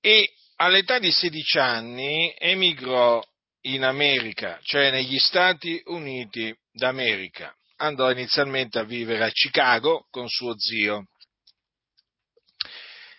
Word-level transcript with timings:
e 0.00 0.32
all'età 0.56 0.98
di 0.98 1.12
16 1.12 1.58
anni 1.58 2.34
emigrò 2.38 3.22
in 3.62 3.84
America, 3.84 4.58
cioè 4.62 4.90
negli 4.90 5.18
Stati 5.18 5.82
Uniti 5.86 6.56
d'America. 6.72 7.54
Andò 7.76 8.10
inizialmente 8.10 8.78
a 8.78 8.84
vivere 8.84 9.24
a 9.24 9.30
Chicago 9.30 10.06
con 10.10 10.26
suo 10.28 10.58
zio. 10.58 11.08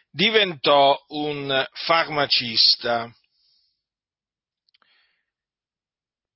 Diventò 0.09 0.99
un 1.09 1.63
farmacista 1.71 3.11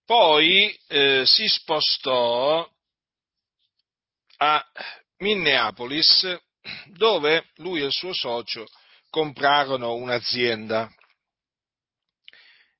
poi 0.05 0.71
eh, 0.87 1.23
si 1.25 1.47
spostò 1.47 2.67
a 4.37 4.63
Minneapolis 5.17 6.37
dove 6.87 7.49
lui 7.55 7.81
e 7.81 7.85
il 7.85 7.91
suo 7.91 8.13
socio 8.13 8.65
comprarono 9.09 9.93
un'azienda. 9.93 10.91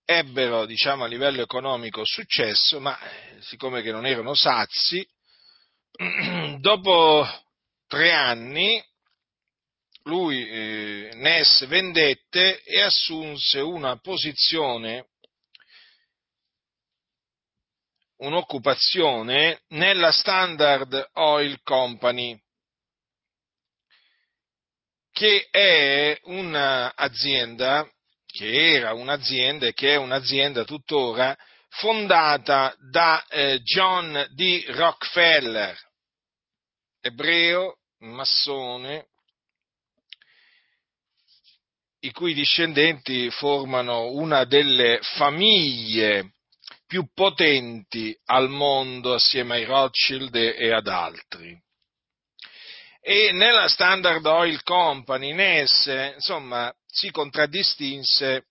Ebbero, 0.03 0.65
diciamo, 0.65 1.03
a 1.03 1.07
livello 1.07 1.41
economico 1.41 2.03
successo, 2.05 2.79
ma 2.79 2.97
siccome 3.39 3.81
che 3.81 3.91
non 3.91 4.05
erano 4.05 4.35
sazi, 4.35 5.07
dopo 6.59 7.27
tre 7.87 8.11
anni 8.11 8.83
lui, 10.03 10.47
eh, 10.47 11.11
Ness, 11.15 11.65
vendette 11.65 12.61
e 12.61 12.81
assunse 12.81 13.59
una 13.59 13.97
posizione 13.97 15.07
un'occupazione 18.17 19.61
nella 19.69 20.11
Standard 20.11 21.09
Oil 21.13 21.59
Company, 21.63 22.39
che 25.11 25.47
è 25.49 26.19
un'azienda, 26.23 27.89
che 28.25 28.75
era 28.75 28.93
un'azienda 28.93 29.67
e 29.67 29.73
che 29.73 29.93
è 29.93 29.95
un'azienda 29.95 30.63
tuttora, 30.63 31.35
fondata 31.69 32.75
da 32.89 33.25
eh, 33.27 33.59
John 33.61 34.27
D. 34.33 34.63
Rockefeller, 34.67 35.77
ebreo, 37.01 37.77
massone, 37.99 39.07
i 41.99 42.11
cui 42.11 42.33
discendenti 42.33 43.29
formano 43.31 44.11
una 44.11 44.45
delle 44.45 44.99
famiglie 45.01 46.34
più 46.85 47.07
potenti 47.13 48.17
al 48.25 48.49
mondo 48.49 49.13
assieme 49.13 49.55
ai 49.55 49.65
Rothschild 49.65 50.35
e 50.35 50.71
ad 50.71 50.87
altri. 50.87 51.59
E 53.01 53.31
nella 53.31 53.67
Standard 53.67 54.25
Oil 54.25 54.63
Company, 54.63 55.33
Ness, 55.33 55.85
insomma, 56.15 56.73
si 56.85 57.11
contraddistinse 57.11 58.47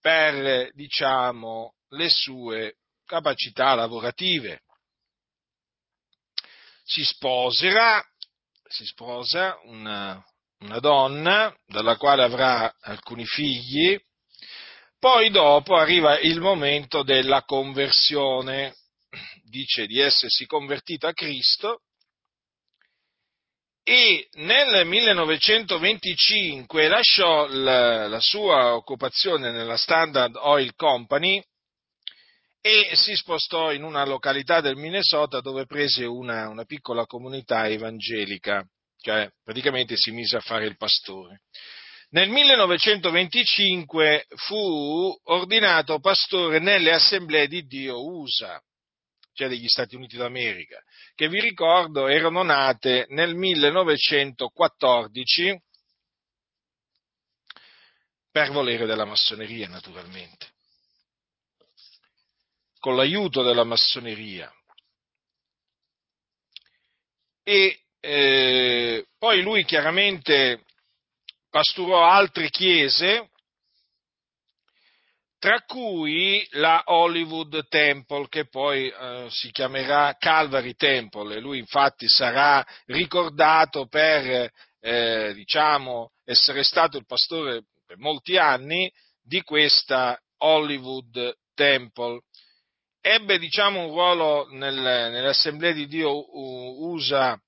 per, 0.00 0.70
diciamo, 0.74 1.74
le 1.88 2.08
sue 2.08 2.76
capacità 3.04 3.74
lavorative. 3.74 4.62
Si 6.84 7.04
sposerà, 7.04 8.04
si 8.68 8.84
sposa 8.84 9.58
una, 9.64 10.22
una 10.58 10.78
donna 10.78 11.56
dalla 11.66 11.96
quale 11.96 12.22
avrà 12.22 12.74
alcuni 12.80 13.24
figli, 13.24 13.98
poi 15.04 15.28
dopo 15.28 15.76
arriva 15.76 16.18
il 16.18 16.40
momento 16.40 17.02
della 17.02 17.42
conversione, 17.42 18.74
dice 19.42 19.84
di 19.84 20.00
essersi 20.00 20.46
convertito 20.46 21.06
a 21.06 21.12
Cristo 21.12 21.82
e 23.82 24.28
nel 24.36 24.86
1925 24.86 26.88
lasciò 26.88 27.46
la, 27.48 28.08
la 28.08 28.20
sua 28.20 28.76
occupazione 28.76 29.50
nella 29.50 29.76
Standard 29.76 30.36
Oil 30.36 30.74
Company 30.74 31.44
e 32.62 32.92
si 32.94 33.14
spostò 33.14 33.72
in 33.72 33.82
una 33.82 34.06
località 34.06 34.62
del 34.62 34.76
Minnesota 34.76 35.42
dove 35.42 35.66
prese 35.66 36.06
una, 36.06 36.48
una 36.48 36.64
piccola 36.64 37.04
comunità 37.04 37.68
evangelica, 37.68 38.66
cioè 39.02 39.30
praticamente 39.42 39.98
si 39.98 40.12
mise 40.12 40.38
a 40.38 40.40
fare 40.40 40.64
il 40.64 40.78
pastore. 40.78 41.42
Nel 42.14 42.30
1925 42.30 44.26
fu 44.36 45.18
ordinato 45.24 45.98
pastore 45.98 46.60
nelle 46.60 46.92
assemblee 46.92 47.48
di 47.48 47.66
Dio 47.66 48.06
USA, 48.06 48.62
cioè 49.32 49.48
degli 49.48 49.66
Stati 49.66 49.96
Uniti 49.96 50.16
d'America, 50.16 50.80
che 51.16 51.28
vi 51.28 51.40
ricordo 51.40 52.06
erano 52.06 52.44
nate 52.44 53.06
nel 53.08 53.34
1914 53.34 55.60
per 58.30 58.52
volere 58.52 58.86
della 58.86 59.06
massoneria, 59.06 59.66
naturalmente, 59.66 60.52
con 62.78 62.94
l'aiuto 62.94 63.42
della 63.42 63.64
massoneria. 63.64 64.54
E 67.42 67.80
eh, 67.98 69.04
poi 69.18 69.42
lui 69.42 69.64
chiaramente 69.64 70.62
pasturò 71.54 72.04
altre 72.04 72.50
chiese, 72.50 73.28
tra 75.38 75.60
cui 75.60 76.44
la 76.52 76.82
Hollywood 76.86 77.68
Temple, 77.68 78.26
che 78.28 78.48
poi 78.48 78.88
eh, 78.88 79.28
si 79.30 79.52
chiamerà 79.52 80.16
Calvary 80.18 80.74
Temple, 80.74 81.36
e 81.36 81.38
lui 81.38 81.58
infatti 81.58 82.08
sarà 82.08 82.66
ricordato 82.86 83.86
per, 83.86 84.50
eh, 84.80 85.32
diciamo, 85.32 86.10
essere 86.24 86.64
stato 86.64 86.96
il 86.96 87.06
pastore 87.06 87.62
per 87.86 87.98
molti 87.98 88.36
anni 88.36 88.92
di 89.22 89.40
questa 89.42 90.20
Hollywood 90.38 91.36
Temple. 91.54 92.22
Ebbe, 93.00 93.38
diciamo, 93.38 93.84
un 93.84 93.90
ruolo 93.90 94.48
nel, 94.50 94.74
nell'Assemblea 94.74 95.70
di 95.70 95.86
Dio 95.86 96.36
USA 96.84 97.40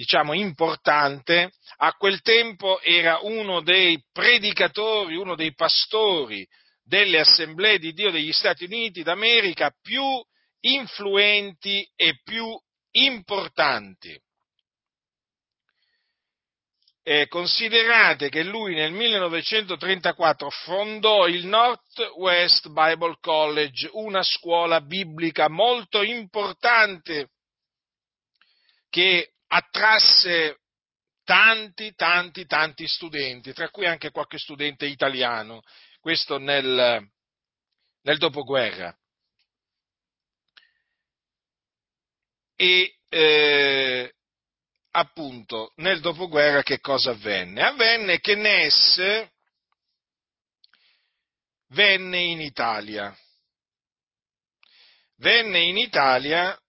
diciamo, 0.00 0.32
importante, 0.32 1.52
a 1.76 1.92
quel 1.92 2.22
tempo 2.22 2.80
era 2.80 3.18
uno 3.20 3.60
dei 3.60 4.02
predicatori, 4.10 5.14
uno 5.14 5.34
dei 5.34 5.52
pastori 5.54 6.48
delle 6.82 7.20
assemblee 7.20 7.78
di 7.78 7.92
Dio 7.92 8.10
degli 8.10 8.32
Stati 8.32 8.64
Uniti 8.64 9.02
d'America 9.02 9.70
più 9.82 10.02
influenti 10.60 11.86
e 11.94 12.18
più 12.24 12.46
importanti. 12.92 14.18
Eh, 17.02 17.28
considerate 17.28 18.30
che 18.30 18.42
lui 18.42 18.74
nel 18.74 18.92
1934 18.92 20.48
fondò 20.48 21.26
il 21.26 21.44
Northwest 21.44 22.68
Bible 22.68 23.18
College, 23.20 23.90
una 23.92 24.22
scuola 24.22 24.80
biblica 24.80 25.50
molto 25.50 26.02
importante 26.02 27.32
che 28.88 29.34
attrasse 29.52 30.60
tanti, 31.24 31.94
tanti, 31.94 32.46
tanti 32.46 32.86
studenti, 32.86 33.52
tra 33.52 33.68
cui 33.70 33.86
anche 33.86 34.10
qualche 34.10 34.38
studente 34.38 34.86
italiano, 34.86 35.62
questo 36.00 36.38
nel, 36.38 37.08
nel 38.02 38.18
dopoguerra. 38.18 38.96
E 42.56 42.96
eh, 43.08 44.14
appunto 44.90 45.72
nel 45.76 46.00
dopoguerra 46.00 46.62
che 46.62 46.78
cosa 46.78 47.10
avvenne? 47.10 47.62
Avvenne 47.62 48.20
che 48.20 48.34
Ness 48.34 49.28
venne 51.68 52.18
in 52.18 52.40
Italia. 52.40 53.16
Venne 55.16 55.60
in 55.60 55.76
Italia 55.76 56.59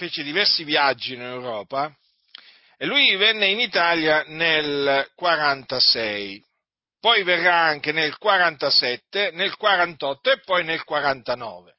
fece 0.00 0.22
diversi 0.22 0.64
viaggi 0.64 1.12
in 1.12 1.20
Europa 1.20 1.94
e 2.78 2.86
lui 2.86 3.14
venne 3.16 3.48
in 3.48 3.60
Italia 3.60 4.24
nel 4.28 5.10
46, 5.14 6.42
poi 6.98 7.22
verrà 7.22 7.64
anche 7.64 7.92
nel 7.92 8.16
47, 8.16 9.32
nel 9.32 9.54
48 9.56 10.32
e 10.32 10.40
poi 10.40 10.64
nel 10.64 10.82
49. 10.84 11.74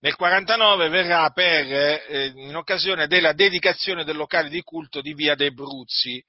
nel 0.00 0.16
49 0.16 0.88
verrà 0.88 1.28
per, 1.28 1.70
eh, 1.70 2.32
in 2.34 2.56
occasione 2.56 3.06
della 3.06 3.34
dedicazione 3.34 4.04
del 4.04 4.16
locale 4.16 4.48
di 4.48 4.62
culto 4.62 5.02
di 5.02 5.12
Via 5.12 5.34
dei 5.34 5.52
Bruzzi, 5.52 6.24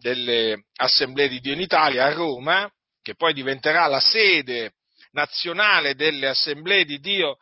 delle 0.00 0.64
Assemblee 0.74 1.28
di 1.28 1.38
Dio 1.38 1.52
in 1.52 1.60
Italia 1.60 2.06
a 2.06 2.12
Roma, 2.12 2.68
che 3.00 3.14
poi 3.14 3.32
diventerà 3.32 3.86
la 3.86 4.00
sede 4.00 4.72
nazionale 5.12 5.94
delle 5.94 6.26
Assemblee 6.26 6.84
di 6.84 6.98
Dio 6.98 7.36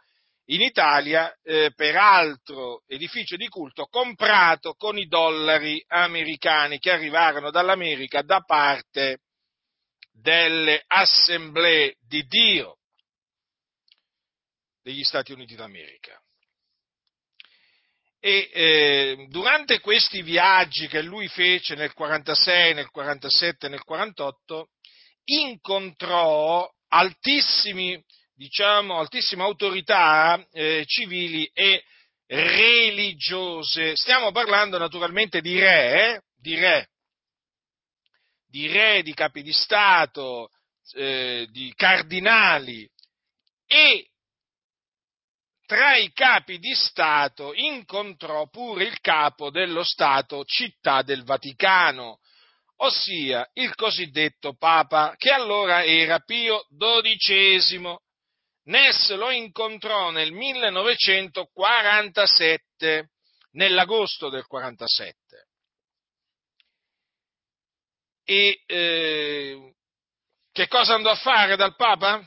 in 0.47 0.61
Italia, 0.61 1.33
eh, 1.43 1.73
peraltro 1.75 2.83
edificio 2.87 3.37
di 3.37 3.49
culto 3.49 3.87
comprato 3.87 4.75
con 4.75 4.99
i 4.99 5.07
dollari 5.07 5.83
americani 5.87 6.79
che 6.79 6.91
arrivarono 6.91 7.51
dall'America 7.51 8.23
da 8.23 8.41
parte 8.41 9.21
delle 10.11 10.83
Assemblee 10.87 11.97
di 12.07 12.25
Dio 12.27 12.79
degli 14.83 15.03
Stati 15.05 15.33
Uniti 15.33 15.55
d'America. 15.55 16.21
E 18.25 18.51
eh, 18.53 19.27
durante 19.31 19.81
questi 19.81 20.23
viaggi 20.23 20.87
che 20.87 21.03
lui 21.03 21.27
fece 21.27 21.75
nel 21.75 21.93
46, 21.93 22.75
nel 22.75 22.91
47 22.91 23.67
e 23.67 23.69
nel 23.69 23.83
48, 23.83 24.69
incontrò 25.25 26.69
altissimi, 26.89 28.01
diciamo, 28.35 28.99
altissime 28.99 29.43
autorità 29.43 30.45
eh, 30.53 30.85
civili 30.87 31.49
e 31.53 31.85
religiose. 32.27 33.97
Stiamo 33.97 34.33
parlando 34.33 34.79
naturalmente 34.79 35.41
di 35.41 35.59
re, 35.59 36.15
eh, 36.15 36.23
di 36.37 36.55
re, 36.55 36.89
di 38.47 38.67
re, 38.69 39.03
di 39.03 39.15
capi 39.15 39.43
di 39.43 39.53
Stato, 39.53 40.51
eh, 40.95 41.47
di 41.51 41.73
cardinali 41.75 42.89
e 43.67 44.07
tra 45.67 45.97
i 45.97 46.13
capi 46.13 46.59
di 46.59 46.75
Stato 46.75 47.55
incontrò 47.55 48.47
pure 48.49 48.85
il 48.85 49.01
capo 49.01 49.51
dello 49.51 49.83
Stato 49.85 50.45
città 50.45 51.01
del 51.01 51.25
Vaticano, 51.25 52.19
ossia 52.77 53.49
il 53.55 53.75
cosiddetto 53.75 54.55
Papa, 54.55 55.15
che 55.17 55.31
allora 55.31 55.83
era 55.83 56.19
Pio 56.19 56.67
XII. 56.77 57.97
Ness 58.65 59.15
lo 59.15 59.31
incontrò 59.31 60.11
nel 60.11 60.33
1947, 60.33 63.11
nell'agosto 63.53 64.29
del 64.29 64.45
47. 64.47 65.47
E 68.25 68.63
eh, 68.67 69.75
che 70.53 70.69
cosa 70.69 70.95
andò 70.95 71.11
a 71.11 71.17
fare 71.17 71.57
dal 71.57 71.75
Papa? 71.75 72.25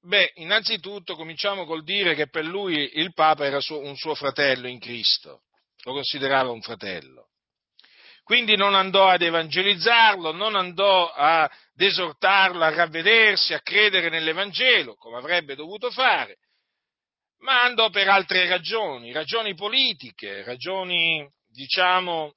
Beh, 0.00 0.32
innanzitutto 0.36 1.14
cominciamo 1.14 1.64
col 1.64 1.84
dire 1.84 2.16
che 2.16 2.28
per 2.28 2.44
lui 2.44 2.98
il 2.98 3.12
Papa 3.12 3.44
era 3.44 3.60
un 3.68 3.96
suo 3.96 4.16
fratello 4.16 4.66
in 4.66 4.80
Cristo, 4.80 5.44
lo 5.84 5.92
considerava 5.92 6.50
un 6.50 6.60
fratello. 6.60 7.28
Quindi 8.22 8.56
non 8.56 8.74
andò 8.74 9.08
ad 9.08 9.22
evangelizzarlo, 9.22 10.32
non 10.32 10.54
andò 10.54 11.10
ad 11.12 11.50
esortarlo 11.76 12.62
a 12.62 12.72
ravvedersi, 12.72 13.52
a 13.52 13.60
credere 13.60 14.08
nell'Evangelo, 14.08 14.94
come 14.94 15.18
avrebbe 15.18 15.56
dovuto 15.56 15.90
fare, 15.90 16.38
ma 17.38 17.62
andò 17.62 17.90
per 17.90 18.08
altre 18.08 18.46
ragioni, 18.46 19.12
ragioni 19.12 19.54
politiche, 19.54 20.44
ragioni, 20.44 21.28
diciamo, 21.48 22.34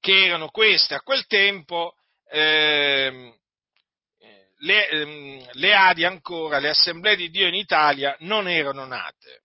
che 0.00 0.26
erano 0.26 0.48
queste. 0.50 0.94
A 0.94 1.00
quel 1.00 1.26
tempo 1.26 1.94
eh, 2.30 3.34
le, 4.58 4.88
ehm, 4.88 5.48
le 5.52 5.74
ADI 5.74 6.04
ancora, 6.04 6.58
le 6.58 6.68
assemblee 6.68 7.16
di 7.16 7.30
Dio 7.30 7.46
in 7.48 7.54
Italia, 7.54 8.16
non 8.20 8.48
erano 8.48 8.84
nate. 8.84 9.42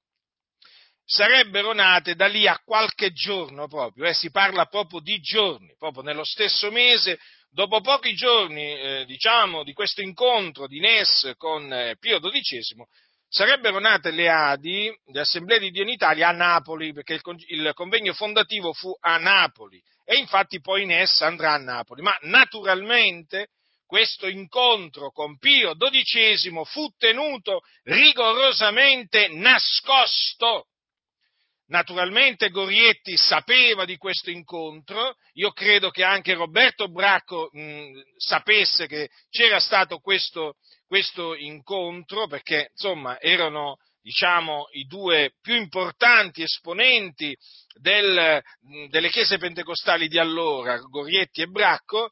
Sarebbero 1.13 1.73
nate 1.73 2.15
da 2.15 2.27
lì 2.27 2.47
a 2.47 2.57
qualche 2.63 3.11
giorno 3.11 3.67
proprio, 3.67 4.05
eh, 4.05 4.13
si 4.13 4.31
parla 4.31 4.67
proprio 4.67 5.01
di 5.01 5.19
giorni, 5.19 5.75
proprio 5.77 6.03
nello 6.03 6.23
stesso 6.23 6.71
mese, 6.71 7.19
dopo 7.49 7.81
pochi 7.81 8.13
giorni, 8.13 8.63
eh, 8.63 9.03
diciamo, 9.05 9.65
di 9.65 9.73
questo 9.73 10.01
incontro 10.01 10.67
di 10.67 10.79
Ness 10.79 11.33
con 11.35 11.69
eh, 11.73 11.97
Pio 11.99 12.21
XII, 12.21 12.85
sarebbero 13.27 13.77
nate 13.79 14.11
le 14.11 14.29
ADI, 14.29 14.99
le 15.07 15.19
Assemblee 15.19 15.59
di 15.59 15.71
Dio 15.71 15.81
in 15.81 15.89
Italia, 15.89 16.29
a 16.29 16.31
Napoli, 16.31 16.93
perché 16.93 17.15
il, 17.15 17.21
il 17.47 17.71
convegno 17.73 18.13
fondativo 18.13 18.71
fu 18.71 18.95
a 19.01 19.17
Napoli, 19.17 19.83
e 20.05 20.15
infatti 20.15 20.61
poi 20.61 20.85
Ness 20.85 21.19
andrà 21.23 21.55
a 21.55 21.57
Napoli, 21.57 22.01
ma 22.03 22.17
naturalmente 22.21 23.49
questo 23.85 24.27
incontro 24.29 25.11
con 25.11 25.37
Pio 25.37 25.75
XII 25.75 26.63
fu 26.63 26.87
tenuto 26.97 27.63
rigorosamente 27.83 29.27
nascosto. 29.27 30.67
Naturalmente 31.71 32.49
Gorietti 32.49 33.15
sapeva 33.15 33.85
di 33.85 33.95
questo 33.95 34.29
incontro, 34.29 35.15
io 35.35 35.51
credo 35.51 35.89
che 35.89 36.03
anche 36.03 36.33
Roberto 36.33 36.89
Bracco 36.89 37.47
mh, 37.49 38.01
sapesse 38.17 38.87
che 38.87 39.09
c'era 39.29 39.57
stato 39.61 39.99
questo, 39.99 40.55
questo 40.85 41.33
incontro, 41.33 42.27
perché 42.27 42.71
insomma 42.71 43.17
erano 43.21 43.77
diciamo, 44.01 44.67
i 44.71 44.83
due 44.83 45.31
più 45.41 45.55
importanti 45.55 46.43
esponenti 46.43 47.33
del, 47.79 48.41
delle 48.89 49.09
chiese 49.09 49.37
pentecostali 49.37 50.09
di 50.09 50.19
allora, 50.19 50.77
Gorietti 50.77 51.41
e 51.41 51.47
Bracco, 51.47 52.09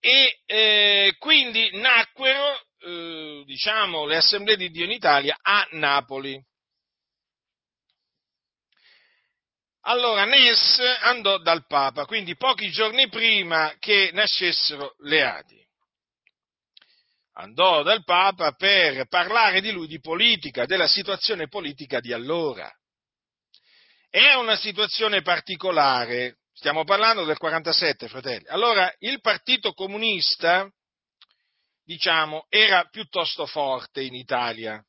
e 0.00 0.40
eh, 0.44 1.14
quindi 1.20 1.70
nacquero 1.78 2.60
eh, 2.80 3.44
diciamo, 3.46 4.06
le 4.06 4.16
assemblee 4.16 4.56
di 4.56 4.70
Dio 4.70 4.84
in 4.84 4.90
Italia 4.90 5.38
a 5.40 5.68
Napoli. 5.70 6.44
Allora 9.86 10.24
Ness 10.24 10.78
andò 11.00 11.38
dal 11.38 11.66
Papa, 11.66 12.06
quindi 12.06 12.36
pochi 12.36 12.70
giorni 12.70 13.08
prima 13.08 13.74
che 13.78 14.10
nascessero 14.12 14.94
le 15.00 15.22
Adi. 15.22 15.62
Andò 17.34 17.82
dal 17.82 18.04
Papa 18.04 18.52
per 18.52 19.06
parlare 19.08 19.60
di 19.60 19.72
lui, 19.72 19.86
di 19.86 20.00
politica, 20.00 20.66
della 20.66 20.86
situazione 20.86 21.48
politica 21.48 22.00
di 22.00 22.12
allora. 22.12 22.72
È 24.08 24.34
una 24.34 24.56
situazione 24.56 25.22
particolare, 25.22 26.38
Stiamo 26.56 26.84
parlando 26.84 27.24
del 27.24 27.36
47, 27.36 28.06
fratelli. 28.06 28.46
Allora, 28.46 28.90
il 29.00 29.20
Partito 29.20 29.72
Comunista, 29.72 30.70
diciamo, 31.82 32.46
era 32.48 32.84
piuttosto 32.84 33.44
forte 33.44 34.02
in 34.02 34.14
Italia. 34.14 34.82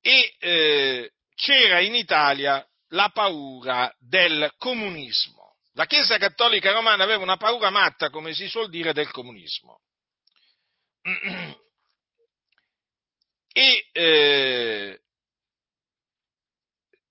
E 0.00 0.34
eh, 0.38 1.12
c'era 1.36 1.78
in 1.80 1.94
Italia 1.94 2.66
la 2.88 3.08
paura 3.10 3.94
del 3.98 4.52
comunismo. 4.58 5.56
La 5.72 5.86
Chiesa 5.86 6.18
Cattolica 6.18 6.72
Romana 6.72 7.02
aveva 7.02 7.22
una 7.22 7.36
paura 7.36 7.70
matta, 7.70 8.10
come 8.10 8.32
si 8.32 8.48
suol 8.48 8.68
dire, 8.68 8.92
del 8.92 9.10
comunismo. 9.10 9.80
E 13.56 13.86
eh, 13.92 14.98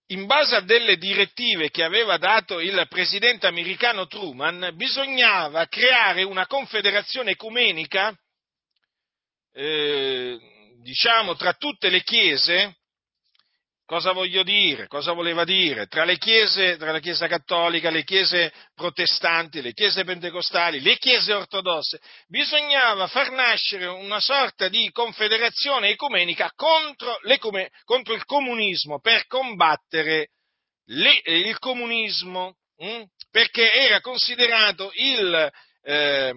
in 0.07 0.25
base 0.25 0.55
a 0.55 0.61
delle 0.61 0.97
direttive 0.97 1.69
che 1.69 1.83
aveva 1.83 2.17
dato 2.17 2.59
il 2.59 2.85
presidente 2.89 3.47
americano 3.47 4.07
Truman, 4.07 4.71
bisognava 4.75 5.67
creare 5.67 6.23
una 6.23 6.45
confederazione 6.45 7.31
ecumenica, 7.31 8.13
eh, 9.53 10.37
diciamo, 10.81 11.35
tra 11.35 11.53
tutte 11.53 11.89
le 11.89 12.03
chiese 12.03 12.77
Cosa 13.85 14.13
voglio 14.13 14.43
dire? 14.43 14.87
Cosa 14.87 15.11
voleva 15.11 15.43
dire? 15.43 15.87
Tra 15.87 16.05
le 16.05 16.17
chiese, 16.17 16.77
tra 16.77 16.93
la 16.93 16.99
Chiesa 16.99 17.27
cattolica, 17.27 17.89
le 17.89 18.05
chiese 18.05 18.53
protestanti, 18.73 19.61
le 19.61 19.73
chiese 19.73 20.05
pentecostali, 20.05 20.79
le 20.79 20.97
chiese 20.97 21.33
ortodosse, 21.33 21.99
bisognava 22.27 23.07
far 23.07 23.31
nascere 23.31 23.85
una 23.85 24.21
sorta 24.21 24.69
di 24.69 24.89
confederazione 24.91 25.89
ecumenica 25.89 26.49
contro, 26.55 27.17
contro 27.83 28.13
il 28.13 28.23
comunismo 28.23 28.99
per 28.99 29.27
combattere 29.27 30.29
le, 30.85 31.21
il 31.25 31.59
comunismo, 31.59 32.55
hm? 32.77 33.03
perché 33.31 33.69
era 33.73 33.99
considerato 33.99 34.91
il, 34.95 35.51
eh, 35.81 36.33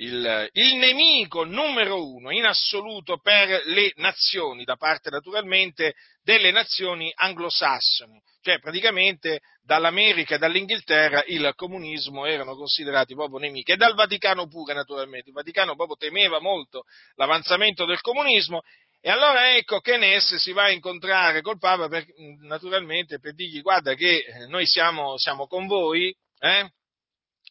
il, 0.00 0.48
il, 0.52 0.76
nemico 0.76 1.44
numero 1.44 2.04
uno 2.06 2.30
in 2.30 2.44
assoluto 2.44 3.18
per 3.18 3.62
le 3.66 3.92
nazioni, 3.96 4.64
da 4.64 4.76
parte 4.76 5.10
naturalmente 5.10 5.94
delle 6.22 6.50
nazioni 6.50 7.12
anglosassoni, 7.14 8.20
cioè 8.40 8.58
praticamente 8.60 9.40
dall'America 9.62 10.34
e 10.34 10.38
dall'Inghilterra 10.38 11.22
il 11.26 11.52
comunismo 11.54 12.24
erano 12.24 12.54
considerati 12.54 13.14
proprio 13.14 13.38
nemici. 13.38 13.72
E 13.72 13.76
dal 13.76 13.94
Vaticano 13.94 14.48
pure 14.48 14.72
naturalmente, 14.72 15.28
il 15.28 15.34
Vaticano 15.34 15.76
proprio 15.76 15.96
temeva 15.96 16.40
molto 16.40 16.84
l'avanzamento 17.16 17.84
del 17.84 18.00
comunismo. 18.00 18.62
E 19.02 19.10
allora 19.10 19.54
ecco 19.54 19.80
che 19.80 19.96
Ness 19.96 20.34
si 20.36 20.52
va 20.52 20.64
a 20.64 20.70
incontrare 20.70 21.40
col 21.40 21.58
Papa 21.58 21.88
per, 21.88 22.04
naturalmente 22.42 23.18
per 23.18 23.34
dirgli 23.34 23.62
guarda 23.62 23.94
che 23.94 24.24
noi 24.48 24.66
siamo, 24.66 25.16
siamo 25.18 25.46
con 25.46 25.66
voi, 25.66 26.14
eh? 26.38 26.70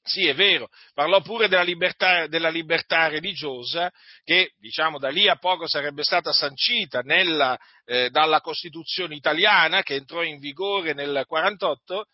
Sì, 0.09 0.25
è 0.25 0.33
vero, 0.33 0.69
parlò 0.95 1.21
pure 1.21 1.47
della 1.47 1.61
libertà, 1.61 2.25
della 2.25 2.49
libertà 2.49 3.09
religiosa 3.09 3.91
che, 4.23 4.53
diciamo, 4.57 4.97
da 4.97 5.09
lì 5.09 5.29
a 5.29 5.35
poco 5.35 5.67
sarebbe 5.67 6.01
stata 6.01 6.33
sancita 6.33 7.01
nella, 7.01 7.55
eh, 7.85 8.09
dalla 8.09 8.41
Costituzione 8.41 9.13
italiana 9.13 9.83
che 9.83 9.93
entrò 9.93 10.23
in 10.23 10.39
vigore 10.39 10.93
nel 10.93 11.25
48 11.27 12.05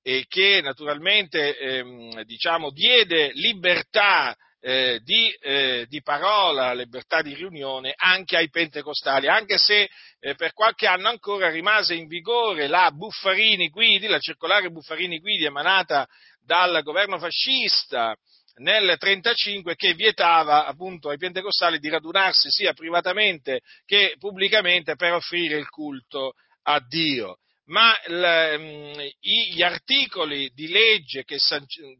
e 0.00 0.24
che 0.28 0.62
naturalmente 0.62 1.58
ehm, 1.58 2.22
diciamo, 2.22 2.70
diede 2.70 3.32
libertà 3.34 4.34
eh, 4.64 5.00
di, 5.02 5.28
eh, 5.40 5.86
di, 5.88 6.02
parola, 6.02 6.72
libertà 6.72 7.20
di 7.20 7.34
riunione 7.34 7.94
anche 7.96 8.36
ai 8.36 8.48
pentecostali, 8.48 9.26
anche 9.26 9.58
se 9.58 9.90
eh, 10.20 10.36
per 10.36 10.52
qualche 10.52 10.86
anno 10.86 11.08
ancora 11.08 11.50
rimase 11.50 11.94
in 11.94 12.06
vigore 12.06 12.68
la 12.68 12.92
Buffarini 12.92 13.68
Guidi, 13.70 14.06
la 14.06 14.20
circolare 14.20 14.70
Buffarini 14.70 15.18
Guidi 15.18 15.44
emanata 15.44 16.06
dal 16.40 16.80
governo 16.84 17.18
fascista 17.18 18.16
nel 18.58 18.82
1935 18.82 19.74
che 19.74 19.94
vietava 19.94 20.66
appunto 20.66 21.08
ai 21.08 21.16
pentecostali 21.16 21.78
di 21.78 21.88
radunarsi 21.88 22.48
sia 22.50 22.72
privatamente 22.72 23.62
che 23.84 24.14
pubblicamente 24.18 24.94
per 24.94 25.14
offrire 25.14 25.56
il 25.56 25.68
culto 25.70 26.34
a 26.64 26.78
Dio 26.86 27.38
ma 27.72 27.98
mm, 28.08 29.00
gli 29.18 29.62
articoli 29.62 30.50
di 30.54 30.68
legge 30.68 31.24
che, 31.24 31.38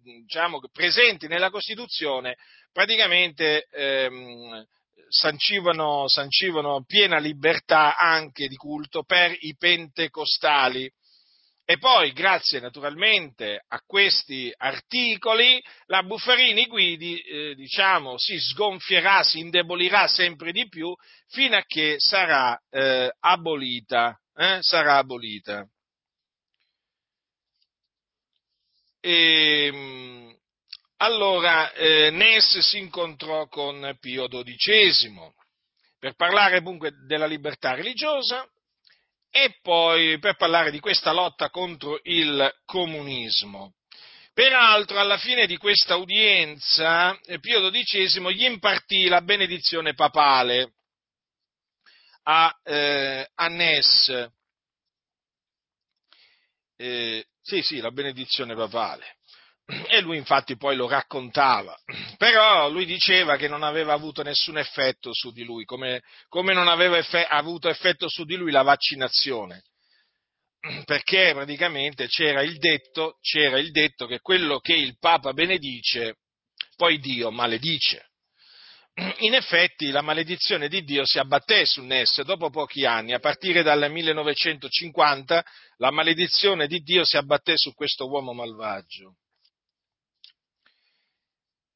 diciamo, 0.03 0.61
presenti 0.71 1.27
nella 1.29 1.51
Costituzione 1.51 2.37
praticamente 2.71 3.67
ehm, 3.73 4.65
sancivano, 5.09 6.09
sancivano 6.09 6.85
piena 6.87 7.19
libertà 7.19 7.97
anche 7.97 8.49
di 8.49 8.57
culto 8.57 9.03
per 9.03 9.35
i 9.41 9.57
pentecostali. 9.57 10.91
E 11.65 11.79
poi, 11.79 12.13
grazie 12.13 12.61
naturalmente 12.61 13.65
a 13.67 13.81
questi 13.87 14.53
articoli, 14.55 15.63
la 15.87 16.03
Buffarini 16.03 16.67
Guidi, 16.67 17.19
eh, 17.19 17.55
diciamo, 17.55 18.19
si 18.19 18.39
sgonfierà, 18.39 19.23
si 19.23 19.39
indebolirà 19.39 20.07
sempre 20.07 20.53
di 20.53 20.69
più 20.69 20.95
fino 21.29 21.57
a 21.57 21.65
che 21.67 21.95
sarà 21.99 22.61
eh, 22.69 23.11
abolita 23.21 24.22
eh, 24.37 24.59
sarà 24.61 24.97
abolita. 24.97 25.67
E, 29.01 29.67
ehm, 29.67 30.37
allora 30.99 31.73
eh, 31.73 32.11
Ness 32.11 32.59
si 32.59 32.79
incontrò 32.79 33.49
con 33.49 33.97
Pio 33.99 34.29
XII 34.29 35.33
per 35.99 36.15
parlare 36.15 36.63
dunque 36.63 36.93
della 37.07 37.27
libertà 37.27 37.75
religiosa 37.75 38.47
e 39.29 39.59
poi 39.63 40.19
per 40.19 40.37
parlare 40.37 40.71
di 40.71 40.79
questa 40.79 41.13
lotta 41.13 41.51
contro 41.51 41.99
il 42.05 42.49
comunismo. 42.65 43.75
Peraltro, 44.35 44.99
alla 44.99 45.19
fine 45.19 45.47
di 45.47 45.57
questa 45.57 45.97
udienza, 45.97 47.19
eh, 47.27 47.39
Pio 47.41 47.69
XII 47.71 48.35
gli 48.35 48.45
impartì 48.45 49.09
la 49.09 49.21
benedizione 49.21 49.95
papale 49.95 50.75
a, 52.25 52.61
eh, 52.63 53.31
a 53.35 53.49
Ness. 53.49 54.29
Eh, 56.77 57.27
sì, 57.41 57.63
sì, 57.63 57.79
la 57.79 57.91
benedizione 57.91 58.55
papale. 58.55 59.17
E 59.89 60.01
lui 60.01 60.17
infatti 60.17 60.57
poi 60.57 60.75
lo 60.77 60.89
raccontava, 60.89 61.79
però 62.19 62.69
lui 62.69 62.85
diceva 62.85 63.37
che 63.37 63.49
non 63.49 63.63
aveva 63.63 63.93
avuto 63.93 64.23
nessun 64.23 64.59
effetto 64.59 65.15
su 65.15 65.31
di 65.31 65.45
lui, 65.45 65.65
come, 65.65 66.03
come 66.29 66.53
non 66.53 66.67
aveva 66.67 66.99
effe- 66.99 67.25
avuto 67.25 67.69
effetto 67.69 68.09
su 68.09 68.25
di 68.25 68.35
lui 68.35 68.51
la 68.51 68.63
vaccinazione, 68.63 69.63
perché 70.85 71.31
praticamente 71.33 72.09
c'era 72.09 72.43
il, 72.43 72.59
detto, 72.59 73.19
c'era 73.21 73.59
il 73.59 73.71
detto 73.71 74.07
che 74.07 74.19
quello 74.19 74.59
che 74.59 74.75
il 74.75 74.99
Papa 74.99 75.33
benedice, 75.33 76.17
poi 76.77 76.99
Dio 76.99 77.31
maledice 77.31 78.12
in 79.21 79.35
effetti 79.35 79.91
la 79.91 80.03
maledizione 80.03 80.69
di 80.69 80.83
Dio 80.83 81.05
si 81.05 81.19
abbatté 81.19 81.65
su 81.65 81.83
Ness 81.83 82.23
dopo 82.23 82.51
pochi 82.51 82.85
anni, 82.85 83.13
a 83.13 83.19
partire 83.19 83.63
dal 83.63 83.91
1950 83.91 85.45
la 85.77 85.91
maledizione 85.91 86.67
di 86.67 86.81
Dio 86.81 87.05
si 87.05 87.17
abbatté 87.17 87.57
su 87.57 87.73
questo 87.75 88.09
uomo 88.09 88.33
malvagio 88.33 89.17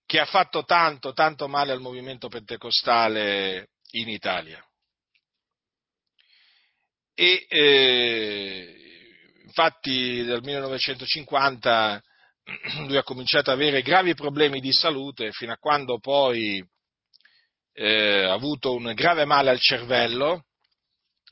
che 0.06 0.20
ha 0.20 0.24
fatto 0.24 0.62
tanto, 0.64 1.12
tanto 1.12 1.48
male 1.48 1.72
al 1.72 1.80
movimento 1.80 2.28
pentecostale 2.28 3.70
in 3.90 4.08
Italia. 4.08 4.64
E 7.12 7.44
eh, 7.48 8.74
infatti 9.44 10.22
dal 10.24 10.42
1950 10.42 12.02
lui 12.86 12.96
ha 12.96 13.02
cominciato 13.02 13.50
ad 13.50 13.56
avere 13.56 13.82
gravi 13.82 14.14
problemi 14.14 14.60
di 14.60 14.72
salute 14.72 15.32
fino 15.32 15.52
a 15.52 15.58
quando 15.58 15.98
poi 15.98 16.64
eh, 17.78 18.24
avuto 18.24 18.74
un 18.74 18.92
grave 18.94 19.26
male 19.26 19.50
al 19.50 19.60
cervello, 19.60 20.46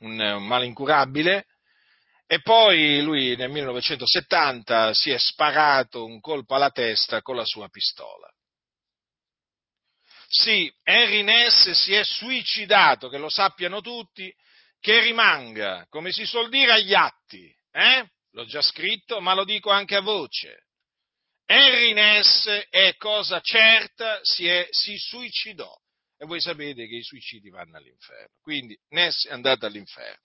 un, 0.01 0.19
un 0.19 0.45
male 0.45 0.65
incurabile, 0.65 1.45
e 2.27 2.41
poi 2.41 3.01
lui 3.01 3.35
nel 3.35 3.49
1970 3.49 4.93
si 4.93 5.09
è 5.11 5.17
sparato 5.17 6.05
un 6.05 6.19
colpo 6.19 6.55
alla 6.55 6.69
testa 6.69 7.21
con 7.21 7.35
la 7.35 7.45
sua 7.45 7.67
pistola. 7.69 8.29
Sì, 10.27 10.71
Henry 10.83 11.23
Ness 11.23 11.71
si 11.71 11.93
è 11.93 12.03
suicidato, 12.03 13.09
che 13.09 13.17
lo 13.17 13.29
sappiano 13.29 13.81
tutti, 13.81 14.31
che 14.79 14.99
rimanga, 14.99 15.85
come 15.89 16.11
si 16.11 16.25
suol 16.25 16.49
dire, 16.49 16.73
agli 16.73 16.93
atti. 16.93 17.51
Eh? 17.71 18.07
L'ho 18.31 18.45
già 18.45 18.61
scritto, 18.61 19.19
ma 19.19 19.33
lo 19.33 19.45
dico 19.45 19.71
anche 19.71 19.95
a 19.95 20.01
voce. 20.01 20.65
Henry 21.45 21.93
Ness 21.93 22.47
è 22.69 22.95
cosa 22.97 23.39
certa, 23.39 24.19
si, 24.23 24.47
è, 24.47 24.67
si 24.71 24.97
suicidò. 24.97 25.73
E 26.17 26.25
voi 26.25 26.39
sapete 26.39 26.87
che 26.87 26.95
i 26.95 27.03
suicidi 27.03 27.49
vanno 27.49 27.77
all'inferno. 27.77 28.35
Quindi 28.41 28.77
Ness 28.89 29.27
è 29.27 29.33
andato 29.33 29.65
all'inferno. 29.65 30.23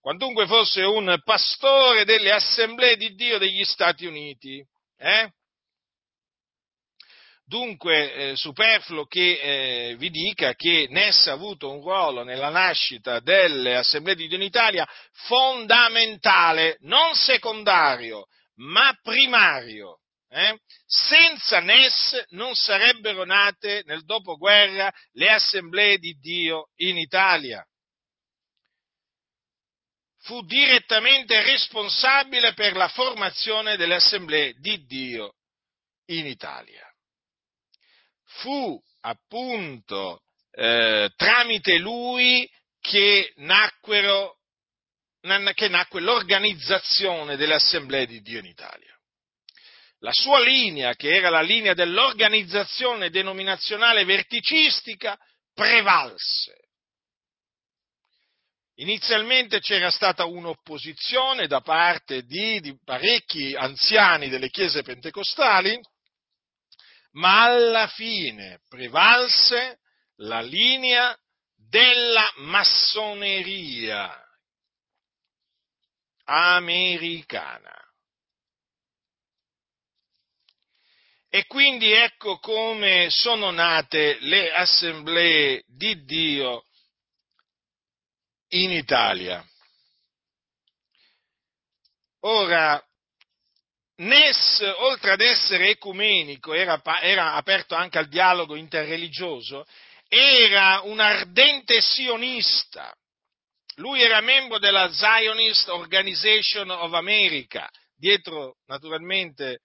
Quantunque 0.00 0.46
fosse 0.46 0.82
un 0.82 1.20
pastore 1.24 2.04
delle 2.04 2.32
assemblee 2.32 2.96
di 2.96 3.14
Dio 3.14 3.38
degli 3.38 3.64
Stati 3.64 4.06
Uniti. 4.06 4.64
Eh? 4.96 5.30
Dunque, 7.44 8.12
eh, 8.14 8.36
superfluo 8.36 9.06
che 9.06 9.40
eh, 9.40 9.96
vi 9.96 10.08
dica 10.08 10.54
che 10.54 10.86
Ness 10.88 11.26
ha 11.26 11.32
avuto 11.32 11.70
un 11.70 11.80
ruolo 11.80 12.22
nella 12.22 12.48
nascita 12.48 13.18
delle 13.18 13.76
assemblee 13.76 14.14
di 14.14 14.28
Dio 14.28 14.36
in 14.36 14.44
Italia 14.44 14.88
fondamentale, 15.26 16.76
non 16.82 17.14
secondario, 17.14 18.26
ma 18.56 18.96
primario. 19.02 19.99
Eh? 20.32 20.60
Senza 20.86 21.58
Ness 21.58 22.26
non 22.28 22.54
sarebbero 22.54 23.24
nate 23.24 23.82
nel 23.86 24.04
dopoguerra 24.04 24.92
le 25.14 25.28
assemblee 25.28 25.98
di 25.98 26.14
Dio 26.20 26.68
in 26.76 26.96
Italia. 26.96 27.66
Fu 30.18 30.42
direttamente 30.42 31.42
responsabile 31.42 32.54
per 32.54 32.76
la 32.76 32.86
formazione 32.86 33.76
delle 33.76 33.96
assemblee 33.96 34.54
di 34.60 34.84
Dio 34.84 35.34
in 36.06 36.26
Italia. 36.26 36.86
Fu 38.24 38.80
appunto 39.00 40.22
eh, 40.52 41.10
tramite 41.16 41.78
lui 41.78 42.48
che, 42.78 43.32
nacquero, 43.36 44.38
che 45.54 45.68
nacque 45.68 46.00
l'organizzazione 46.00 47.36
delle 47.36 47.54
assemblee 47.54 48.06
di 48.06 48.20
Dio 48.20 48.38
in 48.38 48.46
Italia 48.46 48.94
la 50.00 50.12
sua 50.12 50.40
linea, 50.40 50.94
che 50.94 51.14
era 51.14 51.28
la 51.28 51.42
linea 51.42 51.74
dell'organizzazione 51.74 53.10
denominazionale 53.10 54.04
verticistica, 54.04 55.18
prevalse. 55.54 56.68
Inizialmente 58.76 59.60
c'era 59.60 59.90
stata 59.90 60.24
un'opposizione 60.24 61.46
da 61.46 61.60
parte 61.60 62.22
di, 62.24 62.60
di, 62.60 62.78
parecchi 62.82 63.54
anziani 63.54 64.30
delle 64.30 64.48
chiese 64.48 64.82
pentecostali, 64.82 65.78
ma 67.12 67.42
alla 67.42 67.86
fine 67.88 68.60
prevalse 68.68 69.80
la 70.16 70.40
linea 70.40 71.14
della 71.56 72.32
massoneria 72.36 74.18
americana. 76.24 77.89
E 81.32 81.46
quindi 81.46 81.92
ecco 81.92 82.40
come 82.40 83.06
sono 83.08 83.52
nate 83.52 84.18
le 84.22 84.52
assemblee 84.52 85.62
di 85.68 86.04
Dio 86.04 86.64
in 88.48 88.72
Italia. 88.72 89.44
Ora, 92.22 92.84
Ness, 93.98 94.60
oltre 94.78 95.12
ad 95.12 95.20
essere 95.20 95.68
ecumenico, 95.68 96.52
era, 96.52 96.82
era 97.00 97.34
aperto 97.34 97.76
anche 97.76 97.98
al 97.98 98.08
dialogo 98.08 98.56
interreligioso, 98.56 99.64
era 100.08 100.80
un 100.82 100.98
ardente 100.98 101.80
sionista. 101.80 102.92
Lui 103.76 104.02
era 104.02 104.20
membro 104.20 104.58
della 104.58 104.90
Zionist 104.90 105.68
Organization 105.68 106.70
of 106.70 106.92
America, 106.92 107.70
dietro 107.94 108.56
naturalmente 108.66 109.60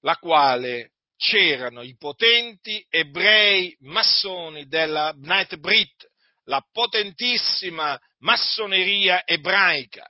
la 0.00 0.16
quale 0.16 0.92
c'erano 1.16 1.82
i 1.82 1.94
potenti 1.96 2.84
ebrei 2.88 3.76
massoni 3.80 4.66
della 4.66 5.12
Bnait 5.12 5.56
Brit, 5.56 6.08
la 6.44 6.64
potentissima 6.72 8.00
massoneria 8.20 9.26
ebraica. 9.26 10.06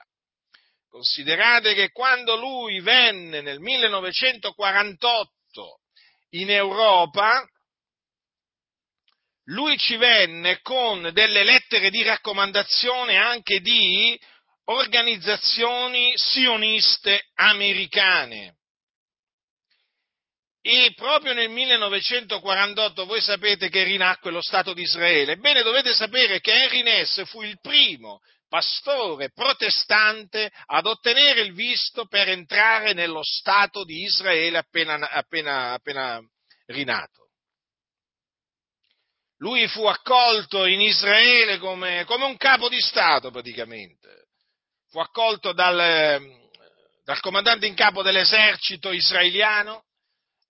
Considerate 0.89 1.73
che 1.73 1.91
quando 1.91 2.37
lui 2.37 2.79
venne 2.81 3.41
nel 3.41 3.59
1948 3.59 5.79
in 6.31 6.49
Europa, 6.49 7.45
lui 9.45 9.77
ci 9.77 9.95
venne 9.97 10.61
con 10.61 11.09
delle 11.13 11.43
lettere 11.43 11.89
di 11.89 12.03
raccomandazione 12.03 13.17
anche 13.17 13.59
di 13.59 14.17
organizzazioni 14.65 16.13
sioniste 16.15 17.29
americane. 17.35 18.59
E 20.63 20.93
proprio 20.95 21.33
nel 21.33 21.49
1948 21.49 23.05
voi 23.05 23.19
sapete 23.19 23.69
che 23.69 23.83
rinacque 23.83 24.29
lo 24.29 24.41
Stato 24.41 24.73
di 24.73 24.83
Israele. 24.83 25.33
Ebbene, 25.33 25.63
dovete 25.63 25.93
sapere 25.93 26.39
che 26.39 26.51
Henry 26.53 26.83
Ness 26.83 27.25
fu 27.25 27.41
il 27.41 27.59
primo 27.59 28.19
pastore 28.47 29.31
protestante 29.31 30.51
ad 30.65 30.85
ottenere 30.85 31.41
il 31.41 31.53
visto 31.53 32.05
per 32.05 32.29
entrare 32.29 32.93
nello 32.93 33.23
Stato 33.23 33.83
di 33.83 34.03
Israele 34.03 34.57
appena, 34.57 35.09
appena, 35.09 35.71
appena 35.71 36.21
rinato. 36.67 37.29
Lui 39.37 39.67
fu 39.67 39.85
accolto 39.85 40.65
in 40.65 40.81
Israele 40.81 41.57
come, 41.57 42.03
come 42.05 42.25
un 42.25 42.37
capo 42.37 42.69
di 42.69 42.79
Stato 42.79 43.31
praticamente. 43.31 44.27
Fu 44.89 44.99
accolto 44.99 45.53
dal, 45.53 46.21
dal 47.03 47.19
comandante 47.21 47.65
in 47.65 47.73
capo 47.73 48.03
dell'esercito 48.03 48.91
israeliano, 48.91 49.85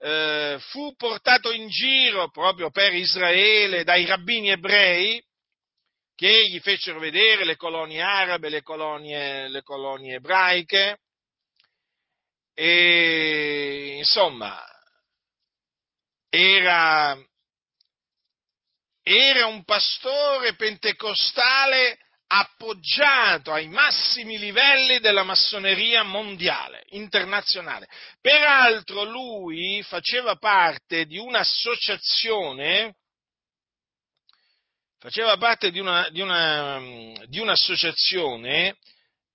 eh, 0.03 0.57
fu 0.59 0.95
portato 0.95 1.51
in 1.51 1.67
giro 1.67 2.31
proprio 2.31 2.71
per 2.71 2.91
Israele 2.93 3.83
dai 3.83 4.05
rabbini 4.05 4.49
ebrei 4.49 5.23
che 6.15 6.47
gli 6.47 6.59
fecero 6.59 6.99
vedere 6.99 7.45
le 7.45 7.55
colonie 7.55 8.01
arabe, 8.01 8.49
le 8.49 8.61
colonie, 8.63 9.47
le 9.47 9.61
colonie 9.61 10.15
ebraiche. 10.15 10.97
E 12.53 13.95
insomma 13.97 14.59
era, 16.29 17.17
era 19.03 19.45
un 19.45 19.63
pastore 19.63 20.55
pentecostale 20.55 21.97
appoggiato 22.33 23.51
ai 23.51 23.67
massimi 23.67 24.37
livelli 24.37 24.99
della 24.99 25.23
massoneria 25.23 26.03
mondiale, 26.03 26.85
internazionale. 26.91 27.89
Peraltro 28.21 29.03
lui 29.03 29.83
faceva 29.83 30.37
parte 30.37 31.05
di 31.05 31.17
un'associazione, 31.17 32.95
faceva 34.97 35.35
parte 35.35 35.71
di, 35.71 35.79
una, 35.79 36.07
di, 36.09 36.21
una, 36.21 36.81
di 37.25 37.39
un'associazione 37.39 38.77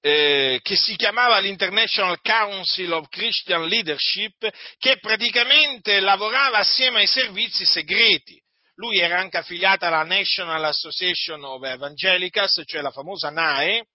eh, 0.01 0.61
che 0.63 0.77
si 0.77 0.97
chiamava 0.97 1.39
l'International 1.39 2.19
Council 2.23 2.91
of 2.93 3.09
Christian 3.11 3.67
Leadership, 3.67 4.49
che 4.79 4.99
praticamente 5.01 6.01
lavorava 6.01 6.59
assieme 6.59 7.01
ai 7.01 7.07
servizi 7.07 7.67
segreti 7.67 8.43
lui 8.77 8.99
era 8.99 9.19
anche 9.19 9.39
affiliato 9.39 9.87
alla 9.87 10.03
National 10.03 10.65
Association 10.65 11.43
of 11.45 11.63
Evangelicals, 11.63 12.63
cioè 12.65 12.83
la 12.83 12.91
famosa 12.91 13.31
NAE, 13.31 13.87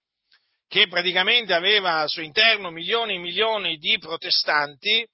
che 0.68 0.88
praticamente 0.88 1.54
aveva 1.54 2.00
al 2.00 2.10
suo 2.10 2.22
interno 2.22 2.72
milioni 2.72 3.16
e 3.16 3.20
milioni 3.20 3.78
di 3.78 3.98
protestanti, 4.00 5.06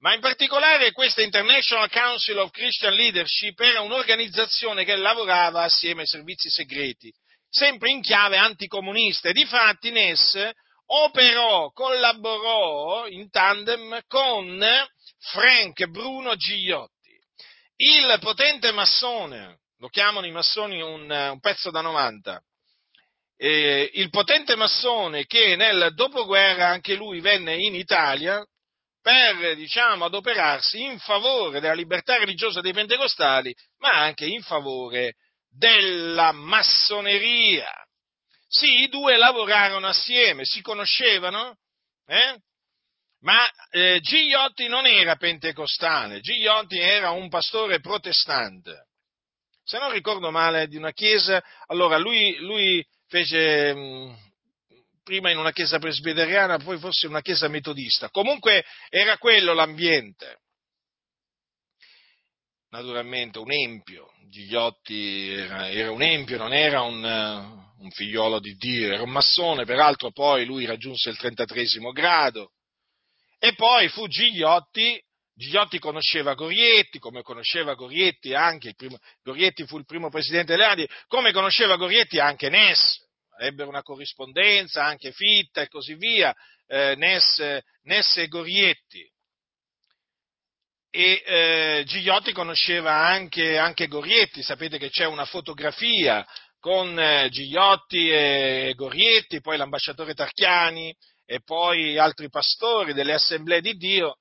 ma 0.00 0.14
in 0.14 0.20
particolare 0.20 0.92
questa 0.92 1.22
International 1.22 1.90
Council 1.90 2.38
of 2.38 2.50
Christian 2.50 2.94
Leadership 2.94 3.58
era 3.58 3.80
un'organizzazione 3.80 4.84
che 4.84 4.94
lavorava 4.94 5.64
assieme 5.64 6.02
ai 6.02 6.06
servizi 6.06 6.48
segreti, 6.48 7.12
sempre 7.48 7.90
in 7.90 8.00
chiave 8.00 8.36
anticomunista. 8.36 9.28
E 9.28 9.32
difatti 9.32 9.90
Ness 9.90 10.38
operò, 10.86 11.70
collaborò 11.72 13.08
in 13.08 13.28
tandem 13.28 14.00
con 14.06 14.64
Frank 15.18 15.86
Bruno 15.86 16.36
Gigliotti 16.36 16.97
il 17.80 18.18
potente 18.20 18.72
massone, 18.72 19.60
lo 19.78 19.88
chiamano 19.88 20.26
i 20.26 20.32
massoni 20.32 20.80
un, 20.80 21.08
un 21.10 21.40
pezzo 21.40 21.70
da 21.70 21.80
90, 21.80 22.42
eh, 23.36 23.90
il 23.94 24.10
potente 24.10 24.56
massone 24.56 25.26
che 25.26 25.54
nel 25.54 25.92
dopoguerra 25.94 26.68
anche 26.68 26.94
lui 26.94 27.20
venne 27.20 27.56
in 27.56 27.74
Italia 27.74 28.44
per, 29.00 29.54
diciamo, 29.54 30.04
adoperarsi 30.04 30.82
in 30.82 30.98
favore 30.98 31.60
della 31.60 31.74
libertà 31.74 32.18
religiosa 32.18 32.60
dei 32.60 32.72
pentecostali, 32.72 33.54
ma 33.78 33.92
anche 33.92 34.26
in 34.26 34.42
favore 34.42 35.14
della 35.48 36.32
massoneria. 36.32 37.70
Sì, 38.48 38.82
i 38.82 38.88
due 38.88 39.16
lavorarono 39.16 39.86
assieme, 39.86 40.44
si 40.44 40.60
conoscevano, 40.62 41.58
eh? 42.06 42.40
Ma 43.20 43.48
eh, 43.70 43.98
Gigliotti 44.00 44.68
non 44.68 44.86
era 44.86 45.16
pentecostale, 45.16 46.20
Gigliotti 46.20 46.78
era 46.78 47.10
un 47.10 47.28
pastore 47.28 47.80
protestante. 47.80 48.86
Se 49.64 49.78
non 49.78 49.90
ricordo 49.90 50.30
male, 50.30 50.68
di 50.68 50.76
una 50.76 50.92
chiesa, 50.92 51.42
allora 51.66 51.98
lui, 51.98 52.36
lui 52.36 52.84
fece 53.08 53.74
mh, 53.74 53.78
mm, 53.78 54.14
prima 55.02 55.30
in 55.30 55.38
una 55.38 55.52
chiesa 55.52 55.78
presbiteriana, 55.78 56.58
poi 56.58 56.78
forse 56.78 57.06
in 57.06 57.12
una 57.12 57.20
chiesa 57.20 57.48
metodista. 57.48 58.08
Comunque 58.10 58.64
era 58.88 59.18
quello 59.18 59.52
l'ambiente. 59.52 60.38
Naturalmente 62.70 63.38
un 63.38 63.50
empio, 63.50 64.12
Gigliotti 64.28 65.30
era, 65.30 65.70
era 65.70 65.90
un 65.90 66.02
empio, 66.02 66.36
non 66.36 66.52
era 66.52 66.82
un, 66.82 67.02
un 67.02 67.90
figliolo 67.90 68.38
di 68.38 68.54
Dio, 68.54 68.92
era 68.92 69.02
un 69.02 69.10
massone, 69.10 69.64
peraltro 69.64 70.12
poi 70.12 70.44
lui 70.44 70.66
raggiunse 70.66 71.08
il 71.08 71.16
33 71.16 71.64
grado 71.92 72.52
e 73.38 73.54
poi 73.54 73.88
fu 73.88 74.06
Gigliotti, 74.08 75.00
Gigliotti 75.34 75.78
conosceva 75.78 76.34
Gorietti, 76.34 76.98
come 76.98 77.22
conosceva 77.22 77.74
Gorietti 77.74 78.34
anche, 78.34 78.68
il 78.68 78.74
primo, 78.74 78.98
Gorietti 79.22 79.64
fu 79.66 79.78
il 79.78 79.84
primo 79.84 80.10
presidente 80.10 80.52
delle 80.52 80.64
Adi, 80.64 80.88
come 81.06 81.32
conosceva 81.32 81.76
Gorietti 81.76 82.18
anche 82.18 82.48
Ness, 82.48 82.98
ebbero 83.38 83.68
una 83.68 83.82
corrispondenza 83.82 84.84
anche 84.84 85.12
fitta 85.12 85.62
e 85.62 85.68
così 85.68 85.94
via, 85.94 86.34
eh, 86.66 86.94
Ness, 86.96 87.40
Ness, 87.82 88.16
e 88.16 88.26
Gorietti. 88.26 89.08
E 90.90 91.22
eh, 91.24 91.82
Gigliotti 91.86 92.32
conosceva 92.32 93.06
anche, 93.06 93.58
anche, 93.58 93.86
Gorietti, 93.86 94.42
sapete 94.42 94.78
che 94.78 94.90
c'è 94.90 95.04
una 95.04 95.26
fotografia 95.26 96.26
con 96.58 96.98
eh, 96.98 97.28
Gigliotti 97.30 98.10
e 98.10 98.72
Gorietti, 98.74 99.40
poi 99.40 99.56
l'ambasciatore 99.56 100.14
Tarchiani, 100.14 100.92
e 101.30 101.42
poi 101.42 101.98
altri 101.98 102.30
pastori 102.30 102.94
delle 102.94 103.12
assemblee 103.12 103.60
di 103.60 103.74
Dio, 103.74 104.16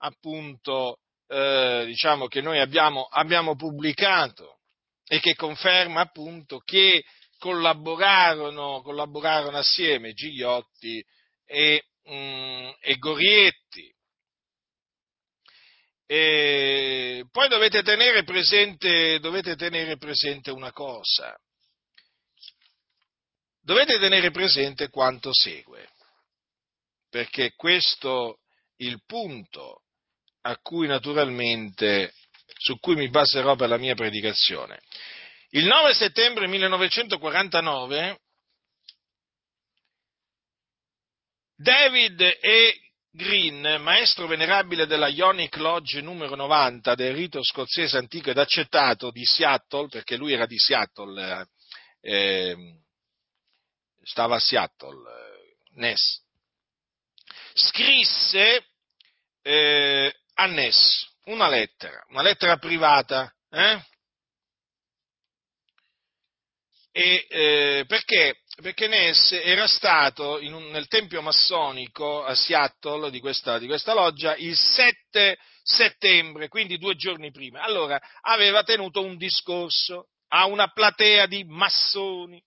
appunto, 0.00 0.98
eh, 1.26 1.84
diciamo 1.86 2.26
che 2.26 2.42
noi 2.42 2.60
abbiamo, 2.60 3.04
abbiamo 3.04 3.56
pubblicato 3.56 4.58
e 5.06 5.20
che 5.20 5.34
conferma 5.34 6.02
appunto 6.02 6.58
che 6.58 7.02
collaborarono, 7.38 8.82
collaborarono 8.82 9.56
assieme 9.56 10.12
Gigliotti 10.12 11.02
e, 11.46 11.82
mm, 12.06 12.68
e 12.78 12.96
Gorietti. 12.98 13.94
E 16.04 17.24
poi 17.30 17.48
dovete 17.48 17.82
tenere, 17.82 18.22
presente, 18.22 19.18
dovete 19.18 19.56
tenere 19.56 19.96
presente 19.96 20.50
una 20.50 20.72
cosa, 20.72 21.34
dovete 23.62 23.98
tenere 23.98 24.30
presente 24.30 24.90
quanto 24.90 25.30
segue 25.32 25.88
perché 27.10 27.52
questo 27.54 28.38
è 28.76 28.84
il 28.84 29.02
punto 29.04 29.82
a 30.42 30.56
cui 30.56 30.86
naturalmente, 30.86 32.14
su 32.56 32.78
cui 32.78 32.94
mi 32.94 33.10
baserò 33.10 33.56
per 33.56 33.68
la 33.68 33.76
mia 33.76 33.94
predicazione. 33.94 34.80
Il 35.50 35.66
9 35.66 35.92
settembre 35.94 36.46
1949 36.46 38.20
David 41.56 42.20
E. 42.40 42.80
Green, 43.12 43.82
maestro 43.82 44.28
venerabile 44.28 44.86
della 44.86 45.08
Ionic 45.08 45.56
Lodge 45.56 46.00
numero 46.00 46.36
90 46.36 46.94
del 46.94 47.12
rito 47.12 47.42
scozzese 47.42 47.98
antico 47.98 48.30
ed 48.30 48.38
accettato 48.38 49.10
di 49.10 49.24
Seattle, 49.24 49.88
perché 49.88 50.16
lui 50.16 50.32
era 50.32 50.46
di 50.46 50.56
Seattle, 50.56 51.48
eh, 52.00 52.12
eh 52.12 52.76
stava 54.02 54.36
a 54.36 54.40
Seattle, 54.40 54.96
eh, 54.96 55.56
Ness, 55.80 56.22
scrisse 57.66 58.64
eh, 59.42 60.14
a 60.34 60.46
Ness 60.46 61.08
una 61.24 61.48
lettera, 61.48 62.04
una 62.08 62.22
lettera 62.22 62.56
privata, 62.56 63.32
eh? 63.50 63.84
E, 66.92 67.26
eh, 67.28 67.84
perché 67.86 68.40
perché 68.60 68.88
Ness 68.88 69.32
era 69.32 69.66
stato 69.66 70.38
un, 70.42 70.70
nel 70.70 70.86
tempio 70.86 71.22
massonico 71.22 72.24
a 72.24 72.34
Seattle 72.34 73.10
di 73.10 73.20
questa, 73.20 73.58
di 73.58 73.66
questa 73.66 73.94
loggia 73.94 74.36
il 74.36 74.56
7 74.56 75.38
settembre, 75.62 76.48
quindi 76.48 76.78
due 76.78 76.94
giorni 76.96 77.30
prima. 77.30 77.62
Allora 77.62 77.98
aveva 78.22 78.62
tenuto 78.62 79.02
un 79.02 79.16
discorso 79.16 80.08
a 80.28 80.46
una 80.46 80.68
platea 80.68 81.26
di 81.26 81.44
massoni 81.44 82.42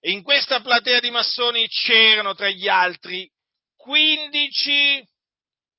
e 0.00 0.10
in 0.10 0.22
questa 0.22 0.60
platea 0.60 1.00
di 1.00 1.10
massoni 1.10 1.66
c'erano 1.68 2.34
tra 2.34 2.48
gli 2.48 2.68
altri 2.68 3.28
15, 3.86 5.08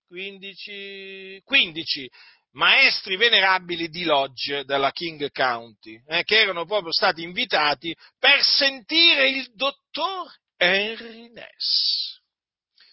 15, 0.08 1.42
15 1.44 2.10
maestri 2.52 3.18
venerabili 3.18 3.90
di 3.90 4.06
lodge 4.06 4.64
della 4.64 4.92
King 4.92 5.30
County, 5.32 6.02
eh, 6.08 6.24
che 6.24 6.40
erano 6.40 6.66
proprio 6.66 6.94
stati 6.94 7.22
invitati 7.22 7.94
per 8.18 8.42
sentire 8.42 9.28
il 9.30 9.52
dottor 9.54 10.34
Henry 10.56 11.30
Ness. 11.34 12.22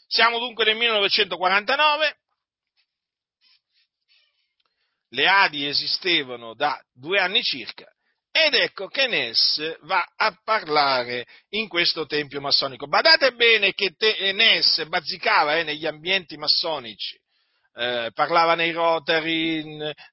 Siamo 0.09 0.41
dunque 0.41 0.65
nel 0.65 0.77
1949, 0.77 2.19
le 5.11 5.29
Adi 5.29 5.67
esistevano 5.67 6.55
da 6.55 6.77
due 6.93 7.21
anni 7.21 7.41
circa, 7.41 7.89
ed 8.37 8.55
ecco 8.55 8.89
che 8.89 9.07
Ness 9.07 9.79
va 9.83 10.05
a 10.17 10.37
parlare 10.43 11.25
in 11.51 11.69
questo 11.69 12.05
tempio 12.05 12.41
massonico. 12.41 12.89
Badate 12.89 13.33
bene 13.35 13.73
che 13.75 13.95
te, 13.97 14.33
Ness 14.33 14.85
bazzicava 14.87 15.57
eh, 15.57 15.63
negli 15.63 15.87
ambienti 15.87 16.37
massonici 16.37 17.17
eh, 17.77 18.11
parlava 18.15 18.55
nei 18.55 18.71
Rotary, 18.71 19.63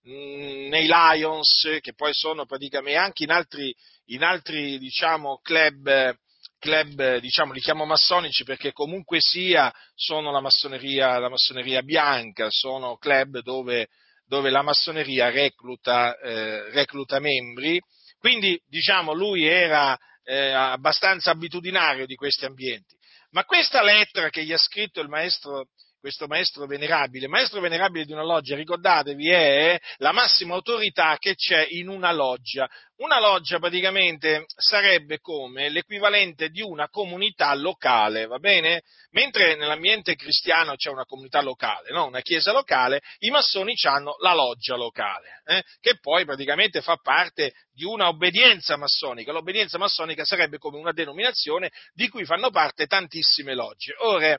nei 0.02 0.88
Lions, 0.88 1.78
che 1.80 1.94
poi 1.94 2.14
sono 2.14 2.46
praticamente 2.46 3.00
anche 3.00 3.24
in 3.24 3.32
altri, 3.32 3.74
in 4.06 4.24
altri 4.24 4.80
diciamo, 4.80 5.40
club, 5.44 6.16
club, 6.60 7.18
diciamo, 7.18 7.54
li 7.54 7.60
chiamo 7.60 7.86
massonici 7.86 8.44
perché 8.44 8.72
comunque 8.72 9.20
sia 9.20 9.72
sono 9.94 10.32
la 10.32 10.42
massoneria, 10.42 11.20
la 11.20 11.30
massoneria 11.30 11.82
bianca, 11.82 12.48
sono 12.50 12.98
club 12.98 13.40
dove, 13.42 13.90
dove 14.26 14.50
la 14.50 14.64
massoneria 14.64 15.30
recluta, 15.30 16.18
eh, 16.18 16.70
recluta, 16.72 17.20
membri, 17.20 17.80
quindi 18.22 18.62
diciamo 18.68 19.14
lui 19.14 19.48
era 19.48 19.98
eh, 20.24 20.52
abbastanza 20.52 21.32
abitudinario 21.32 22.06
di 22.06 22.14
questi 22.14 22.46
ambienti. 22.46 22.96
Ma 23.32 23.46
questa 23.46 23.82
lettera 23.82 24.30
che 24.30 24.44
gli 24.44 24.54
ha 24.54 24.60
scritto 24.60 25.02
il 25.02 25.10
maestro, 25.10 25.70
questo 26.02 26.26
maestro 26.26 26.66
venerabile. 26.66 27.28
Maestro 27.28 27.62
venerabile 27.62 28.06
di 28.06 28.12
una 28.12 28.24
loggia, 28.24 28.56
ricordatevi, 28.56 29.30
è 29.30 29.80
la 29.98 30.12
massima 30.12 30.56
autorità 30.56 31.16
che 31.18 31.36
c'è 31.36 31.66
in 31.70 31.88
una 31.88 32.12
loggia. 32.12 32.68
Una 32.98 33.20
loggia 33.20 33.60
praticamente 33.60 34.46
sarebbe 34.56 35.20
come 35.20 35.70
l'equivalente 35.70 36.50
di 36.50 36.62
una 36.62 36.88
comunità 36.90 37.54
locale, 37.56 38.26
va 38.26 38.38
bene? 38.38 38.82
Mentre 39.12 39.56
nell'ambiente 39.56 40.16
cristiano 40.16 40.76
c'è 40.76 40.90
una 40.90 41.06
comunità 41.06 41.42
locale, 41.42 41.90
no? 41.92 42.06
una 42.06 42.22
chiesa 42.22 42.52
locale, 42.52 43.02
i 43.20 43.30
massoni 43.30 43.74
hanno 43.84 44.16
la 44.20 44.34
loggia 44.34 44.76
locale, 44.76 45.42
eh? 45.46 45.64
che 45.80 45.98
poi 46.00 46.26
praticamente 46.26 46.82
fa 46.82 46.98
parte 46.98 47.54
di 47.74 47.86
una 47.86 48.08
obbedienza 48.08 48.76
massonica. 48.78 49.32
L'obbedienza 49.32 49.78
massonica 49.78 50.24
sarebbe 50.24 50.58
come 50.58 50.78
una 50.78 50.92
denominazione 50.92 51.72
di 51.94 52.08
cui 52.10 52.26
fanno 52.26 52.52
parte 52.52 52.86
tantissime 52.86 53.56
logge. 53.56 53.96
Ora, 54.00 54.38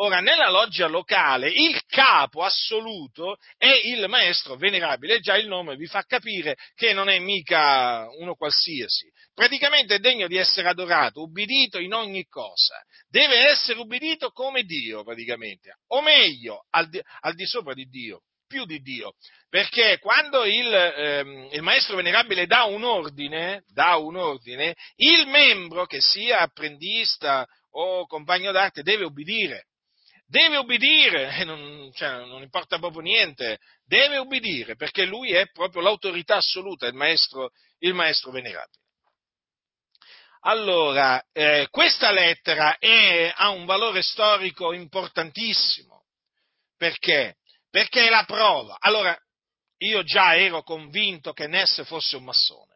Ora, 0.00 0.20
nella 0.20 0.48
loggia 0.48 0.86
locale 0.86 1.48
il 1.48 1.82
capo 1.84 2.44
assoluto 2.44 3.36
è 3.56 3.80
il 3.82 4.06
maestro 4.08 4.54
venerabile, 4.54 5.18
già 5.18 5.36
il 5.36 5.48
nome 5.48 5.74
vi 5.74 5.86
fa 5.86 6.04
capire 6.04 6.56
che 6.76 6.92
non 6.92 7.08
è 7.08 7.18
mica 7.18 8.06
uno 8.18 8.36
qualsiasi. 8.36 9.10
Praticamente 9.34 9.96
è 9.96 9.98
degno 9.98 10.28
di 10.28 10.36
essere 10.36 10.68
adorato, 10.68 11.22
ubbidito 11.22 11.80
in 11.80 11.94
ogni 11.94 12.24
cosa. 12.26 12.80
Deve 13.08 13.48
essere 13.48 13.80
ubbidito 13.80 14.30
come 14.30 14.62
Dio, 14.62 15.02
praticamente. 15.02 15.78
O 15.88 16.00
meglio, 16.00 16.66
al 16.70 16.88
di, 16.88 17.00
al 17.22 17.34
di 17.34 17.44
sopra 17.44 17.74
di 17.74 17.86
Dio, 17.86 18.22
più 18.46 18.64
di 18.66 18.78
Dio. 18.78 19.14
Perché 19.48 19.98
quando 19.98 20.44
il, 20.44 20.72
ehm, 20.72 21.48
il, 21.50 21.62
maestro 21.62 21.96
venerabile 21.96 22.46
dà 22.46 22.62
un 22.64 22.84
ordine, 22.84 23.64
dà 23.66 23.96
un 23.96 24.14
ordine, 24.14 24.76
il 24.96 25.26
membro, 25.26 25.86
che 25.86 26.00
sia 26.00 26.38
apprendista 26.38 27.44
o 27.70 28.06
compagno 28.06 28.52
d'arte, 28.52 28.82
deve 28.82 29.04
ubbidire 29.04 29.66
deve 30.28 30.58
obbedire, 30.58 31.42
non, 31.44 31.90
cioè, 31.94 32.24
non, 32.26 32.42
importa 32.42 32.78
proprio 32.78 33.00
niente, 33.00 33.58
deve 33.84 34.18
obbedire 34.18 34.76
perché 34.76 35.06
lui 35.06 35.32
è 35.32 35.50
proprio 35.50 35.80
l'autorità 35.80 36.36
assoluta, 36.36 36.86
il 36.86 36.94
maestro, 36.94 37.50
il 37.78 37.94
maestro 37.94 38.30
venerabile. 38.30 38.76
Allora, 40.42 41.20
eh, 41.32 41.66
questa 41.70 42.12
lettera 42.12 42.76
è, 42.78 43.32
ha 43.34 43.48
un 43.48 43.64
valore 43.64 44.02
storico 44.02 44.72
importantissimo. 44.72 46.04
Perché? 46.76 47.38
Perché 47.68 48.06
è 48.06 48.10
la 48.10 48.24
prova. 48.24 48.76
Allora, 48.78 49.18
io 49.78 50.02
già 50.04 50.36
ero 50.36 50.62
convinto 50.62 51.32
che 51.32 51.46
Ness 51.46 51.84
fosse 51.84 52.16
un 52.16 52.24
massone, 52.24 52.74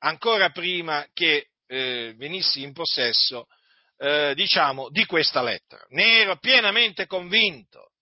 ancora 0.00 0.50
prima 0.50 1.06
che 1.12 1.48
eh, 1.66 2.14
venissi 2.16 2.62
in 2.62 2.72
possesso 2.72 3.46
eh, 3.98 4.34
diciamo, 4.34 4.90
di 4.90 5.04
questa 5.06 5.42
lettera. 5.42 5.84
Ne 5.88 6.20
ero 6.20 6.38
pienamente 6.38 7.06
convinto. 7.06 7.92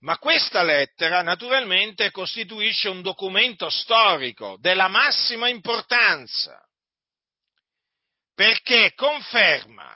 Ma 0.00 0.16
questa 0.18 0.62
lettera 0.62 1.20
naturalmente 1.22 2.10
costituisce 2.10 2.88
un 2.88 3.02
documento 3.02 3.68
storico 3.68 4.56
della 4.58 4.88
massima 4.88 5.48
importanza, 5.48 6.58
perché 8.34 8.94
conferma 8.94 9.94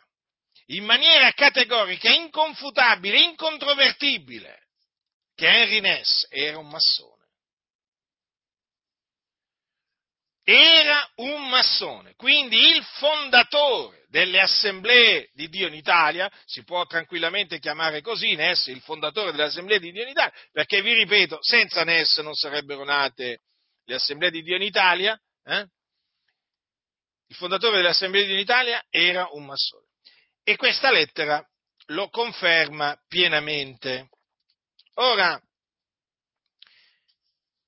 in 0.67 0.85
maniera 0.85 1.33
categorica, 1.33 2.11
inconfutabile, 2.11 3.23
incontrovertibile, 3.23 4.67
che 5.35 5.47
Henry 5.47 5.81
Ness 5.81 6.27
era 6.29 6.59
un 6.59 6.69
massone. 6.69 7.14
Era 10.45 11.11
un 11.17 11.49
massone, 11.49 12.15
quindi 12.17 12.57
il 12.77 12.83
fondatore 12.83 14.05
delle 14.09 14.41
assemblee 14.41 15.31
di 15.33 15.49
Dio 15.49 15.67
in 15.67 15.75
Italia, 15.75 16.31
si 16.45 16.63
può 16.65 16.85
tranquillamente 16.87 17.59
chiamare 17.59 18.03
così 18.03 18.35
Ness, 18.35 18.67
il 18.67 18.83
fondatore 18.83 19.31
delle 19.31 19.45
assemblee 19.45 19.81
di 19.81 19.91
Dio 19.91 20.03
in 20.03 20.11
Italia, 20.11 20.33
perché 20.53 20.83
vi 20.83 20.93
ripeto, 20.93 21.39
senza 21.41 21.83
Ness 21.83 22.19
non 22.19 22.35
sarebbero 22.35 22.85
nate 22.85 23.41
le 23.87 23.95
assemblee 23.95 24.31
di 24.31 24.43
Dio 24.43 24.57
in 24.57 24.63
Italia, 24.63 25.19
eh? 25.45 25.67
il 27.29 27.37
fondatore 27.37 27.77
delle 27.77 27.89
assemblee 27.89 28.23
di 28.23 28.29
Dio 28.29 28.37
in 28.37 28.43
Italia 28.43 28.85
era 28.91 29.27
un 29.33 29.47
massone. 29.47 29.87
E 30.45 30.57
questa 30.57 30.91
lettera 30.91 31.43
lo 31.87 32.09
conferma 32.11 32.97
pienamente. 33.09 34.11
Ora, 34.97 35.41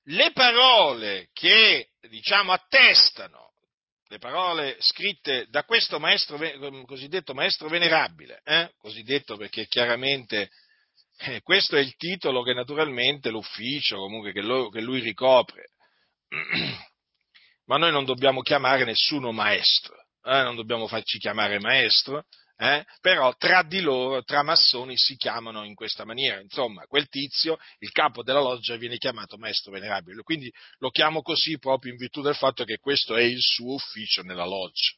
le 0.09 0.33
parole 0.33 1.29
che, 1.33 1.89
diciamo, 2.09 2.53
attestano, 2.53 3.53
le 4.09 4.19
parole 4.19 4.77
scritte 4.79 5.47
da 5.49 5.65
questo 5.65 5.99
maestro, 5.99 6.39
cosiddetto 6.85 7.35
maestro 7.35 7.69
venerabile, 7.69 8.41
eh? 8.45 8.73
cosiddetto 8.79 9.37
perché 9.37 9.67
chiaramente 9.67 10.51
eh, 11.19 11.41
questo 11.43 11.77
è 11.77 11.81
il 11.81 11.97
titolo 11.97 12.43
che 12.43 12.53
naturalmente 12.53 13.31
l'ufficio 13.31 13.97
comunque 13.97 14.33
che, 14.33 14.43
lo, 14.43 14.69
che 14.69 14.81
lui 14.81 15.01
ricopre, 15.01 15.71
ma 17.67 17.79
noi 17.79 17.91
non 17.91 18.05
dobbiamo 18.05 18.43
chiamare 18.43 18.85
nessuno 18.85 19.33
maestro, 19.33 19.97
eh? 20.23 20.43
non 20.43 20.55
dobbiamo 20.55 20.87
farci 20.87 21.19
chiamare 21.19 21.59
maestro, 21.59 22.27
eh? 22.59 22.85
però 23.01 23.35
tra 23.37 23.63
di 23.63 23.81
loro, 23.81 24.23
tra 24.23 24.43
massoni, 24.43 24.97
si 24.97 25.17
chiamano 25.17 25.65
in 25.65 25.75
questa 25.75 26.05
maniera. 26.05 26.41
Insomma, 26.41 26.87
quel 26.87 27.09
tizio, 27.09 27.59
il 27.79 27.91
capo 27.91 28.23
della 28.23 28.41
loggia, 28.41 28.77
viene 28.77 28.97
chiamato 28.97 29.37
maestro 29.37 29.73
venerabile, 29.73 30.23
quindi 30.23 30.51
lo 30.79 30.91
chiamo 30.91 31.23
così 31.23 31.59
proprio 31.59 31.93
in 31.93 31.99
virtù 31.99 32.23
del 32.23 32.35
fatto 32.35 32.65
che 32.65 32.79
questo 32.79 33.15
è 33.17 33.23
il 33.23 33.41
suo 33.41 33.75
ufficio 33.75 34.23
nella 34.23 34.47
loggia. 34.47 34.93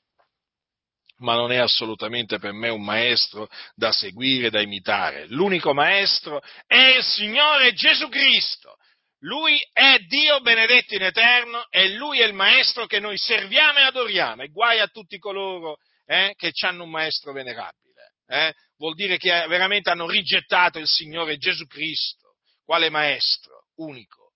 Ma 1.20 1.34
non 1.34 1.50
è 1.50 1.56
assolutamente 1.56 2.38
per 2.38 2.52
me 2.52 2.68
un 2.68 2.84
maestro 2.84 3.48
da 3.74 3.90
seguire, 3.90 4.50
da 4.50 4.60
imitare. 4.60 5.26
L'unico 5.26 5.74
maestro 5.74 6.40
è 6.64 6.96
il 6.96 7.02
Signore 7.02 7.72
Gesù 7.72 8.08
Cristo. 8.08 8.76
Lui 9.22 9.58
è 9.72 9.98
Dio 10.06 10.38
benedetto 10.42 10.94
in 10.94 11.02
eterno 11.02 11.66
e 11.70 11.94
Lui 11.94 12.20
è 12.20 12.24
il 12.24 12.34
Maestro 12.34 12.86
che 12.86 13.00
noi 13.00 13.18
serviamo 13.18 13.80
e 13.80 13.82
adoriamo. 13.82 14.42
E 14.42 14.48
guai 14.50 14.78
a 14.78 14.86
tutti 14.86 15.18
coloro 15.18 15.78
eh, 16.08 16.34
che 16.36 16.52
hanno 16.66 16.84
un 16.84 16.90
maestro 16.90 17.32
venerabile. 17.32 18.14
Eh? 18.26 18.54
Vuol 18.78 18.94
dire 18.94 19.18
che 19.18 19.28
veramente 19.46 19.90
hanno 19.90 20.08
rigettato 20.08 20.78
il 20.78 20.86
Signore 20.86 21.36
Gesù 21.36 21.66
Cristo, 21.66 22.36
quale 22.64 22.88
maestro 22.88 23.66
unico. 23.76 24.32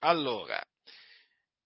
Allora, 0.00 0.60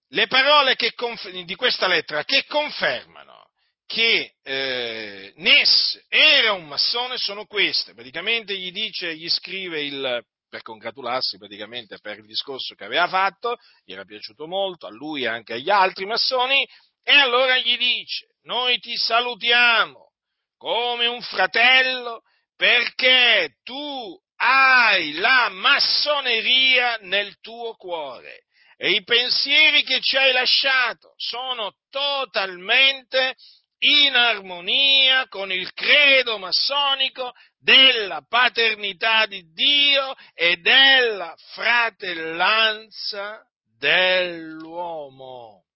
le 0.09 0.27
parole 0.27 0.75
conf- 0.95 1.29
di 1.29 1.55
questa 1.55 1.87
lettera 1.87 2.23
che 2.23 2.45
confermano 2.45 3.49
che 3.87 4.35
eh, 4.43 5.33
Ness 5.37 6.05
era 6.07 6.51
un 6.53 6.67
massone 6.67 7.17
sono 7.17 7.45
queste. 7.45 7.93
Praticamente 7.93 8.55
gli 8.55 8.71
dice, 8.71 9.15
gli 9.15 9.29
scrive 9.29 9.81
il, 9.81 10.23
per 10.47 10.61
congratularsi 10.61 11.37
praticamente 11.37 11.97
per 11.99 12.19
il 12.19 12.25
discorso 12.25 12.75
che 12.75 12.83
aveva 12.83 13.07
fatto, 13.07 13.57
gli 13.83 13.93
era 13.93 14.03
piaciuto 14.03 14.45
molto, 14.45 14.87
a 14.87 14.91
lui 14.91 15.23
e 15.23 15.27
anche 15.27 15.53
agli 15.53 15.69
altri 15.69 16.05
massoni, 16.05 16.67
e 17.01 17.13
allora 17.13 17.57
gli 17.57 17.77
dice, 17.77 18.35
noi 18.47 18.79
ti 18.79 18.95
salutiamo 18.95 20.13
come 20.57 21.05
un 21.05 21.21
fratello 21.21 22.21
perché 22.55 23.57
tu 23.63 24.17
hai 24.37 25.13
la 25.15 25.49
massoneria 25.49 26.97
nel 27.01 27.39
tuo 27.41 27.75
cuore 27.75 28.45
e 28.77 28.91
i 28.91 29.03
pensieri 29.03 29.83
che 29.83 29.99
ci 29.99 30.15
hai 30.15 30.31
lasciato 30.31 31.13
sono 31.17 31.73
totalmente 31.89 33.35
in 33.79 34.15
armonia 34.15 35.27
con 35.27 35.51
il 35.51 35.73
credo 35.73 36.37
massonico 36.37 37.33
della 37.59 38.23
paternità 38.27 39.25
di 39.25 39.43
Dio 39.51 40.15
e 40.33 40.55
della 40.57 41.35
fratellanza 41.53 43.43
dell'uomo. 43.77 45.66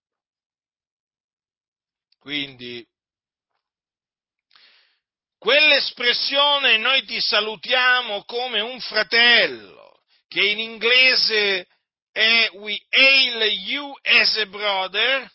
Quindi, 2.22 2.86
quell'espressione 5.40 6.78
noi 6.78 7.04
ti 7.06 7.20
salutiamo 7.20 8.26
come 8.26 8.60
un 8.60 8.80
fratello, 8.80 10.04
che 10.28 10.46
in 10.46 10.60
inglese 10.60 11.66
è 12.12 12.48
we 12.54 12.80
hail 12.90 13.42
you 13.66 13.98
as 14.04 14.38
a 14.38 14.46
brother, 14.46 15.32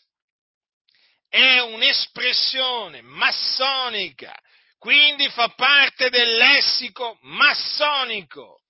è 1.27 1.59
un'espressione 1.59 3.01
massonica, 3.01 4.33
quindi 4.77 5.27
fa 5.27 5.49
parte 5.49 6.09
del 6.09 6.37
lessico 6.37 7.17
massonico, 7.23 8.61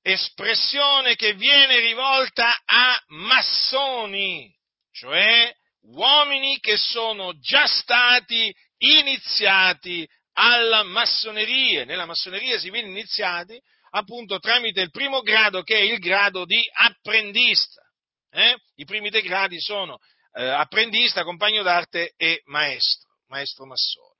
espressione 0.00 1.14
che 1.14 1.34
viene 1.34 1.78
rivolta 1.78 2.58
a 2.64 2.98
massoni, 3.08 4.50
cioè 4.92 5.54
uomini 5.82 6.58
che 6.60 6.76
sono 6.76 7.38
già 7.38 7.66
stati 7.66 8.54
iniziati 8.78 10.06
alla 10.34 10.82
massoneria. 10.82 11.84
Nella 11.84 12.06
massoneria 12.06 12.58
si 12.58 12.70
viene 12.70 12.88
iniziati 12.88 13.60
appunto 13.90 14.38
tramite 14.38 14.80
il 14.80 14.90
primo 14.90 15.20
grado 15.20 15.62
che 15.62 15.76
è 15.76 15.82
il 15.82 15.98
grado 15.98 16.44
di 16.44 16.60
apprendista. 16.72 17.82
Eh? 18.30 18.56
I 18.76 18.84
primi 18.84 19.10
dei 19.10 19.22
gradi 19.22 19.60
sono 19.60 19.98
eh, 20.32 20.46
apprendista, 20.46 21.24
compagno 21.24 21.62
d'arte 21.62 22.12
e 22.16 22.42
maestro, 22.44 23.10
maestro 23.28 23.66
massone. 23.66 24.18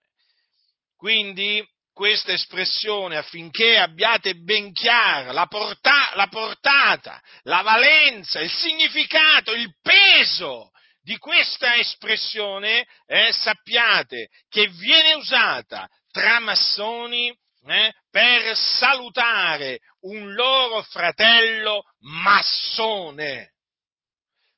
Quindi 0.96 1.64
questa 1.92 2.33
espressione 2.33 3.16
affinché 3.16 3.77
abbiate 3.77 4.35
ben 4.35 4.73
chiara 4.73 5.33
la, 5.33 5.46
porta, 5.46 6.12
la 6.14 6.27
portata, 6.29 7.20
la 7.42 7.62
valenza, 7.62 8.40
il 8.40 8.51
significato, 8.51 9.53
il 9.53 9.73
peso 9.81 10.70
di 11.02 11.16
questa 11.18 11.76
espressione, 11.76 12.86
eh, 13.06 13.32
sappiate 13.32 14.28
che 14.48 14.68
viene 14.68 15.14
usata 15.14 15.88
tra 16.10 16.38
massoni 16.40 17.34
eh, 17.66 17.92
per 18.10 18.56
salutare 18.56 19.80
un 20.00 20.32
loro 20.32 20.82
fratello 20.82 21.84
massone, 22.00 23.54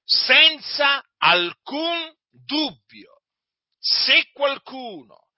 senza 0.05 1.02
alcun 1.18 2.12
dubbio. 2.31 3.22
Se 3.78 4.28
qualcuno 4.33 5.28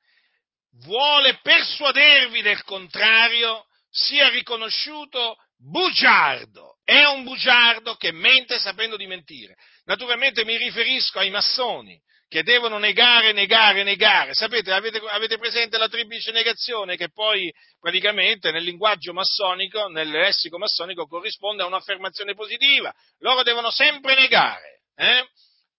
vuole 0.83 1.39
persuadervi 1.41 2.43
del 2.43 2.63
contrario, 2.65 3.65
sia 3.89 4.29
riconosciuto 4.29 5.37
bugiardo. 5.57 6.79
È 6.85 7.05
un 7.05 7.25
bugiardo 7.25 7.95
che 7.95 8.13
mente 8.13 8.59
sapendo 8.59 8.97
di 8.97 9.07
mentire. 9.07 9.57
Naturalmente 9.85 10.45
mi 10.45 10.57
riferisco 10.57 11.19
ai 11.19 11.31
massoni 11.31 12.01
che 12.29 12.43
devono 12.43 12.79
negare, 12.79 13.33
negare, 13.33 13.83
negare. 13.83 14.35
Sapete, 14.35 14.73
avete, 14.73 14.99
avete, 14.99 15.39
presente 15.39 15.79
la 15.79 15.89
triplice 15.89 16.33
negazione 16.33 16.97
che 16.97 17.11
poi 17.11 17.53
praticamente 17.79 18.51
nel 18.51 18.65
linguaggio 18.65 19.13
massonico, 19.13 19.89
nel 19.89 20.09
lessico 20.09 20.59
massonico 20.59 21.07
corrisponde 21.07 21.63
a 21.63 21.67
un'affermazione 21.67 22.35
positiva. 22.35 22.93
Loro 23.19 23.43
devono 23.43 23.71
sempre 23.71 24.15
negare, 24.15 24.83
eh? 24.97 25.29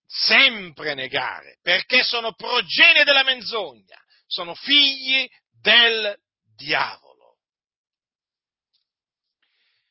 sempre 0.05 0.93
negare, 0.93 1.57
perché 1.61 2.03
sono 2.03 2.33
progenie 2.33 3.03
della 3.03 3.23
menzogna, 3.23 3.99
sono 4.27 4.53
figli 4.53 5.27
del 5.61 6.15
diavolo. 6.55 7.37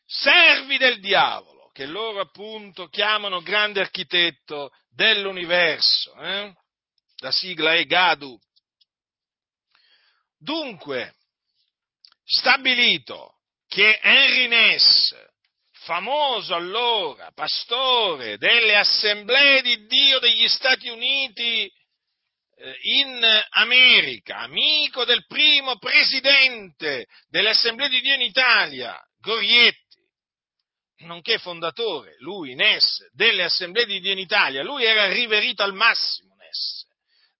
Servi 0.06 0.78
del 0.78 1.00
diavolo 1.00 1.53
che 1.74 1.86
loro 1.86 2.20
appunto 2.20 2.86
chiamano 2.86 3.42
grande 3.42 3.80
architetto 3.80 4.70
dell'universo. 4.90 6.14
Eh? 6.20 6.54
La 7.16 7.32
sigla 7.32 7.74
è 7.74 7.84
Gadu. 7.84 8.38
Dunque, 10.38 11.16
stabilito 12.22 13.38
che 13.66 13.98
Henry 14.00 14.46
Ness, 14.46 15.16
famoso 15.72 16.54
allora 16.54 17.32
pastore 17.32 18.38
delle 18.38 18.76
assemblee 18.76 19.60
di 19.60 19.84
Dio 19.86 20.20
degli 20.20 20.46
Stati 20.46 20.88
Uniti 20.88 21.64
eh, 21.64 22.78
in 22.82 23.20
America, 23.50 24.38
amico 24.38 25.04
del 25.04 25.26
primo 25.26 25.76
presidente 25.78 27.06
delle 27.26 27.50
assemblee 27.50 27.88
di 27.88 28.00
Dio 28.00 28.14
in 28.14 28.22
Italia, 28.22 28.96
Gorietti, 29.18 29.83
nonché 30.98 31.38
fondatore, 31.38 32.16
lui, 32.18 32.54
Ness, 32.54 33.08
delle 33.12 33.44
assemblee 33.44 33.86
di 33.86 34.00
Dio 34.00 34.12
in 34.12 34.18
Italia, 34.18 34.62
lui 34.62 34.84
era 34.84 35.06
riverito 35.12 35.62
al 35.62 35.74
massimo, 35.74 36.34
Ness, 36.36 36.84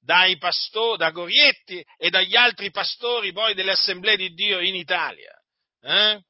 dai 0.00 0.36
pastori, 0.36 0.98
da 0.98 1.10
Gorietti 1.10 1.84
e 1.96 2.10
dagli 2.10 2.36
altri 2.36 2.70
pastori 2.70 3.32
poi 3.32 3.54
delle 3.54 3.72
assemblee 3.72 4.16
di 4.16 4.32
Dio 4.34 4.60
in 4.60 4.74
Italia. 4.74 5.32
Eh? 5.80 6.20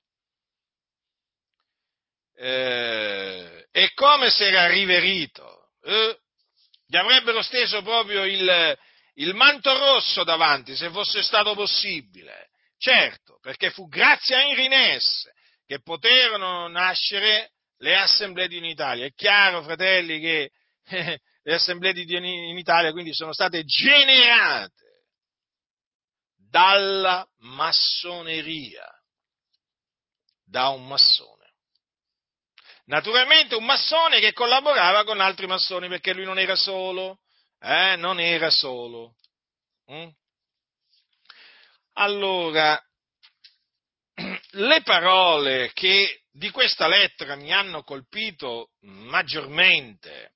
Eh, 2.36 3.66
e 3.70 3.92
come 3.94 4.30
si 4.30 4.44
era 4.44 4.66
riverito? 4.68 5.70
Eh? 5.82 6.18
Gli 6.86 6.96
avrebbero 6.96 7.42
steso 7.42 7.82
proprio 7.82 8.24
il, 8.24 8.78
il 9.14 9.34
manto 9.34 9.76
rosso 9.76 10.24
davanti, 10.24 10.76
se 10.76 10.90
fosse 10.90 11.22
stato 11.22 11.54
possibile. 11.54 12.50
Certo, 12.76 13.38
perché 13.40 13.70
fu 13.70 13.88
grazie 13.88 14.36
a 14.36 14.42
Henry 14.42 14.68
Ness 14.68 15.32
che 15.66 15.80
poterono 15.80 16.68
nascere 16.68 17.52
le 17.78 17.96
assemblee 17.96 18.48
di 18.48 18.58
Dio 18.58 18.64
in 18.64 18.70
Italia. 18.70 19.06
È 19.06 19.12
chiaro, 19.12 19.62
fratelli, 19.62 20.20
che 20.20 20.50
eh, 20.86 21.20
le 21.42 21.54
assemblee 21.54 21.92
di 21.92 22.04
Dio 22.04 22.18
in 22.18 22.56
Italia 22.56 22.92
quindi 22.92 23.14
sono 23.14 23.32
state 23.32 23.64
generate 23.64 24.82
dalla 26.36 27.26
massoneria, 27.38 28.86
da 30.44 30.68
un 30.68 30.86
massone. 30.86 31.42
Naturalmente 32.86 33.54
un 33.54 33.64
massone 33.64 34.20
che 34.20 34.32
collaborava 34.32 35.04
con 35.04 35.20
altri 35.20 35.46
massoni 35.46 35.88
perché 35.88 36.12
lui 36.12 36.24
non 36.24 36.38
era 36.38 36.54
solo, 36.54 37.20
eh, 37.60 37.96
non 37.96 38.20
era 38.20 38.50
solo. 38.50 39.16
Mm? 39.90 40.08
Allora, 41.94 42.80
le 44.54 44.82
parole 44.82 45.72
che 45.72 46.22
di 46.30 46.50
questa 46.50 46.86
lettera 46.86 47.36
mi 47.36 47.52
hanno 47.52 47.82
colpito 47.82 48.70
maggiormente 48.80 50.32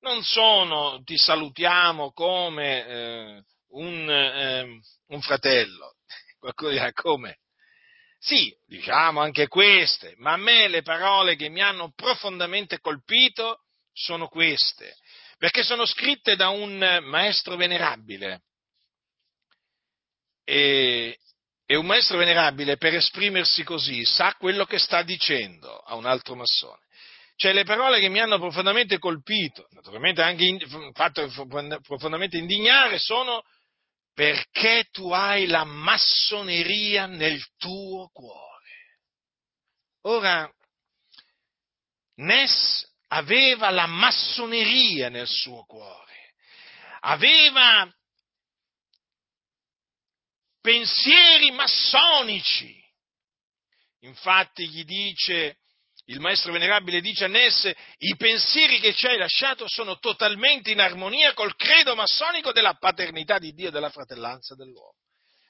non 0.00 0.22
sono 0.22 1.00
ti 1.04 1.16
salutiamo 1.16 2.12
come 2.12 2.86
eh, 2.86 3.44
un, 3.68 4.10
eh, 4.10 4.80
un, 5.08 5.20
fratello, 5.20 5.94
qualcuno 6.38 6.70
dirà 6.70 6.92
come? 6.92 7.38
Sì, 8.18 8.54
diciamo 8.66 9.20
anche 9.20 9.48
queste, 9.48 10.14
ma 10.18 10.32
a 10.32 10.36
me 10.36 10.68
le 10.68 10.82
parole 10.82 11.36
che 11.36 11.48
mi 11.48 11.60
hanno 11.60 11.92
profondamente 11.94 12.78
colpito 12.78 13.64
sono 13.92 14.28
queste, 14.28 14.96
perché 15.38 15.62
sono 15.62 15.86
scritte 15.86 16.36
da 16.36 16.48
un 16.48 17.00
maestro 17.02 17.56
venerabile. 17.56 18.42
E, 20.44 21.18
e 21.72 21.76
un 21.76 21.86
maestro 21.86 22.18
venerabile 22.18 22.76
per 22.76 22.94
esprimersi 22.94 23.64
così 23.64 24.04
sa 24.04 24.34
quello 24.34 24.66
che 24.66 24.78
sta 24.78 25.02
dicendo 25.02 25.78
a 25.78 25.94
un 25.94 26.04
altro 26.04 26.34
massone. 26.34 26.82
Cioè 27.34 27.54
le 27.54 27.64
parole 27.64 27.98
che 27.98 28.10
mi 28.10 28.20
hanno 28.20 28.38
profondamente 28.38 28.98
colpito, 28.98 29.68
naturalmente 29.70 30.20
anche 30.20 30.44
in, 30.44 30.92
fatto 30.92 31.26
profondamente 31.80 32.36
indignare, 32.36 32.98
sono 32.98 33.42
perché 34.12 34.88
tu 34.90 35.12
hai 35.12 35.46
la 35.46 35.64
massoneria 35.64 37.06
nel 37.06 37.42
tuo 37.56 38.10
cuore. 38.12 38.98
Ora, 40.02 40.52
Ness 42.16 42.86
aveva 43.08 43.70
la 43.70 43.86
massoneria 43.86 45.08
nel 45.08 45.26
suo 45.26 45.64
cuore, 45.64 46.34
aveva 47.00 47.90
pensieri 50.62 51.50
massonici. 51.50 52.80
Infatti 54.00 54.66
gli 54.68 54.84
dice 54.84 55.58
il 56.06 56.18
maestro 56.18 56.52
venerabile 56.52 57.00
dice 57.00 57.24
a 57.24 57.28
Ness, 57.28 57.70
i 57.98 58.16
pensieri 58.16 58.80
che 58.80 58.92
ci 58.92 59.06
hai 59.06 59.16
lasciato 59.16 59.68
sono 59.68 59.98
totalmente 59.98 60.70
in 60.70 60.80
armonia 60.80 61.32
col 61.34 61.54
credo 61.54 61.94
massonico 61.94 62.50
della 62.52 62.74
paternità 62.74 63.38
di 63.38 63.52
Dio 63.52 63.68
e 63.68 63.70
della 63.70 63.90
fratellanza 63.90 64.54
dell'uomo. 64.54 64.96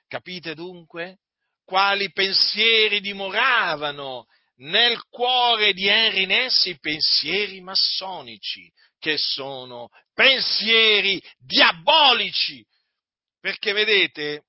Capite 0.08 0.54
dunque 0.54 1.20
quali 1.64 2.12
pensieri 2.12 3.00
dimoravano 3.00 4.26
nel 4.56 5.02
cuore 5.08 5.72
di 5.72 5.86
Henry 5.86 6.26
Ness? 6.26 6.66
I 6.66 6.78
pensieri 6.78 7.60
massonici, 7.62 8.70
che 8.98 9.16
sono 9.16 9.88
pensieri 10.12 11.20
diabolici. 11.38 12.62
Perché 13.40 13.72
vedete, 13.72 14.44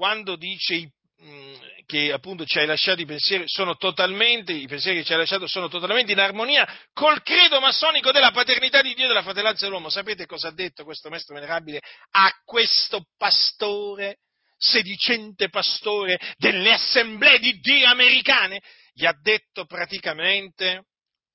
quando 0.00 0.36
dice 0.36 0.92
che 1.84 2.10
appunto 2.10 2.46
ci 2.46 2.58
hai 2.58 2.64
lasciato 2.64 3.02
i 3.02 3.04
pensieri 3.04 3.44
sono 3.46 3.76
totalmente, 3.76 4.54
i 4.54 4.66
pensieri 4.66 5.00
che 5.00 5.04
ci 5.04 5.12
hai 5.12 5.18
lasciato 5.18 5.46
sono 5.46 5.68
totalmente 5.68 6.12
in 6.12 6.18
armonia 6.18 6.66
col 6.94 7.22
credo 7.22 7.60
massonico 7.60 8.10
della 8.10 8.30
paternità 8.30 8.80
di 8.80 8.94
Dio 8.94 9.04
e 9.04 9.08
della 9.08 9.22
fratellanza 9.22 9.66
dell'uomo. 9.66 9.90
Sapete 9.90 10.24
cosa 10.24 10.48
ha 10.48 10.54
detto 10.54 10.84
questo 10.84 11.10
maestro 11.10 11.34
venerabile 11.34 11.82
a 12.12 12.32
questo 12.46 13.08
pastore, 13.18 14.20
sedicente 14.56 15.50
pastore 15.50 16.18
delle 16.38 16.72
assemblee 16.72 17.38
di 17.38 17.60
Dio 17.60 17.86
americane? 17.86 18.62
Gli 18.94 19.04
ha 19.04 19.14
detto 19.20 19.66
praticamente, 19.66 20.86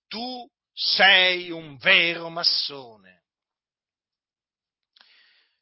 tu 0.07 0.43
sei 0.73 1.51
un 1.51 1.77
vero 1.77 2.29
massone. 2.29 3.25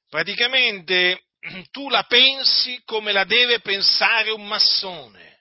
Praticamente 0.08 1.26
tu 1.72 1.90
la 1.90 2.04
pensi 2.04 2.82
come 2.86 3.12
la 3.12 3.24
deve 3.24 3.60
pensare 3.60 4.32
un 4.32 4.46
massone. 4.48 5.32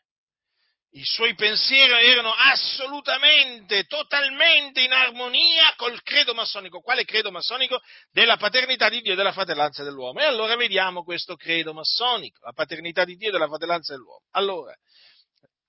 I 0.95 1.05
suoi 1.05 1.35
pensieri 1.35 1.91
erano 2.07 2.35
assolutamente, 2.35 3.85
totalmente 3.85 4.83
in 4.83 4.93
armonia 4.93 5.73
col 5.77 6.03
credo 6.03 6.35
massonico. 6.35 6.81
Quale 6.81 7.05
credo 7.05 7.31
massonico? 7.31 7.81
Della 8.11 8.37
paternità 8.37 8.91
di 8.91 9.01
Dio 9.01 9.15
e 9.15 9.17
della 9.17 9.33
fratellanza 9.33 9.83
dell'uomo. 9.83 10.21
E 10.21 10.25
allora 10.25 10.55
vediamo 10.55 11.03
questo 11.03 11.35
credo 11.35 11.73
massonico, 11.73 12.45
la 12.45 12.53
paternità 12.53 13.07
di 13.07 13.17
Dio 13.17 13.29
e 13.29 13.33
della 13.33 13.47
fratellanza 13.47 13.95
dell'uomo. 13.95 14.27
Allora, 14.33 14.75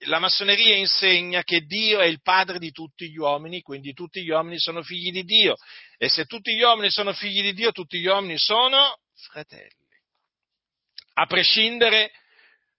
la 0.07 0.19
massoneria 0.19 0.75
insegna 0.75 1.41
che 1.43 1.61
Dio 1.61 2.01
è 2.01 2.05
il 2.05 2.21
padre 2.21 2.59
di 2.59 2.71
tutti 2.71 3.09
gli 3.09 3.15
uomini, 3.15 3.61
quindi 3.61 3.93
tutti 3.93 4.21
gli 4.21 4.29
uomini 4.29 4.59
sono 4.59 4.83
figli 4.83 5.09
di 5.09 5.23
Dio. 5.23 5.55
E 5.97 6.09
se 6.09 6.25
tutti 6.25 6.53
gli 6.53 6.63
uomini 6.63 6.89
sono 6.89 7.13
figli 7.13 7.41
di 7.41 7.53
Dio, 7.53 7.71
tutti 7.71 7.97
gli 7.97 8.07
uomini 8.07 8.37
sono 8.37 8.97
fratelli 9.31 9.82
a 11.13 11.25
prescindere 11.25 12.11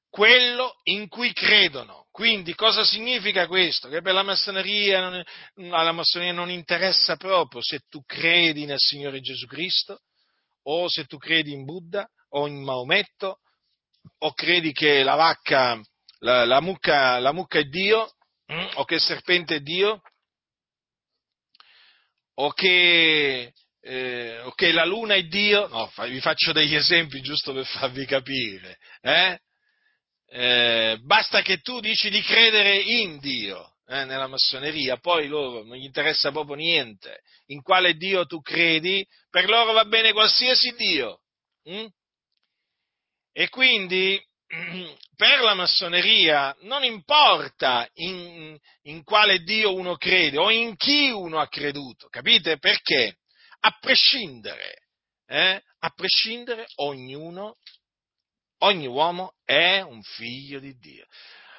quello 0.08 0.80
in 0.84 1.08
cui 1.08 1.32
credono. 1.32 2.06
Quindi 2.10 2.54
cosa 2.54 2.84
significa 2.84 3.48
questo? 3.48 3.88
Che 3.88 4.00
per 4.00 4.14
la 4.14 4.22
massoneria, 4.22 5.08
non, 5.08 5.24
alla 5.72 5.90
massoneria 5.90 6.32
non 6.32 6.50
interessa 6.50 7.16
proprio 7.16 7.60
se 7.60 7.80
tu 7.88 8.00
credi 8.04 8.64
nel 8.64 8.78
Signore 8.78 9.20
Gesù 9.20 9.46
Cristo 9.46 9.98
o 10.66 10.88
se 10.88 11.06
tu 11.06 11.18
credi 11.18 11.52
in 11.52 11.64
Buddha 11.64 12.06
o 12.30 12.46
in 12.46 12.62
Maometto 12.62 13.40
o 14.18 14.32
credi 14.32 14.72
che 14.72 15.02
la 15.02 15.16
vacca, 15.16 15.80
la, 16.20 16.44
la, 16.44 16.60
mucca, 16.60 17.18
la 17.18 17.32
mucca 17.32 17.58
è 17.58 17.64
Dio 17.64 18.12
mm, 18.52 18.66
o 18.74 18.84
che 18.84 18.94
il 18.94 19.00
serpente 19.00 19.56
è 19.56 19.60
Dio 19.60 20.00
o 22.34 22.52
che 22.52 23.52
eh, 23.86 24.40
ok, 24.40 24.62
la 24.72 24.86
luna 24.86 25.14
è 25.14 25.24
Dio, 25.24 25.68
no, 25.68 25.92
vi 26.08 26.20
faccio 26.20 26.52
degli 26.52 26.74
esempi 26.74 27.20
giusto 27.20 27.52
per 27.52 27.66
farvi 27.66 28.06
capire, 28.06 28.78
eh? 29.02 29.38
Eh, 30.26 30.98
basta 31.02 31.42
che 31.42 31.58
tu 31.58 31.80
dici 31.80 32.08
di 32.08 32.22
credere 32.22 32.76
in 32.78 33.18
Dio 33.18 33.74
eh, 33.86 34.04
nella 34.04 34.26
massoneria, 34.26 34.96
poi 34.96 35.28
loro 35.28 35.62
non 35.64 35.76
gli 35.76 35.84
interessa 35.84 36.32
proprio 36.32 36.56
niente 36.56 37.20
in 37.48 37.60
quale 37.60 37.94
Dio 37.94 38.24
tu 38.24 38.40
credi, 38.40 39.06
per 39.28 39.48
loro 39.48 39.72
va 39.72 39.84
bene 39.84 40.12
qualsiasi 40.12 40.74
Dio. 40.76 41.20
Hm? 41.64 41.86
E 43.32 43.48
quindi 43.50 44.18
per 45.14 45.40
la 45.40 45.54
massoneria 45.54 46.56
non 46.62 46.84
importa 46.84 47.86
in, 47.94 48.58
in 48.84 49.04
quale 49.04 49.40
Dio 49.40 49.74
uno 49.74 49.96
crede 49.96 50.38
o 50.38 50.50
in 50.50 50.74
chi 50.76 51.10
uno 51.10 51.38
ha 51.38 51.48
creduto, 51.48 52.08
capite? 52.08 52.58
Perché? 52.58 53.18
A 53.66 53.78
prescindere, 53.80 54.88
eh, 55.26 55.62
a 55.78 55.90
prescindere 55.90 56.66
ognuno, 56.76 57.56
ogni 58.58 58.86
uomo 58.86 59.32
è 59.44 59.80
un 59.80 60.02
figlio 60.02 60.58
di 60.58 60.76
Dio. 60.78 61.06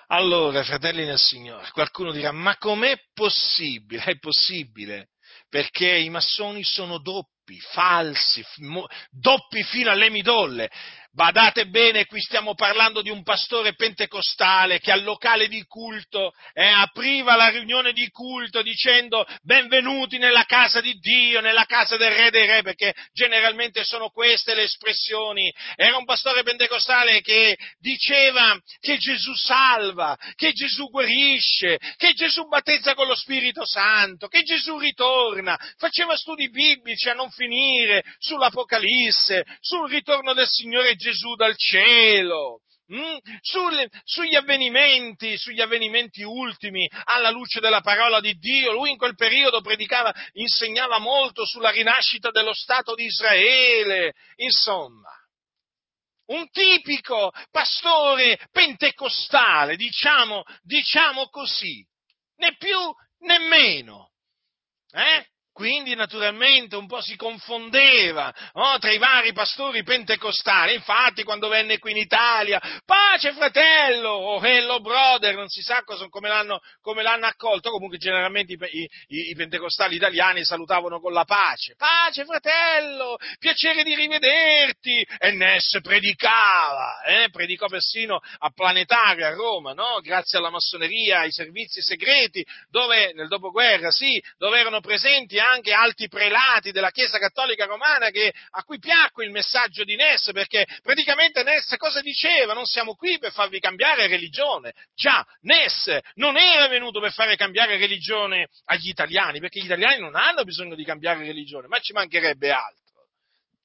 Allora, 0.07 0.63
fratelli 0.63 1.03
nel 1.03 1.17
Signore, 1.17 1.67
qualcuno 1.71 2.11
dirà, 2.11 2.31
ma 2.31 2.57
com'è 2.57 2.95
possibile? 3.11 4.03
È 4.03 4.19
possibile, 4.19 5.09
perché 5.49 5.97
i 5.97 6.09
massoni 6.09 6.63
sono 6.63 6.99
doppi, 6.99 7.59
falsi, 7.59 8.45
doppi 9.09 9.63
fino 9.63 9.89
alle 9.89 10.11
midolle. 10.11 10.69
Badate 11.15 11.67
bene, 11.67 12.07
qui 12.07 12.19
stiamo 12.19 12.55
parlando 12.55 13.01
di 13.01 13.09
un 13.09 13.23
pastore 13.23 13.73
pentecostale 13.73 14.81
che 14.81 14.91
al 14.91 15.01
locale 15.01 15.47
di 15.47 15.63
culto 15.63 16.33
eh, 16.51 16.65
apriva 16.65 17.37
la 17.37 17.47
riunione 17.47 17.93
di 17.93 18.09
culto 18.09 18.61
dicendo 18.61 19.25
benvenuti 19.41 20.17
nella 20.17 20.43
casa 20.43 20.81
di 20.81 20.93
Dio, 20.95 21.39
nella 21.39 21.63
casa 21.63 21.95
del 21.95 22.11
Re 22.11 22.31
dei 22.31 22.45
Re, 22.45 22.63
perché 22.63 22.93
generalmente 23.13 23.85
sono 23.85 24.09
queste 24.09 24.55
le 24.55 24.63
espressioni. 24.63 25.49
Era 25.77 25.95
un 25.95 26.03
pastore 26.03 26.43
pentecostale 26.43 27.21
che 27.21 27.55
diceva 27.79 28.59
che 28.81 28.97
Gesù 28.97 29.33
salva, 29.35 30.17
che 30.35 30.51
Gesù 30.51 30.89
guarisce, 30.89 31.79
che 31.95 32.11
Gesù 32.11 32.45
battezza 32.49 32.93
con 32.93 33.07
lo 33.07 33.15
Spirito 33.15 33.65
Santo, 33.65 34.27
che 34.27 34.43
Gesù 34.43 34.77
ritorna, 34.77 35.57
faceva 35.77 36.17
studi 36.17 36.49
biblici 36.49 37.07
a 37.07 37.13
non 37.13 37.31
finire 37.31 38.03
sull'Apocalisse, 38.17 39.45
sul 39.61 39.89
ritorno 39.89 40.33
del 40.33 40.49
Signore 40.49 40.95
Gesù 40.95 41.03
Gesù 41.05 41.35
dal 41.35 41.55
cielo. 41.55 42.61
Mm? 42.91 43.17
Sulle, 43.41 43.89
sugli 44.03 44.35
avvenimenti, 44.35 45.37
sugli 45.37 45.61
avvenimenti 45.61 46.23
ultimi, 46.23 46.89
alla 47.05 47.29
luce 47.29 47.59
della 47.59 47.81
parola 47.81 48.19
di 48.19 48.33
Dio. 48.33 48.71
Lui 48.71 48.91
in 48.91 48.97
quel 48.97 49.15
periodo 49.15 49.61
predicava, 49.61 50.13
insegnava 50.33 50.97
molto 50.97 51.45
sulla 51.45 51.69
rinascita 51.69 52.31
dello 52.31 52.53
Stato 52.53 52.95
di 52.95 53.05
Israele. 53.05 54.13
Insomma, 54.37 55.09
un 56.27 56.49
tipico 56.49 57.31
pastore 57.51 58.39
pentecostale, 58.51 59.75
diciamo, 59.75 60.43
diciamo 60.61 61.29
così, 61.29 61.85
né 62.37 62.55
più 62.57 62.79
né 63.19 63.39
meno. 63.47 64.11
Eh? 64.91 65.25
Quindi 65.55 65.95
naturalmente 65.95 66.75
un 66.75 66.85
po' 66.85 66.99
si 66.99 67.15
confondeva 67.15 68.33
no? 68.55 68.77
tra 68.77 68.91
i 68.91 68.97
vari 68.97 69.31
pastori 69.31 69.83
pentecostali. 69.83 70.73
Infatti 70.73 71.23
quando 71.23 71.47
venne 71.47 71.79
qui 71.79 71.91
in 71.91 71.97
Italia, 71.97 72.61
pace 72.83 73.31
fratello 73.31 74.09
o 74.09 74.43
hello 74.43 74.81
brother, 74.81 75.33
non 75.33 75.47
si 75.47 75.61
sa 75.61 75.81
cosa, 75.85 76.09
come, 76.09 76.27
l'hanno, 76.27 76.59
come, 76.81 77.03
l'hanno, 77.03 77.27
accolto. 77.27 77.69
Comunque 77.69 77.97
generalmente 77.97 78.51
i, 78.51 78.57
i, 79.07 79.29
i, 79.29 79.33
pentecostali 79.33 79.95
italiani 79.95 80.43
salutavano 80.43 80.99
con 80.99 81.13
la 81.13 81.23
pace. 81.23 81.75
Pace 81.77 82.25
fratello, 82.25 83.15
piacere 83.39 83.83
di 83.83 83.95
rivederti. 83.95 85.07
E 85.17 85.31
Ness 85.31 85.79
predicava, 85.81 87.01
eh? 87.03 87.29
predicò 87.29 87.67
persino 87.67 88.19
a 88.39 88.49
Planetaria 88.49 89.27
a 89.27 89.33
Roma, 89.33 89.71
no? 89.71 90.01
grazie 90.01 90.37
alla 90.37 90.49
massoneria, 90.49 91.19
ai 91.19 91.31
servizi 91.31 91.81
segreti, 91.81 92.45
dove 92.69 93.13
nel 93.13 93.29
dopoguerra, 93.29 93.89
sì, 93.89 94.21
dove 94.37 94.59
erano 94.59 94.81
presenti 94.81 95.43
anche 95.45 95.71
alti 95.71 96.07
prelati 96.07 96.71
della 96.71 96.91
Chiesa 96.91 97.17
Cattolica 97.17 97.65
Romana 97.65 98.09
che, 98.09 98.33
a 98.51 98.63
cui 98.63 98.79
piacque 98.79 99.25
il 99.25 99.31
messaggio 99.31 99.83
di 99.83 99.95
Ness, 99.95 100.31
perché 100.31 100.65
praticamente 100.81 101.43
Ness 101.43 101.75
cosa 101.77 102.01
diceva? 102.01 102.53
Non 102.53 102.65
siamo 102.65 102.95
qui 102.95 103.17
per 103.17 103.31
farvi 103.31 103.59
cambiare 103.59 104.07
religione. 104.07 104.73
Già, 104.93 105.25
Ness 105.41 105.97
non 106.15 106.37
era 106.37 106.67
venuto 106.67 106.99
per 106.99 107.13
fare 107.13 107.35
cambiare 107.35 107.77
religione 107.77 108.49
agli 108.65 108.89
italiani, 108.89 109.39
perché 109.39 109.59
gli 109.59 109.65
italiani 109.65 109.99
non 110.01 110.15
hanno 110.15 110.43
bisogno 110.43 110.75
di 110.75 110.83
cambiare 110.83 111.23
religione, 111.25 111.67
ma 111.67 111.79
ci 111.79 111.93
mancherebbe 111.93 112.51
altro. 112.51 112.83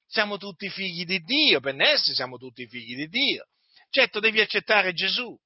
Siamo 0.07 0.37
tutti 0.37 0.69
figli 0.69 1.05
di 1.05 1.19
Dio, 1.19 1.59
per 1.59 1.73
Ness 1.73 2.11
siamo 2.11 2.37
tutti 2.37 2.67
figli 2.67 2.95
di 2.95 3.07
Dio. 3.07 3.47
Certo, 3.89 4.19
devi 4.19 4.39
accettare 4.39 4.93
Gesù, 4.93 5.37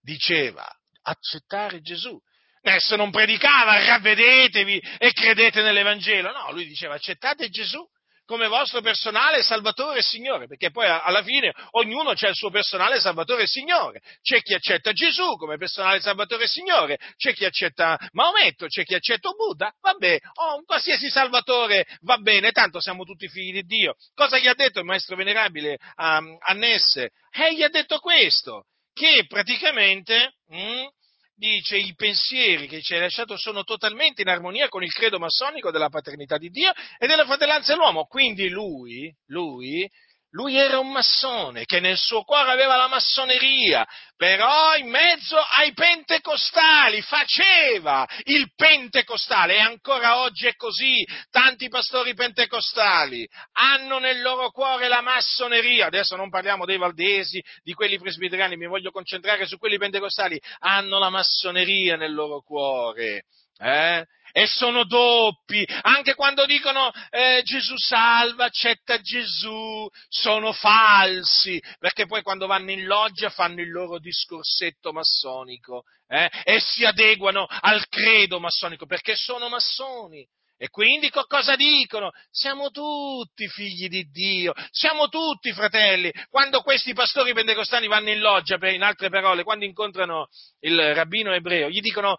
diceva, 0.00 0.68
accettare 1.02 1.80
Gesù. 1.80 2.18
Esso 2.66 2.96
non 2.96 3.10
predicava 3.10 3.84
ravvedetevi 3.84 4.80
e 4.98 5.12
credete 5.12 5.60
nell'Evangelo, 5.60 6.32
no, 6.32 6.50
lui 6.52 6.66
diceva 6.66 6.94
accettate 6.94 7.50
Gesù 7.50 7.86
come 8.24 8.48
vostro 8.48 8.80
personale 8.80 9.42
Salvatore 9.42 9.98
e 9.98 10.02
Signore, 10.02 10.46
perché 10.46 10.70
poi 10.70 10.86
alla 10.86 11.22
fine 11.22 11.52
ognuno 11.72 12.10
ha 12.10 12.28
il 12.28 12.34
suo 12.34 12.48
personale 12.48 13.00
Salvatore 13.00 13.42
e 13.42 13.46
Signore. 13.46 14.00
C'è 14.22 14.40
chi 14.40 14.54
accetta 14.54 14.92
Gesù 14.92 15.36
come 15.36 15.58
personale 15.58 16.00
Salvatore 16.00 16.44
e 16.44 16.48
Signore, 16.48 16.98
c'è 17.16 17.34
chi 17.34 17.44
accetta 17.44 17.98
Maometto, 18.12 18.66
c'è 18.66 18.82
chi 18.82 18.94
accetta 18.94 19.28
Buddha, 19.32 19.70
vabbè, 19.78 20.18
oh, 20.36 20.56
un 20.56 20.64
qualsiasi 20.64 21.10
Salvatore 21.10 21.84
va 22.00 22.16
bene, 22.16 22.50
tanto 22.50 22.80
siamo 22.80 23.04
tutti 23.04 23.28
figli 23.28 23.52
di 23.52 23.62
Dio. 23.62 23.94
Cosa 24.14 24.38
gli 24.38 24.46
ha 24.46 24.54
detto 24.54 24.78
il 24.78 24.86
maestro 24.86 25.16
venerabile 25.16 25.76
a, 25.96 26.16
a 26.16 26.52
Nesse? 26.54 27.10
Eh, 27.30 27.54
gli 27.54 27.62
ha 27.62 27.68
detto 27.68 27.98
questo, 27.98 28.64
che 28.94 29.26
praticamente... 29.28 30.36
Hm, 30.48 30.86
dice, 31.34 31.76
i 31.76 31.94
pensieri 31.94 32.66
che 32.66 32.80
ci 32.80 32.94
hai 32.94 33.00
lasciato 33.00 33.36
sono 33.36 33.64
totalmente 33.64 34.22
in 34.22 34.28
armonia 34.28 34.68
con 34.68 34.82
il 34.82 34.92
credo 34.92 35.18
massonico 35.18 35.70
della 35.70 35.88
paternità 35.88 36.38
di 36.38 36.50
Dio 36.50 36.72
e 36.98 37.06
della 37.06 37.24
fratellanza 37.24 37.72
dell'uomo. 37.72 38.04
Quindi 38.04 38.48
lui, 38.48 39.14
lui 39.26 39.90
lui 40.34 40.56
era 40.56 40.80
un 40.80 40.90
massone 40.90 41.64
che 41.64 41.78
nel 41.78 41.96
suo 41.96 42.24
cuore 42.24 42.50
aveva 42.50 42.74
la 42.74 42.88
massoneria, 42.88 43.86
però 44.16 44.74
in 44.74 44.88
mezzo 44.88 45.36
ai 45.38 45.72
pentecostali 45.72 47.02
faceva 47.02 48.04
il 48.24 48.50
pentecostale 48.54 49.54
e 49.54 49.60
ancora 49.60 50.22
oggi 50.22 50.48
è 50.48 50.56
così. 50.56 51.06
Tanti 51.30 51.68
pastori 51.68 52.14
pentecostali 52.14 53.28
hanno 53.52 53.98
nel 53.98 54.22
loro 54.22 54.50
cuore 54.50 54.88
la 54.88 55.02
massoneria. 55.02 55.86
Adesso 55.86 56.16
non 56.16 56.30
parliamo 56.30 56.64
dei 56.64 56.78
valdesi, 56.78 57.40
di 57.62 57.72
quelli 57.72 57.98
presbiteriani, 57.98 58.56
mi 58.56 58.66
voglio 58.66 58.90
concentrare 58.90 59.46
su 59.46 59.56
quelli 59.56 59.78
pentecostali. 59.78 60.40
Hanno 60.60 60.98
la 60.98 61.10
massoneria 61.10 61.94
nel 61.94 62.12
loro 62.12 62.40
cuore. 62.40 63.26
Eh? 63.56 64.04
E 64.36 64.48
sono 64.48 64.84
doppi, 64.84 65.64
anche 65.82 66.16
quando 66.16 66.44
dicono 66.44 66.90
eh, 67.10 67.42
Gesù 67.44 67.76
salva, 67.76 68.46
accetta 68.46 69.00
Gesù, 69.00 69.88
sono 70.08 70.52
falsi, 70.52 71.62
perché 71.78 72.06
poi 72.06 72.22
quando 72.22 72.48
vanno 72.48 72.72
in 72.72 72.84
loggia 72.84 73.30
fanno 73.30 73.60
il 73.60 73.70
loro 73.70 74.00
discorsetto 74.00 74.92
massonico 74.92 75.84
eh, 76.08 76.28
e 76.42 76.58
si 76.58 76.84
adeguano 76.84 77.46
al 77.48 77.86
credo 77.88 78.40
massonico, 78.40 78.86
perché 78.86 79.14
sono 79.14 79.48
massoni. 79.48 80.26
E 80.56 80.68
quindi 80.68 81.10
cosa 81.10 81.56
dicono? 81.56 82.10
Siamo 82.30 82.70
tutti 82.70 83.46
figli 83.48 83.88
di 83.88 84.04
Dio, 84.10 84.52
siamo 84.70 85.08
tutti 85.08 85.52
fratelli. 85.52 86.12
Quando 86.30 86.62
questi 86.62 86.92
pastori 86.92 87.34
pentecostani 87.34 87.86
vanno 87.86 88.10
in 88.10 88.20
loggia, 88.20 88.56
in 88.68 88.82
altre 88.82 89.10
parole, 89.10 89.42
quando 89.42 89.64
incontrano 89.64 90.28
il 90.60 90.94
rabbino 90.94 91.32
ebreo, 91.32 91.68
gli 91.68 91.80
dicono 91.80 92.16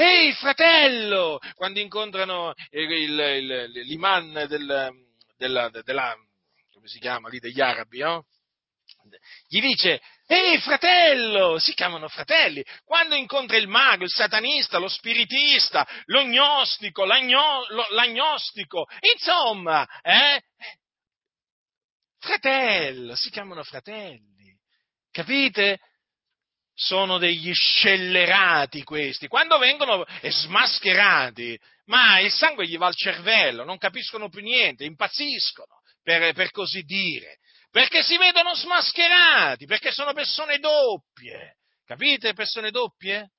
Ehi 0.00 0.32
fratello! 0.34 1.40
Quando 1.54 1.80
incontrano 1.80 2.54
il, 2.70 2.88
il, 2.88 3.70
l'imam 3.82 4.44
del, 4.44 4.92
della, 5.36 5.68
della, 5.70 6.14
come 6.72 6.86
si 6.86 7.00
chiama 7.00 7.28
lì, 7.28 7.40
degli 7.40 7.60
arabi, 7.60 7.98
no? 7.98 8.24
Gli 9.48 9.60
dice, 9.60 10.00
ehi 10.28 10.60
fratello! 10.60 11.58
Si 11.58 11.74
chiamano 11.74 12.06
fratelli. 12.06 12.64
Quando 12.84 13.16
incontra 13.16 13.56
il 13.56 13.66
mago, 13.66 14.04
il 14.04 14.12
satanista, 14.12 14.78
lo 14.78 14.86
spiritista, 14.86 15.84
lo 16.04 16.22
gnostico, 16.22 17.04
l'agno, 17.04 17.66
l'agnostico, 17.90 18.86
insomma, 19.00 19.84
eh? 20.02 20.40
Fratello, 22.20 23.16
si 23.16 23.30
chiamano 23.30 23.64
fratelli. 23.64 24.56
Capite? 25.10 25.80
Sono 26.80 27.18
degli 27.18 27.52
scellerati 27.52 28.84
questi, 28.84 29.26
quando 29.26 29.58
vengono 29.58 30.06
smascherati, 30.22 31.58
ma 31.86 32.20
il 32.20 32.30
sangue 32.30 32.68
gli 32.68 32.78
va 32.78 32.86
al 32.86 32.94
cervello, 32.94 33.64
non 33.64 33.78
capiscono 33.78 34.28
più 34.28 34.42
niente, 34.42 34.84
impazziscono, 34.84 35.80
per, 36.04 36.32
per 36.34 36.52
così 36.52 36.82
dire, 36.82 37.38
perché 37.72 38.04
si 38.04 38.16
vedono 38.16 38.54
smascherati, 38.54 39.66
perché 39.66 39.90
sono 39.90 40.12
persone 40.12 40.60
doppie, 40.60 41.56
capite? 41.84 42.32
Persone 42.32 42.70
doppie? 42.70 43.32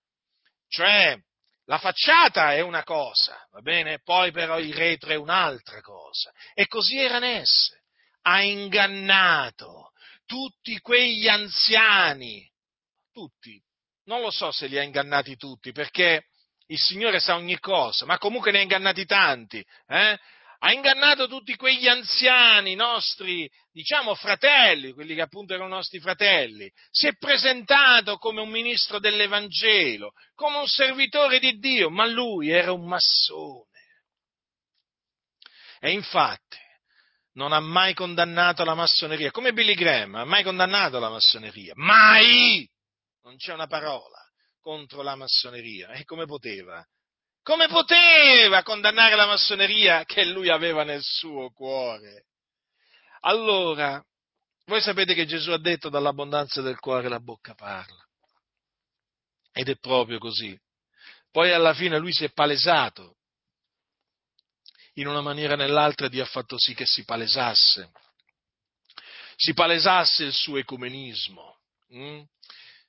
Cioè, 0.68 1.18
la 1.64 1.78
facciata 1.78 2.54
è 2.54 2.60
una 2.60 2.84
cosa, 2.84 3.48
va 3.52 3.62
bene? 3.62 4.02
Poi 4.04 4.32
però 4.34 4.60
il 4.60 4.74
retro 4.74 5.12
è 5.12 5.16
un'altra 5.16 5.80
cosa. 5.80 6.34
E 6.54 6.68
così 6.68 7.00
era 7.00 7.20
Nesse. 7.20 7.84
Ha 8.24 8.42
ingannato 8.42 9.92
tutti 10.26 10.78
quegli 10.80 11.30
anziani 11.30 12.49
tutti. 13.20 13.62
Non 14.06 14.22
lo 14.22 14.32
so 14.32 14.52
se 14.52 14.68
li 14.68 14.78
ha 14.78 14.84
ingannati 14.84 15.36
tutti, 15.36 15.72
perché 15.72 16.28
il 16.68 16.78
Signore 16.78 17.20
sa 17.20 17.36
ogni 17.36 17.60
cosa, 17.60 18.06
ma 18.06 18.18
comunque 18.18 18.52
ne 18.52 18.60
ha 18.60 18.62
ingannati 18.62 19.06
tanti. 19.06 19.64
Eh? 19.88 20.18
Ha 20.62 20.74
ingannato 20.74 21.28
tutti 21.28 21.56
quegli 21.56 21.88
anziani 21.88 22.76
nostri, 22.76 23.50
diciamo 23.72 24.14
fratelli, 24.16 24.94
quelli 24.94 25.16
che 25.16 25.22
appunto 25.22 25.54
erano 25.54 25.76
nostri 25.76 26.00
fratelli. 26.00 26.70
Si 26.90 27.08
è 27.08 27.16
presentato 27.18 28.18
come 28.18 28.42
un 28.42 28.50
ministro 28.50 29.00
dell'Evangelo, 29.00 30.12
come 30.36 30.58
un 30.58 30.68
servitore 30.68 31.40
di 31.40 31.58
Dio, 31.60 31.90
ma 31.90 32.06
lui 32.06 32.50
era 32.50 32.72
un 32.72 32.88
massone. 32.88 33.68
E 35.80 35.92
infatti 35.92 36.58
non 37.34 37.54
ha 37.54 37.60
mai 37.60 37.94
condannato 37.94 38.66
la 38.66 38.76
massoneria, 38.76 39.32
come 39.32 39.54
Billy 39.54 39.76
Graham 39.76 40.16
ha 40.16 40.26
mai 40.26 40.44
condannato 40.44 41.00
la 41.00 41.10
massoneria, 41.10 41.74
mai! 41.76 42.68
Non 43.24 43.38
c'è 43.38 43.54
una 43.54 43.68
parola 43.68 44.20
contro 44.60 45.02
la 45.02 45.16
massoneria. 45.16 45.90
E 45.90 46.04
come 46.04 46.26
poteva? 46.26 46.86
Come 47.42 47.68
poteva 47.68 48.64
condannare 48.64 49.16
la 49.16 49.26
massoneria 49.26 50.04
che 50.06 50.26
lui 50.26 50.50
aveva 50.50 50.84
nel 50.84 51.02
suo 51.02 51.50
cuore? 51.52 52.26
Allora, 53.22 54.04
voi 54.66 54.82
sapete 54.82 55.14
che 55.14 55.26
Gesù 55.26 55.52
ha 55.52 55.60
detto 55.60 55.90
dall'abbondanza 55.90 56.62
del 56.62 56.80
cuore 56.80 57.10
la 57.10 57.20
bocca 57.20 57.56
parla. 57.56 58.08
Ed 59.52 59.68
è 59.68 59.78
proprio 59.78 60.20
così. 60.20 60.58
Poi 61.32 61.52
alla 61.52 61.74
fine 61.74 61.98
lui 61.98 62.14
si 62.14 62.24
è 62.24 62.32
palesato. 62.32 63.18
In 64.94 65.08
una 65.08 65.22
maniera 65.22 65.54
o 65.54 65.58
nell'altra 65.58 66.08
Dio 66.08 66.24
ha 66.24 66.28
fatto 66.28 66.58
sì 66.60 66.74
che 66.74 66.86
si 66.86 67.04
palesasse. 67.04 67.92
Si 69.36 69.54
palesasse 69.54 70.26
il 70.26 70.34
suo 70.34 70.58
ecumenismo. 70.58 71.58
Hm? 71.90 72.22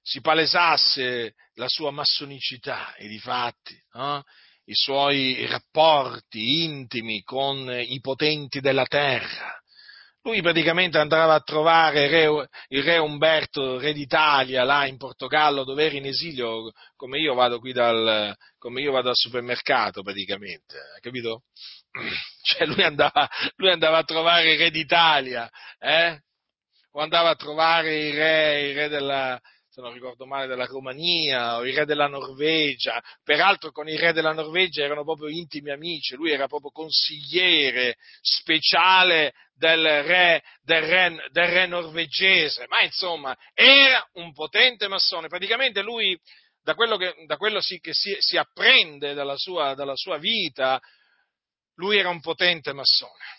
Si 0.03 0.21
palesasse 0.21 1.35
la 1.55 1.69
sua 1.69 1.91
massonicità 1.91 2.95
e 2.95 3.09
difatti 3.09 3.75
eh, 3.95 4.23
i 4.65 4.75
suoi 4.75 5.47
rapporti 5.47 6.65
intimi 6.65 7.23
con 7.23 7.71
i 7.71 7.99
potenti 8.01 8.61
della 8.61 8.87
terra. 8.87 9.61
Lui 10.23 10.43
praticamente 10.43 10.99
andava 10.99 11.35
a 11.35 11.41
trovare 11.41 12.07
re, 12.07 12.49
il 12.69 12.83
re 12.83 12.99
Umberto, 12.99 13.79
re 13.79 13.95
d'Italia, 13.95 14.65
là 14.65 14.87
in 14.87 14.99
Portogallo, 14.99 15.65
dove 15.65 15.87
era 15.87 15.97
in 15.97 16.05
esilio, 16.05 16.71
come 16.95 17.19
io 17.19 17.33
vado 17.33 17.59
qui 17.59 17.73
dal, 17.73 18.37
io 18.77 18.93
vado 18.93 19.09
al 19.09 19.17
supermercato 19.17 20.03
praticamente, 20.03 20.77
capito? 21.01 21.45
Cioè 22.43 22.67
lui 22.67 22.83
andava, 22.83 23.29
lui 23.57 23.71
andava 23.71 23.99
a 23.99 24.05
trovare 24.05 24.53
il 24.53 24.59
re 24.59 24.71
d'Italia, 24.71 25.49
eh? 25.79 26.21
o 26.93 27.01
andava 27.01 27.31
a 27.31 27.37
trovare 27.37 28.09
il 28.09 28.15
re, 28.15 28.69
il 28.69 28.75
re 28.75 28.89
della, 28.89 29.41
se 29.81 29.87
non 29.87 29.95
ricordo 29.95 30.27
male, 30.27 30.47
della 30.47 30.67
Romania 30.67 31.57
o 31.57 31.67
il 31.67 31.75
re 31.75 31.87
della 31.87 32.07
Norvegia. 32.07 33.03
Peraltro 33.25 33.73
con 33.73 33.89
il 33.89 33.99
re 33.99 34.13
della 34.13 34.33
Norvegia 34.33 34.85
erano 34.85 35.03
proprio 35.03 35.29
intimi 35.29 35.71
amici, 35.71 36.15
lui 36.15 36.31
era 36.31 36.47
proprio 36.47 36.71
consigliere 36.71 37.97
speciale 38.21 39.33
del 39.55 40.03
re, 40.03 40.43
del 40.63 40.83
re, 40.83 41.29
del 41.31 41.49
re 41.49 41.67
norvegese, 41.67 42.67
ma 42.69 42.83
insomma 42.83 43.37
era 43.55 44.07
un 44.15 44.33
potente 44.33 44.87
massone. 44.87 45.29
Praticamente 45.29 45.83
lui, 45.83 46.19
da 46.63 46.75
quello 46.75 46.97
che, 46.97 47.15
da 47.27 47.37
quello 47.37 47.61
si, 47.61 47.81
che 47.81 47.93
si, 47.95 48.15
si 48.19 48.37
apprende 48.37 49.15
dalla 49.15 49.37
sua, 49.37 49.75
dalla 49.75 49.97
sua 49.97 50.19
vita, 50.19 50.81
lui 51.77 51.97
era 51.97 52.11
un 52.11 52.21
potente 52.21 52.73
massone 52.73 53.39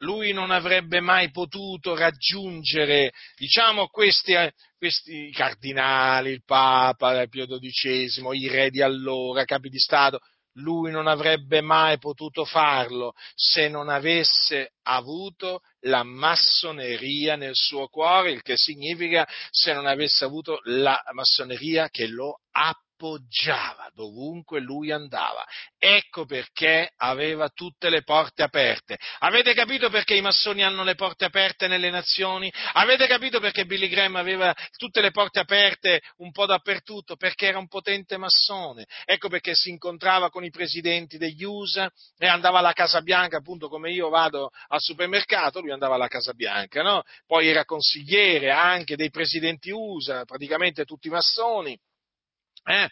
lui 0.00 0.32
non 0.32 0.50
avrebbe 0.50 1.00
mai 1.00 1.30
potuto 1.30 1.94
raggiungere, 1.94 3.12
diciamo, 3.36 3.88
questi, 3.88 4.34
questi 4.76 5.30
cardinali, 5.30 6.30
il 6.30 6.44
Papa, 6.44 7.26
Pio 7.26 7.46
XII, 7.46 8.28
i 8.32 8.48
re 8.48 8.70
di 8.70 8.82
allora, 8.82 9.44
capi 9.44 9.68
di 9.68 9.78
Stato, 9.78 10.20
lui 10.54 10.90
non 10.90 11.06
avrebbe 11.06 11.60
mai 11.60 11.98
potuto 11.98 12.44
farlo 12.44 13.14
se 13.34 13.68
non 13.68 13.88
avesse 13.88 14.72
avuto 14.82 15.60
la 15.82 16.02
massoneria 16.02 17.36
nel 17.36 17.54
suo 17.54 17.86
cuore, 17.86 18.32
il 18.32 18.42
che 18.42 18.56
significa 18.56 19.26
se 19.50 19.72
non 19.72 19.86
avesse 19.86 20.24
avuto 20.24 20.60
la 20.64 21.00
massoneria 21.12 21.88
che 21.88 22.08
lo 22.08 22.40
appoggia 22.50 22.88
appoggiava 23.00 23.90
dovunque 23.94 24.60
lui 24.60 24.90
andava. 24.90 25.46
Ecco 25.78 26.26
perché 26.26 26.92
aveva 26.98 27.48
tutte 27.48 27.88
le 27.88 28.02
porte 28.02 28.42
aperte. 28.42 28.98
Avete 29.20 29.54
capito 29.54 29.88
perché 29.88 30.14
i 30.14 30.20
massoni 30.20 30.62
hanno 30.62 30.84
le 30.84 30.94
porte 30.94 31.24
aperte 31.24 31.66
nelle 31.66 31.88
nazioni? 31.88 32.52
Avete 32.74 33.06
capito 33.06 33.40
perché 33.40 33.64
Billy 33.64 33.88
Graham 33.88 34.16
aveva 34.16 34.54
tutte 34.76 35.00
le 35.00 35.10
porte 35.10 35.40
aperte 35.40 36.02
un 36.18 36.30
po' 36.30 36.44
dappertutto? 36.44 37.16
Perché 37.16 37.46
era 37.46 37.58
un 37.58 37.68
potente 37.68 38.18
massone. 38.18 38.84
Ecco 39.06 39.28
perché 39.28 39.54
si 39.54 39.70
incontrava 39.70 40.28
con 40.28 40.44
i 40.44 40.50
presidenti 40.50 41.16
degli 41.16 41.44
USA 41.44 41.90
e 42.18 42.26
andava 42.26 42.58
alla 42.58 42.74
Casa 42.74 43.00
Bianca, 43.00 43.38
appunto 43.38 43.68
come 43.68 43.90
io 43.90 44.10
vado 44.10 44.50
al 44.68 44.80
supermercato, 44.80 45.60
lui 45.60 45.72
andava 45.72 45.94
alla 45.94 46.08
Casa 46.08 46.34
Bianca, 46.34 46.82
no? 46.82 47.02
Poi 47.26 47.48
era 47.48 47.64
consigliere 47.64 48.50
anche 48.50 48.96
dei 48.96 49.08
presidenti 49.10 49.70
USA, 49.70 50.24
praticamente 50.24 50.84
tutti 50.84 51.08
massoni. 51.08 51.78
Eh? 52.64 52.88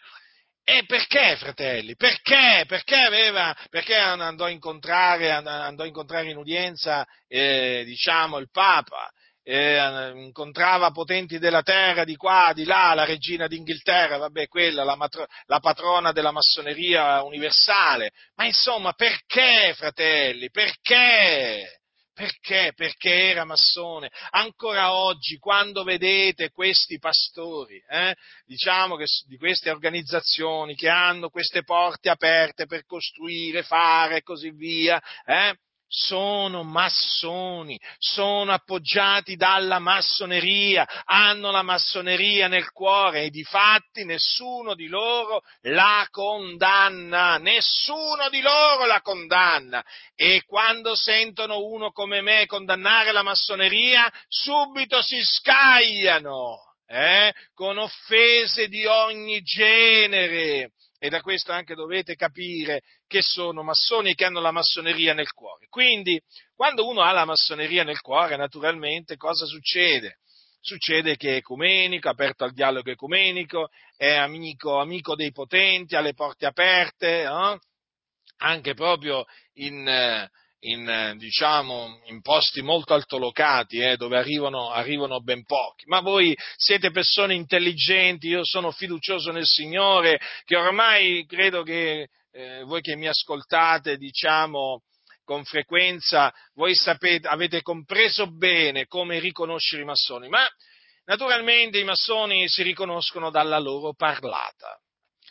E 0.63 0.85
perché, 0.85 1.35
fratelli? 1.37 1.95
Perché? 1.95 2.65
Perché, 2.67 2.95
aveva, 2.95 3.55
perché 3.69 3.95
andò, 3.95 4.45
a 4.45 4.49
incontrare, 4.49 5.31
andò 5.31 5.83
a 5.83 5.87
incontrare 5.87 6.29
in 6.29 6.37
udienza, 6.37 7.05
eh, 7.27 7.83
diciamo, 7.85 8.37
il 8.37 8.49
Papa? 8.51 9.09
eh, 9.49 10.11
incontrava 10.15 10.91
potenti 10.91 11.39
della 11.39 11.63
terra 11.63 12.03
di 12.03 12.15
qua, 12.15 12.51
di 12.53 12.65
là, 12.65 12.93
la 12.93 13.05
regina 13.05 13.47
d'Inghilterra, 13.47 14.17
vabbè, 14.17 14.47
quella, 14.47 14.83
la, 14.83 14.95
matro- 14.95 15.25
la 15.45 15.59
patrona 15.59 16.11
della 16.11 16.31
massoneria 16.31 17.23
universale. 17.23 18.11
Ma 18.35 18.45
insomma, 18.45 18.93
perché, 18.93 19.73
fratelli? 19.75 20.51
Perché? 20.51 21.78
Perché? 22.19 22.73
Perché 22.75 23.29
era 23.29 23.45
massone. 23.45 24.11
Ancora 24.31 24.93
oggi, 24.93 25.37
quando 25.37 25.85
vedete 25.85 26.51
questi 26.51 26.99
pastori, 26.99 27.81
eh, 27.87 28.13
diciamo 28.45 28.97
che 28.97 29.05
di 29.25 29.37
queste 29.37 29.69
organizzazioni 29.69 30.75
che 30.75 30.89
hanno 30.89 31.29
queste 31.29 31.63
porte 31.63 32.09
aperte 32.09 32.65
per 32.65 32.83
costruire, 32.85 33.63
fare 33.63 34.17
e 34.17 34.21
così 34.21 34.51
via, 34.51 35.01
eh, 35.25 35.55
sono 35.91 36.61
massoni, 36.63 37.79
sono 37.97 38.53
appoggiati 38.53 39.35
dalla 39.35 39.79
massoneria, 39.79 40.87
hanno 41.03 41.49
la 41.49 41.63
massoneria 41.63 42.47
nel 42.47 42.71
cuore 42.71 43.23
e 43.23 43.29
di 43.31 43.43
fatti 43.43 44.05
nessuno 44.05 44.75
di 44.75 44.87
loro 44.87 45.41
la 45.61 46.07
condanna, 46.11 47.37
nessuno 47.37 48.29
di 48.29 48.39
loro 48.39 48.85
la 48.85 49.01
condanna. 49.01 49.83
E 50.15 50.43
quando 50.45 50.93
sentono 50.95 51.63
uno 51.63 51.91
come 51.91 52.21
me 52.21 52.45
condannare 52.45 53.11
la 53.11 53.23
massoneria, 53.23 54.11
subito 54.27 55.01
si 55.01 55.19
scagliano. 55.23 56.67
Eh, 56.91 57.31
con 57.53 57.77
offese 57.77 58.67
di 58.67 58.83
ogni 58.87 59.41
genere, 59.41 60.71
e 60.99 61.09
da 61.09 61.21
questo 61.21 61.53
anche 61.53 61.75
dovete 61.75 62.15
capire 62.15 62.81
che 63.07 63.21
sono 63.21 63.63
massoni 63.63 64.11
e 64.11 64.15
che 64.15 64.25
hanno 64.25 64.41
la 64.41 64.51
massoneria 64.51 65.13
nel 65.13 65.31
cuore. 65.31 65.67
Quindi, 65.69 66.21
quando 66.53 66.85
uno 66.85 67.01
ha 67.01 67.11
la 67.11 67.25
massoneria 67.25 67.83
nel 67.83 68.01
cuore, 68.01 68.35
naturalmente 68.35 69.15
cosa 69.15 69.45
succede? 69.45 70.17
Succede 70.59 71.15
che 71.15 71.31
è 71.31 71.35
ecumenico, 71.37 72.09
aperto 72.09 72.43
al 72.43 72.51
dialogo 72.51 72.91
ecumenico, 72.91 73.69
è 73.95 74.13
amico, 74.13 74.77
amico 74.77 75.15
dei 75.15 75.31
potenti, 75.31 75.95
ha 75.95 76.01
le 76.01 76.13
porte 76.13 76.45
aperte, 76.45 77.21
eh? 77.21 77.59
anche 78.41 78.73
proprio 78.73 79.25
in, 79.53 79.87
eh, 79.87 80.29
in, 80.61 81.15
diciamo, 81.17 82.01
in 82.05 82.21
posti 82.21 82.61
molto 82.61 82.93
altolocati, 82.93 83.79
eh, 83.79 83.95
dove 83.95 84.17
arrivano, 84.17 84.71
arrivano, 84.71 85.21
ben 85.21 85.43
pochi. 85.43 85.85
Ma 85.87 86.01
voi 86.01 86.35
siete 86.55 86.91
persone 86.91 87.33
intelligenti, 87.33 88.27
io 88.27 88.43
sono 88.43 88.71
fiducioso 88.71 89.31
nel 89.31 89.45
Signore, 89.45 90.19
che 90.45 90.57
ormai 90.57 91.25
credo 91.25 91.63
che 91.63 92.09
eh, 92.31 92.63
voi 92.63 92.81
che 92.81 92.95
mi 92.95 93.07
ascoltate, 93.07 93.97
diciamo, 93.97 94.81
con 95.23 95.43
frequenza, 95.45 96.33
voi 96.55 96.73
sapete, 96.73 97.27
avete 97.27 97.61
compreso 97.61 98.31
bene 98.31 98.87
come 98.87 99.19
riconoscere 99.19 99.83
i 99.83 99.85
massoni, 99.85 100.27
ma 100.27 100.45
naturalmente 101.05 101.77
i 101.79 101.83
massoni 101.83 102.49
si 102.49 102.63
riconoscono 102.63 103.29
dalla 103.29 103.59
loro 103.59 103.93
parlata. 103.93 104.79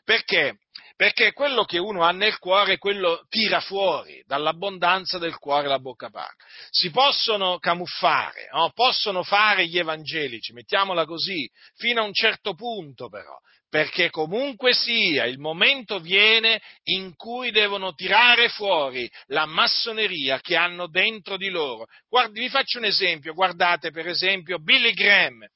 Perché? 0.05 0.59
Perché 0.99 1.33
quello 1.33 1.63
che 1.63 1.79
uno 1.79 2.03
ha 2.03 2.11
nel 2.11 2.39
cuore, 2.41 2.77
quello 2.77 3.25
tira 3.29 3.61
fuori, 3.61 4.21
dall'abbondanza 4.27 5.19
del 5.19 5.39
cuore 5.39 5.69
la 5.69 5.79
bocca 5.79 6.11
parla. 6.11 6.35
Si 6.71 6.91
possono 6.91 7.61
camuffare, 7.61 8.49
no? 8.53 8.73
possono 8.75 9.23
fare 9.23 9.69
gli 9.69 9.79
evangelici, 9.79 10.53
mettiamola 10.53 11.05
così, 11.05 11.49
fino 11.77 12.01
a 12.01 12.05
un 12.05 12.13
certo 12.13 12.55
punto 12.55 13.09
però, 13.09 13.39
perché 13.69 14.11
comunque 14.11 14.73
sia 14.73 15.25
il 15.27 15.39
momento 15.39 16.01
viene 16.01 16.61
in 16.87 17.15
cui 17.15 17.53
devono 17.53 17.95
tirare 17.95 18.49
fuori 18.49 19.09
la 19.27 19.47
massoneria 19.47 20.41
che 20.41 20.57
hanno 20.57 20.89
dentro 20.89 21.37
di 21.37 21.49
loro. 21.49 21.87
Guardi, 22.09 22.41
vi 22.41 22.49
faccio 22.49 22.79
un 22.79 22.87
esempio, 22.87 23.35
guardate 23.35 23.93
per 23.93 24.09
esempio 24.09 24.59
Billy 24.59 24.93
Graham, 24.95 25.47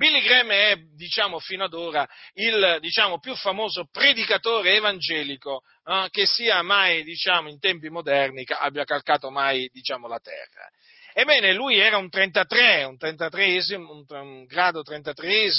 Billy 0.00 0.22
Graham 0.22 0.50
è, 0.50 0.76
diciamo, 0.94 1.38
fino 1.40 1.64
ad 1.64 1.74
ora 1.74 2.08
il 2.32 2.78
diciamo, 2.80 3.18
più 3.18 3.34
famoso 3.34 3.86
predicatore 3.92 4.72
evangelico 4.72 5.60
eh, 5.84 6.06
che 6.08 6.24
sia 6.24 6.62
mai, 6.62 7.04
diciamo, 7.04 7.50
in 7.50 7.58
tempi 7.58 7.90
moderni, 7.90 8.46
abbia 8.48 8.84
calcato 8.84 9.28
mai, 9.28 9.68
diciamo, 9.70 10.08
la 10.08 10.18
terra. 10.18 10.66
Ebbene, 11.12 11.52
lui 11.52 11.78
era 11.78 11.98
un 11.98 12.08
33, 12.08 12.84
un, 12.84 12.96
33 12.96 13.74
un, 13.74 14.06
un 14.08 14.46
grado 14.46 14.80
33 14.80 15.50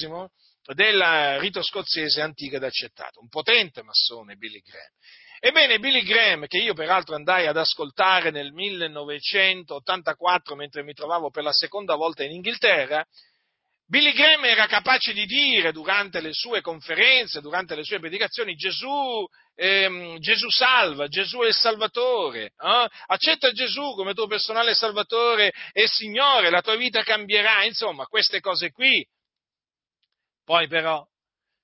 del 0.73 1.37
rito 1.37 1.61
scozzese 1.61 2.21
antico 2.21 2.55
ed 2.55 2.63
accettato, 2.63 3.19
un 3.19 3.29
potente 3.29 3.83
massone 3.83 4.37
Billy 4.37 4.61
Graham. 4.61 4.89
Ebbene, 5.39 5.77
Billy 5.77 6.01
Graham, 6.01 6.47
che 6.47 6.57
io 6.57 6.73
peraltro 6.73 7.13
andai 7.13 7.45
ad 7.45 7.57
ascoltare 7.57 8.31
nel 8.31 8.53
1984 8.53 10.55
mentre 10.55 10.81
mi 10.81 10.93
trovavo 10.93 11.29
per 11.29 11.43
la 11.43 11.53
seconda 11.53 11.93
volta 11.93 12.23
in 12.23 12.31
Inghilterra, 12.31 13.05
Billy 13.91 14.13
Graham 14.13 14.45
era 14.45 14.67
capace 14.67 15.11
di 15.11 15.25
dire 15.25 15.73
durante 15.73 16.21
le 16.21 16.31
sue 16.31 16.61
conferenze, 16.61 17.41
durante 17.41 17.75
le 17.75 17.83
sue 17.83 17.99
predicazioni, 17.99 18.55
Gesù, 18.55 19.27
ehm, 19.53 20.17
Gesù 20.19 20.49
salva, 20.49 21.09
Gesù 21.09 21.39
è 21.39 21.47
il 21.47 21.53
Salvatore, 21.53 22.53
eh? 22.57 22.87
accetta 23.07 23.51
Gesù 23.51 23.93
come 23.93 24.13
tuo 24.13 24.27
personale 24.27 24.75
Salvatore 24.75 25.51
e 25.73 25.87
Signore, 25.87 26.49
la 26.49 26.61
tua 26.61 26.77
vita 26.77 27.03
cambierà, 27.03 27.65
insomma, 27.65 28.05
queste 28.05 28.39
cose 28.39 28.71
qui. 28.71 29.05
Poi 30.45 30.69
però 30.69 31.05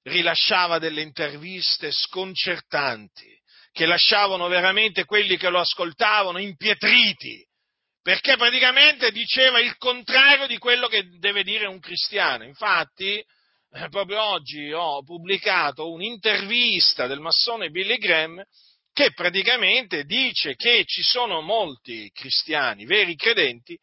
rilasciava 0.02 0.80
delle 0.80 1.04
interviste 1.04 1.94
sconcertanti, 1.94 3.40
che 3.72 3.86
lasciavano 3.86 4.50
veramente 4.50 5.06
quelli 5.06 5.38
che 5.38 5.48
lo 5.48 5.60
ascoltavano 5.60 6.40
impietriti 6.40 7.47
perché 8.08 8.38
praticamente 8.38 9.12
diceva 9.12 9.60
il 9.60 9.76
contrario 9.76 10.48
di 10.48 10.58
quello 10.58 10.88
che 10.88 11.10
deve 11.20 11.44
dire 11.44 11.66
un 11.68 11.82
cristiano. 11.82 12.46
Infatti, 12.46 13.18
eh, 13.18 13.90
proprio 13.90 14.24
oggi 14.24 14.72
ho 14.72 15.04
pubblicato 15.04 15.92
un'intervista 15.92 17.06
del 17.06 17.20
massone 17.20 17.70
Billy 17.70 17.98
Graham 17.98 18.42
che 18.94 19.12
praticamente 19.12 20.06
dice 20.06 20.56
che 20.56 20.86
ci 20.86 21.02
sono 21.02 21.42
molti 21.42 22.10
cristiani, 22.14 22.86
veri 22.86 23.14
credenti, 23.18 23.78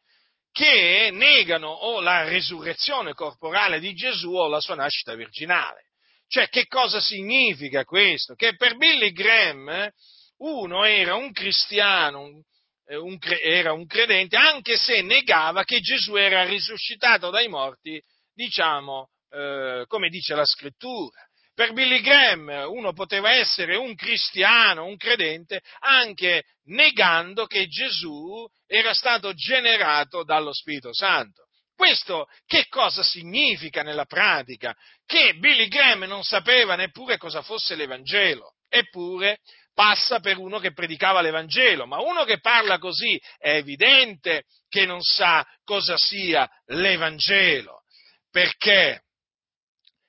che 0.50 1.10
negano 1.12 1.68
o 1.68 2.00
la 2.00 2.24
resurrezione 2.24 3.12
corporale 3.12 3.78
di 3.78 3.92
Gesù 3.92 4.32
o 4.32 4.48
la 4.48 4.60
sua 4.60 4.74
nascita 4.74 5.14
virginale. 5.14 5.90
Cioè, 6.28 6.48
che 6.48 6.64
cosa 6.64 6.98
significa 6.98 7.84
questo? 7.84 8.32
Che 8.32 8.56
per 8.56 8.76
Billy 8.76 9.12
Graham 9.12 9.68
eh, 9.68 9.92
uno 10.38 10.82
era 10.86 11.14
un 11.14 11.30
cristiano, 11.30 12.42
eh, 12.86 12.96
un, 12.96 13.18
era 13.42 13.72
un 13.72 13.86
credente, 13.86 14.36
anche 14.36 14.76
se 14.76 15.02
negava 15.02 15.64
che 15.64 15.80
Gesù 15.80 16.16
era 16.16 16.44
risuscitato 16.44 17.30
dai 17.30 17.48
morti, 17.48 18.00
diciamo, 18.32 19.08
eh, 19.30 19.84
come 19.86 20.08
dice 20.08 20.34
la 20.34 20.44
scrittura. 20.44 21.20
Per 21.54 21.72
Billy 21.72 22.00
Graham 22.00 22.66
uno 22.68 22.92
poteva 22.92 23.32
essere 23.32 23.76
un 23.76 23.94
cristiano, 23.94 24.86
un 24.86 24.96
credente, 24.96 25.60
anche 25.80 26.42
negando 26.64 27.46
che 27.46 27.68
Gesù 27.68 28.44
era 28.66 28.92
stato 28.92 29.32
generato 29.34 30.24
dallo 30.24 30.52
Spirito 30.52 30.92
Santo. 30.92 31.44
Questo 31.76 32.26
che 32.46 32.66
cosa 32.68 33.02
significa 33.02 33.82
nella 33.82 34.04
pratica? 34.04 34.74
Che 35.06 35.34
Billy 35.34 35.68
Graham 35.68 36.04
non 36.04 36.24
sapeva 36.24 36.74
neppure 36.74 37.18
cosa 37.18 37.42
fosse 37.42 37.76
l'Evangelo, 37.76 38.54
eppure 38.68 39.38
passa 39.74 40.20
per 40.20 40.38
uno 40.38 40.58
che 40.58 40.72
predicava 40.72 41.20
l'Evangelo, 41.20 41.86
ma 41.86 42.00
uno 42.00 42.24
che 42.24 42.40
parla 42.40 42.78
così 42.78 43.20
è 43.38 43.56
evidente 43.56 44.44
che 44.68 44.86
non 44.86 45.02
sa 45.02 45.46
cosa 45.64 45.96
sia 45.98 46.48
l'Evangelo. 46.66 47.82
Perché? 48.30 49.02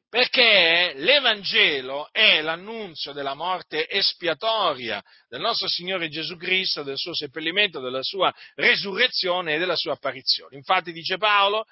Perché 0.07 0.93
l'Evangelo 0.95 2.07
è 2.11 2.41
l'annunzio 2.41 3.11
della 3.11 3.33
morte 3.33 3.89
espiatoria 3.89 5.03
del 5.27 5.41
nostro 5.41 5.67
Signore 5.67 6.07
Gesù 6.07 6.37
Cristo, 6.37 6.83
del 6.83 6.97
suo 6.97 7.13
seppellimento, 7.13 7.81
della 7.81 8.01
sua 8.01 8.33
resurrezione 8.53 9.55
e 9.55 9.57
della 9.57 9.75
sua 9.75 9.93
apparizione. 9.93 10.55
Infatti 10.55 10.93
dice 10.93 11.17
Paolo, 11.17 11.65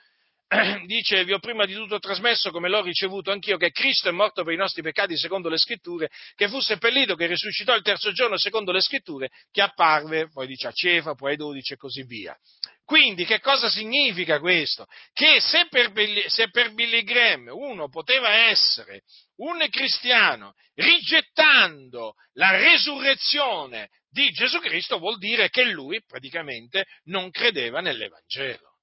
dice, 0.86 1.24
vi 1.24 1.34
ho 1.34 1.39
prima 1.39 1.66
di 1.66 1.74
tutto 1.74 1.99
trasmesso 1.99 2.51
come 2.51 2.70
l'ho 2.70 2.82
ricevuto 2.82 3.32
anch'io, 3.32 3.58
che 3.58 3.72
Cristo 3.72 4.10
è 4.10 4.12
morto 4.12 4.43
per 4.43 4.54
i 4.54 4.58
nostri 4.58 4.82
peccati 4.82 5.18
secondo 5.18 5.49
le 5.49 5.58
scritture, 5.58 6.10
che 6.36 6.47
fu 6.47 6.60
seppellito, 6.60 7.16
che 7.16 7.28
risuscitò 7.28 7.76
il 7.76 7.82
terzo 7.82 8.12
giorno 8.12 8.38
secondo 8.38 8.72
le 8.72 8.82
scritture, 8.82 9.30
che 9.51 9.62
apparve, 9.62 10.30
poi 10.30 10.47
dice 10.47 10.68
a 10.68 10.72
Cefa, 10.72 11.16
poi 11.16 11.32
ai 11.32 11.38
dodici 11.38 11.74
e 11.74 11.78
così 11.78 12.04
via. 12.04 12.38
Quindi 12.86 13.26
che 13.26 13.39
cosa 13.39 13.70
significa 13.70 14.39
questo? 14.39 14.86
Che 15.14 15.39
se 15.39 15.68
per, 15.70 15.91
se 16.28 16.49
per 16.49 16.74
Billy 16.74 17.04
Graham 17.04 17.47
uno 17.47 17.88
poteva 17.88 18.30
essere 18.49 19.04
un 19.38 19.66
cristiano 19.70 20.54
rigettando 20.76 22.16
la 22.34 22.51
resurrezione 22.51 23.89
di 24.10 24.30
Gesù 24.32 24.60
Cristo, 24.60 24.99
vuol 24.99 25.18
dire 25.18 25.49
che 25.49 25.64
lui 25.64 26.04
praticamente 26.06 26.86
non 27.06 27.32
credeva 27.32 27.80
nell'Evangelo. 27.80 28.74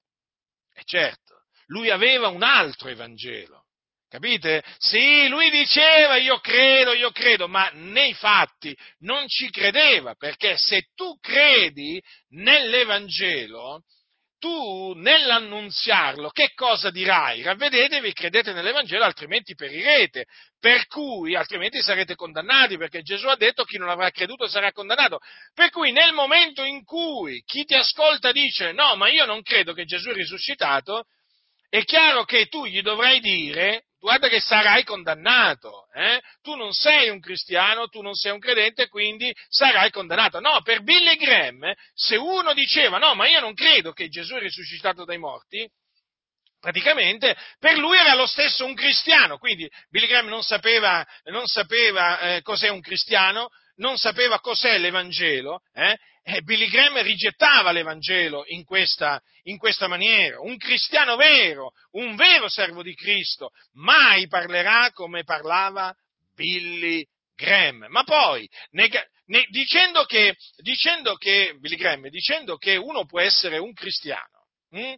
E 0.72 0.82
certo, 0.84 1.39
lui 1.70 1.90
aveva 1.90 2.28
un 2.28 2.42
altro 2.42 2.88
Evangelo. 2.88 3.64
Capite? 4.08 4.64
Sì, 4.78 5.28
lui 5.28 5.50
diceva 5.50 6.16
io 6.16 6.40
credo, 6.40 6.92
io 6.92 7.12
credo, 7.12 7.46
ma 7.46 7.70
nei 7.74 8.12
fatti 8.12 8.76
non 9.00 9.28
ci 9.28 9.48
credeva, 9.50 10.14
perché 10.16 10.56
se 10.56 10.88
tu 10.96 11.16
credi 11.20 12.02
nell'Evangelo, 12.30 13.84
tu 14.40 14.94
nell'annunziarlo 14.94 16.30
che 16.30 16.50
cosa 16.54 16.90
dirai? 16.90 17.42
Ravvedetevi 17.42 18.12
credete 18.12 18.52
nell'Evangelo, 18.52 19.04
altrimenti 19.04 19.54
perirete. 19.54 20.24
Per 20.58 20.86
cui, 20.88 21.36
altrimenti 21.36 21.80
sarete 21.80 22.16
condannati, 22.16 22.78
perché 22.78 23.02
Gesù 23.02 23.28
ha 23.28 23.36
detto 23.36 23.62
chi 23.62 23.78
non 23.78 23.90
avrà 23.90 24.10
creduto 24.10 24.48
sarà 24.48 24.72
condannato. 24.72 25.20
Per 25.54 25.70
cui 25.70 25.92
nel 25.92 26.14
momento 26.14 26.64
in 26.64 26.82
cui 26.82 27.44
chi 27.44 27.64
ti 27.64 27.74
ascolta 27.74 28.32
dice 28.32 28.72
no, 28.72 28.96
ma 28.96 29.08
io 29.08 29.24
non 29.24 29.40
credo 29.42 29.72
che 29.72 29.84
Gesù 29.84 30.08
è 30.08 30.14
risuscitato, 30.14 31.04
è 31.70 31.84
chiaro 31.84 32.24
che 32.24 32.46
tu 32.46 32.66
gli 32.66 32.82
dovrai 32.82 33.20
dire 33.20 33.84
guarda 34.00 34.28
che 34.28 34.40
sarai 34.40 34.82
condannato, 34.82 35.86
eh? 35.92 36.20
tu 36.40 36.56
non 36.56 36.72
sei 36.72 37.10
un 37.10 37.20
cristiano, 37.20 37.88
tu 37.88 38.00
non 38.00 38.14
sei 38.14 38.32
un 38.32 38.38
credente, 38.38 38.88
quindi 38.88 39.32
sarai 39.48 39.90
condannato. 39.90 40.40
No, 40.40 40.62
per 40.62 40.82
Billy 40.82 41.16
Graham, 41.16 41.72
se 41.94 42.16
uno 42.16 42.54
diceva 42.54 42.98
no, 42.98 43.14
ma 43.14 43.28
io 43.28 43.40
non 43.40 43.54
credo 43.54 43.92
che 43.92 44.08
Gesù 44.08 44.34
è 44.34 44.40
risuscitato 44.40 45.04
dai 45.04 45.18
morti, 45.18 45.68
praticamente 46.58 47.36
per 47.58 47.76
lui 47.76 47.98
era 47.98 48.14
lo 48.14 48.26
stesso 48.26 48.64
un 48.64 48.74
cristiano, 48.74 49.38
quindi 49.38 49.70
Billy 49.90 50.06
Graham 50.06 50.28
non 50.28 50.42
sapeva, 50.42 51.06
non 51.24 51.46
sapeva 51.46 52.20
eh, 52.20 52.42
cos'è 52.42 52.68
un 52.68 52.80
cristiano, 52.80 53.50
non 53.76 53.96
sapeva 53.96 54.40
cos'è 54.40 54.78
l'Evangelo, 54.78 55.60
eh? 55.74 55.96
E 56.22 56.42
Billy 56.42 56.68
Graham 56.68 57.00
rigettava 57.02 57.72
l'Evangelo 57.72 58.44
in 58.46 58.64
questa, 58.64 59.20
in 59.44 59.56
questa, 59.56 59.88
maniera. 59.88 60.40
Un 60.40 60.56
cristiano 60.56 61.16
vero, 61.16 61.72
un 61.92 62.14
vero 62.14 62.48
servo 62.48 62.82
di 62.82 62.94
Cristo, 62.94 63.50
mai 63.72 64.26
parlerà 64.28 64.90
come 64.92 65.24
parlava 65.24 65.94
Billy 66.34 67.06
Graham. 67.34 67.86
Ma 67.88 68.04
poi, 68.04 68.48
nega, 68.70 69.04
ne, 69.26 69.46
dicendo, 69.48 70.04
che, 70.04 70.36
dicendo 70.56 71.16
che, 71.16 71.56
Billy 71.58 71.76
Graham, 71.76 72.08
dicendo 72.08 72.56
che 72.56 72.76
uno 72.76 73.06
può 73.06 73.20
essere 73.20 73.58
un 73.58 73.72
cristiano, 73.72 74.46
hm? 74.70 74.94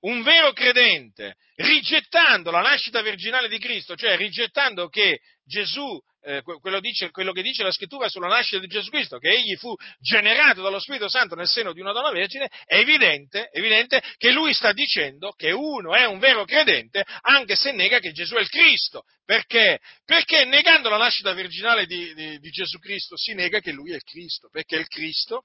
un 0.00 0.22
vero 0.22 0.52
credente, 0.52 1.36
rigettando 1.56 2.50
la 2.50 2.60
nascita 2.60 3.00
virginale 3.00 3.48
di 3.48 3.58
Cristo, 3.58 3.96
cioè 3.96 4.16
rigettando 4.16 4.88
che 4.88 5.20
Gesù 5.42 5.98
eh, 6.26 6.42
quello, 6.42 6.80
dice, 6.80 7.10
quello, 7.10 7.30
che 7.30 7.40
dice 7.40 7.62
la 7.62 7.70
scrittura 7.70 8.08
sulla 8.08 8.26
nascita 8.26 8.58
di 8.58 8.66
Gesù 8.66 8.90
Cristo, 8.90 9.18
che 9.18 9.30
egli 9.30 9.54
fu 9.54 9.72
generato 10.00 10.60
dallo 10.60 10.80
Spirito 10.80 11.08
Santo 11.08 11.36
nel 11.36 11.46
seno 11.46 11.72
di 11.72 11.80
una 11.80 11.92
donna 11.92 12.10
vergine, 12.10 12.50
è 12.64 12.78
evidente, 12.78 13.48
evidente 13.52 14.02
che 14.16 14.32
lui 14.32 14.52
sta 14.52 14.72
dicendo 14.72 15.30
che 15.32 15.52
uno 15.52 15.94
è 15.94 16.04
un 16.04 16.18
vero 16.18 16.44
credente 16.44 17.04
anche 17.20 17.54
se 17.54 17.70
nega 17.70 18.00
che 18.00 18.10
Gesù 18.10 18.34
è 18.34 18.40
il 18.40 18.48
Cristo. 18.48 19.04
Perché? 19.24 19.78
Perché 20.04 20.44
negando 20.44 20.88
la 20.88 20.96
nascita 20.96 21.32
virginale 21.32 21.86
di, 21.86 22.12
di, 22.14 22.38
di 22.40 22.50
Gesù 22.50 22.78
Cristo 22.78 23.16
si 23.16 23.32
nega 23.32 23.60
che 23.60 23.70
lui 23.70 23.92
è 23.92 23.94
il 23.94 24.02
Cristo, 24.02 24.48
perché 24.50 24.76
il 24.76 24.88
Cristo 24.88 25.44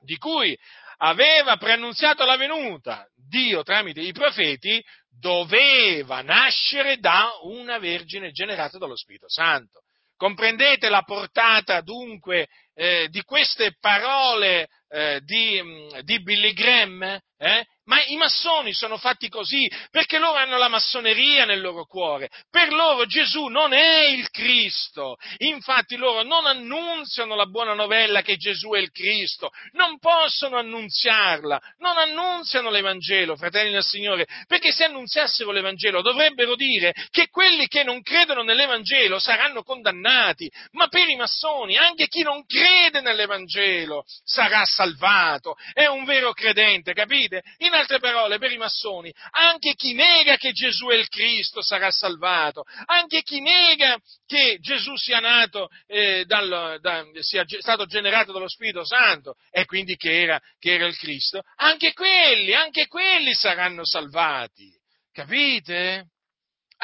di 0.00 0.18
cui 0.18 0.54
aveva 0.98 1.56
preannunziato 1.56 2.26
la 2.26 2.36
venuta, 2.36 3.08
Dio 3.14 3.62
tramite 3.62 4.02
i 4.02 4.12
profeti 4.12 4.84
doveva 5.08 6.20
nascere 6.20 6.98
da 6.98 7.30
una 7.44 7.78
vergine 7.78 8.32
generata 8.32 8.76
dallo 8.76 8.96
Spirito 8.96 9.30
Santo. 9.30 9.80
Comprendete 10.24 10.88
la 10.88 11.02
portata 11.02 11.82
dunque 11.82 12.48
eh, 12.72 13.08
di 13.10 13.20
queste 13.24 13.76
parole 13.78 14.68
eh, 14.88 15.20
di, 15.22 15.62
di, 16.00 16.22
Billy 16.22 16.54
Graham? 16.54 17.20
Eh? 17.36 17.64
Ma 17.86 18.02
i 18.06 18.16
massoni 18.16 18.72
sono 18.72 18.96
fatti 18.96 19.28
così 19.28 19.70
perché 19.90 20.18
loro 20.18 20.38
hanno 20.38 20.56
la 20.56 20.68
massoneria 20.68 21.44
nel 21.44 21.60
loro 21.60 21.84
cuore. 21.84 22.30
Per 22.50 22.72
loro 22.72 23.04
Gesù 23.04 23.46
non 23.46 23.74
è 23.74 24.04
il 24.06 24.30
Cristo. 24.30 25.16
Infatti 25.38 25.96
loro 25.96 26.22
non 26.22 26.46
annunziano 26.46 27.34
la 27.34 27.44
buona 27.44 27.74
novella 27.74 28.22
che 28.22 28.36
Gesù 28.36 28.70
è 28.70 28.78
il 28.78 28.90
Cristo. 28.90 29.50
Non 29.72 29.98
possono 29.98 30.56
annunziarla. 30.56 31.60
Non 31.78 31.98
annunziano 31.98 32.70
l'Evangelo, 32.70 33.36
fratelli 33.36 33.72
del 33.72 33.84
Signore, 33.84 34.26
perché 34.46 34.72
se 34.72 34.84
annunziassero 34.84 35.50
l'Evangelo 35.50 36.00
dovrebbero 36.00 36.56
dire 36.56 36.94
che 37.10 37.28
quelli 37.28 37.66
che 37.66 37.84
non 37.84 38.00
credono 38.00 38.42
nell'Evangelo 38.42 39.18
saranno 39.18 39.62
condannati. 39.62 40.50
Ma 40.72 40.88
per 40.88 41.06
i 41.08 41.16
massoni, 41.16 41.76
anche 41.76 42.06
chi 42.06 42.22
non 42.22 42.46
crede 42.46 43.02
nell'Evangelo 43.02 44.04
sarà 44.24 44.64
salvato. 44.64 45.56
È 45.74 45.84
un 45.84 46.04
vero 46.04 46.32
credente, 46.32 46.94
capite? 46.94 47.42
In 47.58 47.72
in 47.74 47.80
altre 47.80 47.98
parole, 47.98 48.38
per 48.38 48.52
i 48.52 48.56
massoni, 48.56 49.12
anche 49.32 49.74
chi 49.74 49.92
nega 49.92 50.36
che 50.36 50.52
Gesù 50.52 50.86
è 50.86 50.94
il 50.94 51.08
Cristo 51.08 51.62
sarà 51.62 51.90
salvato, 51.90 52.64
anche 52.86 53.22
chi 53.22 53.40
nega 53.40 53.98
che 54.26 54.58
Gesù 54.60 54.96
sia 54.96 55.20
nato, 55.20 55.68
eh, 55.86 56.24
dal, 56.24 56.78
da, 56.80 57.04
sia 57.20 57.44
stato 57.46 57.86
generato 57.86 58.32
dallo 58.32 58.48
Spirito 58.48 58.84
Santo 58.84 59.34
e 59.50 59.64
quindi 59.64 59.96
che 59.96 60.22
era, 60.22 60.40
che 60.58 60.74
era 60.74 60.86
il 60.86 60.96
Cristo, 60.96 61.42
anche 61.56 61.92
quelli, 61.92 62.54
anche 62.54 62.86
quelli 62.86 63.34
saranno 63.34 63.84
salvati. 63.84 64.70
Capite? 65.12 66.13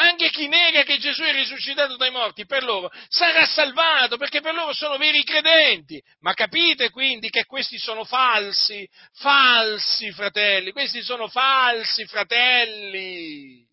Anche 0.03 0.31
chi 0.31 0.49
nega 0.49 0.83
che 0.83 0.97
Gesù 0.97 1.23
è 1.23 1.33
risuscitato 1.33 1.97
dai 1.97 2.11
morti, 2.11 2.47
per 2.47 2.63
loro 2.63 2.91
sarà 3.09 3.45
salvato, 3.45 4.17
perché 4.17 4.41
per 4.41 4.55
loro 4.55 4.73
sono 4.73 4.97
veri 4.97 5.23
credenti. 5.25 6.03
Ma 6.21 6.33
capite 6.33 6.89
quindi 6.89 7.29
che 7.29 7.45
questi 7.45 7.79
sono 7.79 8.05
falsi, 8.05 8.89
falsi 9.13 10.11
fratelli, 10.13 10.73
questi 10.73 11.03
sono 11.03 11.29
falsi 11.29 12.07
fratelli. 12.07 13.67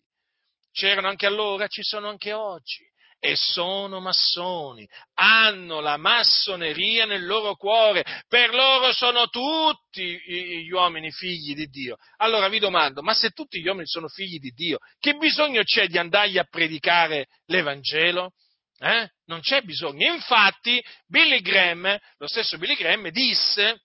C'erano 0.70 1.08
anche 1.08 1.24
allora, 1.24 1.66
ci 1.66 1.82
sono 1.82 2.10
anche 2.10 2.34
oggi 2.34 2.87
e 3.20 3.34
sono 3.36 4.00
massoni, 4.00 4.88
hanno 5.14 5.80
la 5.80 5.96
massoneria 5.96 7.04
nel 7.04 7.26
loro 7.26 7.56
cuore, 7.56 8.04
per 8.28 8.54
loro 8.54 8.92
sono 8.92 9.26
tutti 9.28 10.18
gli 10.64 10.70
uomini 10.70 11.10
figli 11.10 11.54
di 11.54 11.66
Dio. 11.66 11.96
Allora 12.18 12.48
vi 12.48 12.58
domando, 12.58 13.02
ma 13.02 13.14
se 13.14 13.30
tutti 13.30 13.60
gli 13.60 13.66
uomini 13.66 13.86
sono 13.86 14.08
figli 14.08 14.38
di 14.38 14.50
Dio, 14.50 14.78
che 14.98 15.14
bisogno 15.14 15.62
c'è 15.64 15.88
di 15.88 15.98
andargli 15.98 16.38
a 16.38 16.46
predicare 16.48 17.26
l'Evangelo? 17.46 18.32
Eh? 18.78 19.10
Non 19.24 19.40
c'è 19.40 19.62
bisogno. 19.62 20.12
Infatti, 20.12 20.82
Billy 21.06 21.40
Graham, 21.40 21.98
lo 22.18 22.26
stesso 22.28 22.58
Billy 22.58 22.76
Graham, 22.76 23.08
disse 23.10 23.82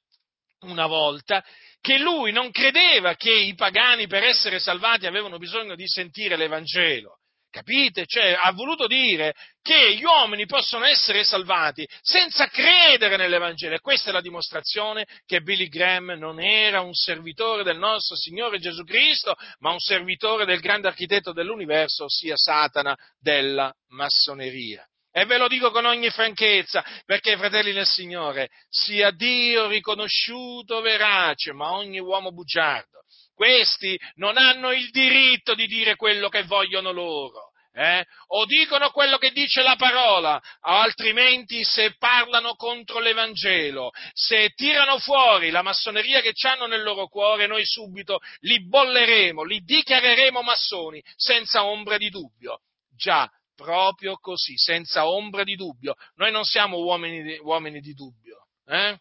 una 0.60 0.86
volta 0.86 1.44
che 1.82 1.98
lui 1.98 2.32
non 2.32 2.52
credeva 2.52 3.16
che 3.16 3.34
i 3.34 3.56
pagani 3.56 4.08
per 4.08 4.24
essere 4.24 4.60
salvati 4.60 5.08
avevano 5.08 5.38
bisogno 5.38 5.76
di 5.76 5.88
sentire 5.88 6.38
l'Evangelo. 6.38 7.18
Capite? 7.54 8.08
Cioè, 8.08 8.36
ha 8.36 8.52
voluto 8.52 8.88
dire 8.88 9.36
che 9.62 9.94
gli 9.94 10.04
uomini 10.04 10.48
possono 10.48 10.86
essere 10.86 11.24
salvati 11.24 11.88
senza 12.02 12.48
credere 12.48 13.16
nell'Evangelo. 13.16 13.76
E 13.76 13.80
questa 13.80 14.10
è 14.10 14.12
la 14.12 14.22
dimostrazione 14.22 15.06
che 15.24 15.42
Billy 15.42 15.68
Graham 15.68 16.16
non 16.18 16.40
era 16.40 16.82
un 16.82 16.96
servitore 16.96 17.62
del 17.62 17.78
nostro 17.78 18.16
Signore 18.16 18.58
Gesù 18.58 18.84
Cristo, 18.84 19.36
ma 19.60 19.70
un 19.70 19.78
servitore 19.78 20.46
del 20.46 20.62
grande 20.62 20.88
architetto 20.88 21.32
dell'universo, 21.32 22.06
ossia 22.06 22.36
Satana 22.36 22.98
della 23.20 23.72
massoneria. 23.90 24.84
E 25.12 25.26
ve 25.26 25.38
lo 25.38 25.48
dico 25.48 25.70
con 25.70 25.86
ogni 25.86 26.10
franchezza, 26.10 26.84
perché, 27.06 27.38
fratelli 27.38 27.72
del 27.72 27.86
Signore, 27.86 28.50
sia 28.68 29.12
Dio 29.12 29.68
riconosciuto 29.68 30.82
verace, 30.82 31.54
ma 31.54 31.74
ogni 31.74 32.00
uomo 32.00 32.32
bugiardo 32.32 33.03
questi 33.34 34.00
non 34.16 34.38
hanno 34.38 34.72
il 34.72 34.90
diritto 34.90 35.56
di 35.56 35.68
dire 35.68 35.96
quello 35.96 36.30
che 36.30 36.44
vogliono 36.44 36.92
loro. 36.92 37.52
Eh? 37.76 38.06
O 38.28 38.46
dicono 38.46 38.92
quello 38.92 39.18
che 39.18 39.32
dice 39.32 39.64
la 39.64 39.76
parola, 39.76 40.40
altrimenti 40.62 41.64
se 41.64 41.96
parlano 41.98 42.54
contro 42.54 43.00
l'Evangelo, 43.00 43.90
se 44.14 44.50
tirano 44.50 45.00
fuori 45.00 45.50
la 45.50 45.64
massoneria 45.64 46.22
che 46.22 46.34
hanno 46.48 46.68
nel 46.68 46.84
loro 46.84 47.08
cuore, 47.08 47.48
noi 47.48 47.66
subito 47.66 48.20
li 48.42 48.64
bolleremo, 48.68 49.44
li 49.44 49.62
dichiareremo 49.62 50.44
massoni, 50.44 51.04
senza 51.16 51.66
ombra 51.66 51.98
di 51.98 52.10
dubbio. 52.10 52.60
Già, 52.96 53.28
proprio 53.56 54.18
così, 54.18 54.56
senza 54.56 55.08
ombra 55.08 55.44
di 55.44 55.56
dubbio. 55.56 55.96
Noi 56.16 56.32
non 56.32 56.44
siamo 56.44 56.78
uomini 56.78 57.24
di, 57.24 57.40
uomini 57.42 57.80
di 57.80 57.94
dubbio. 57.94 58.50
Eh? 58.68 59.00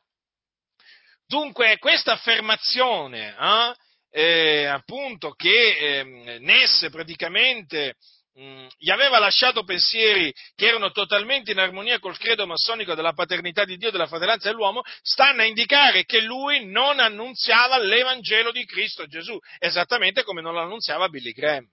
Dunque, 1.26 1.78
questa 1.78 2.12
affermazione 2.12 3.36
eh, 3.38 3.74
eh, 4.12 4.66
appunto 4.66 5.32
che 5.32 5.76
eh, 5.76 6.38
Ness 6.40 6.88
praticamente 6.90 7.96
gli 8.34 8.90
aveva 8.90 9.18
lasciato 9.18 9.62
pensieri 9.62 10.32
che 10.54 10.66
erano 10.66 10.90
totalmente 10.90 11.50
in 11.52 11.58
armonia 11.58 11.98
col 11.98 12.16
credo 12.16 12.46
massonico 12.46 12.94
della 12.94 13.12
paternità 13.12 13.66
di 13.66 13.76
Dio 13.76 13.88
e 13.88 13.92
della 13.92 14.06
fratellanza 14.06 14.48
dell'uomo, 14.48 14.80
stanno 15.02 15.42
a 15.42 15.44
indicare 15.44 16.04
che 16.04 16.22
lui 16.22 16.64
non 16.64 16.98
annunziava 16.98 17.76
l'Evangelo 17.76 18.50
di 18.50 18.64
Cristo 18.64 19.06
Gesù, 19.06 19.38
esattamente 19.58 20.22
come 20.22 20.40
non 20.40 20.54
lo 20.54 20.60
annunziava 20.60 21.10
Billy 21.10 21.32
Graham. 21.32 21.68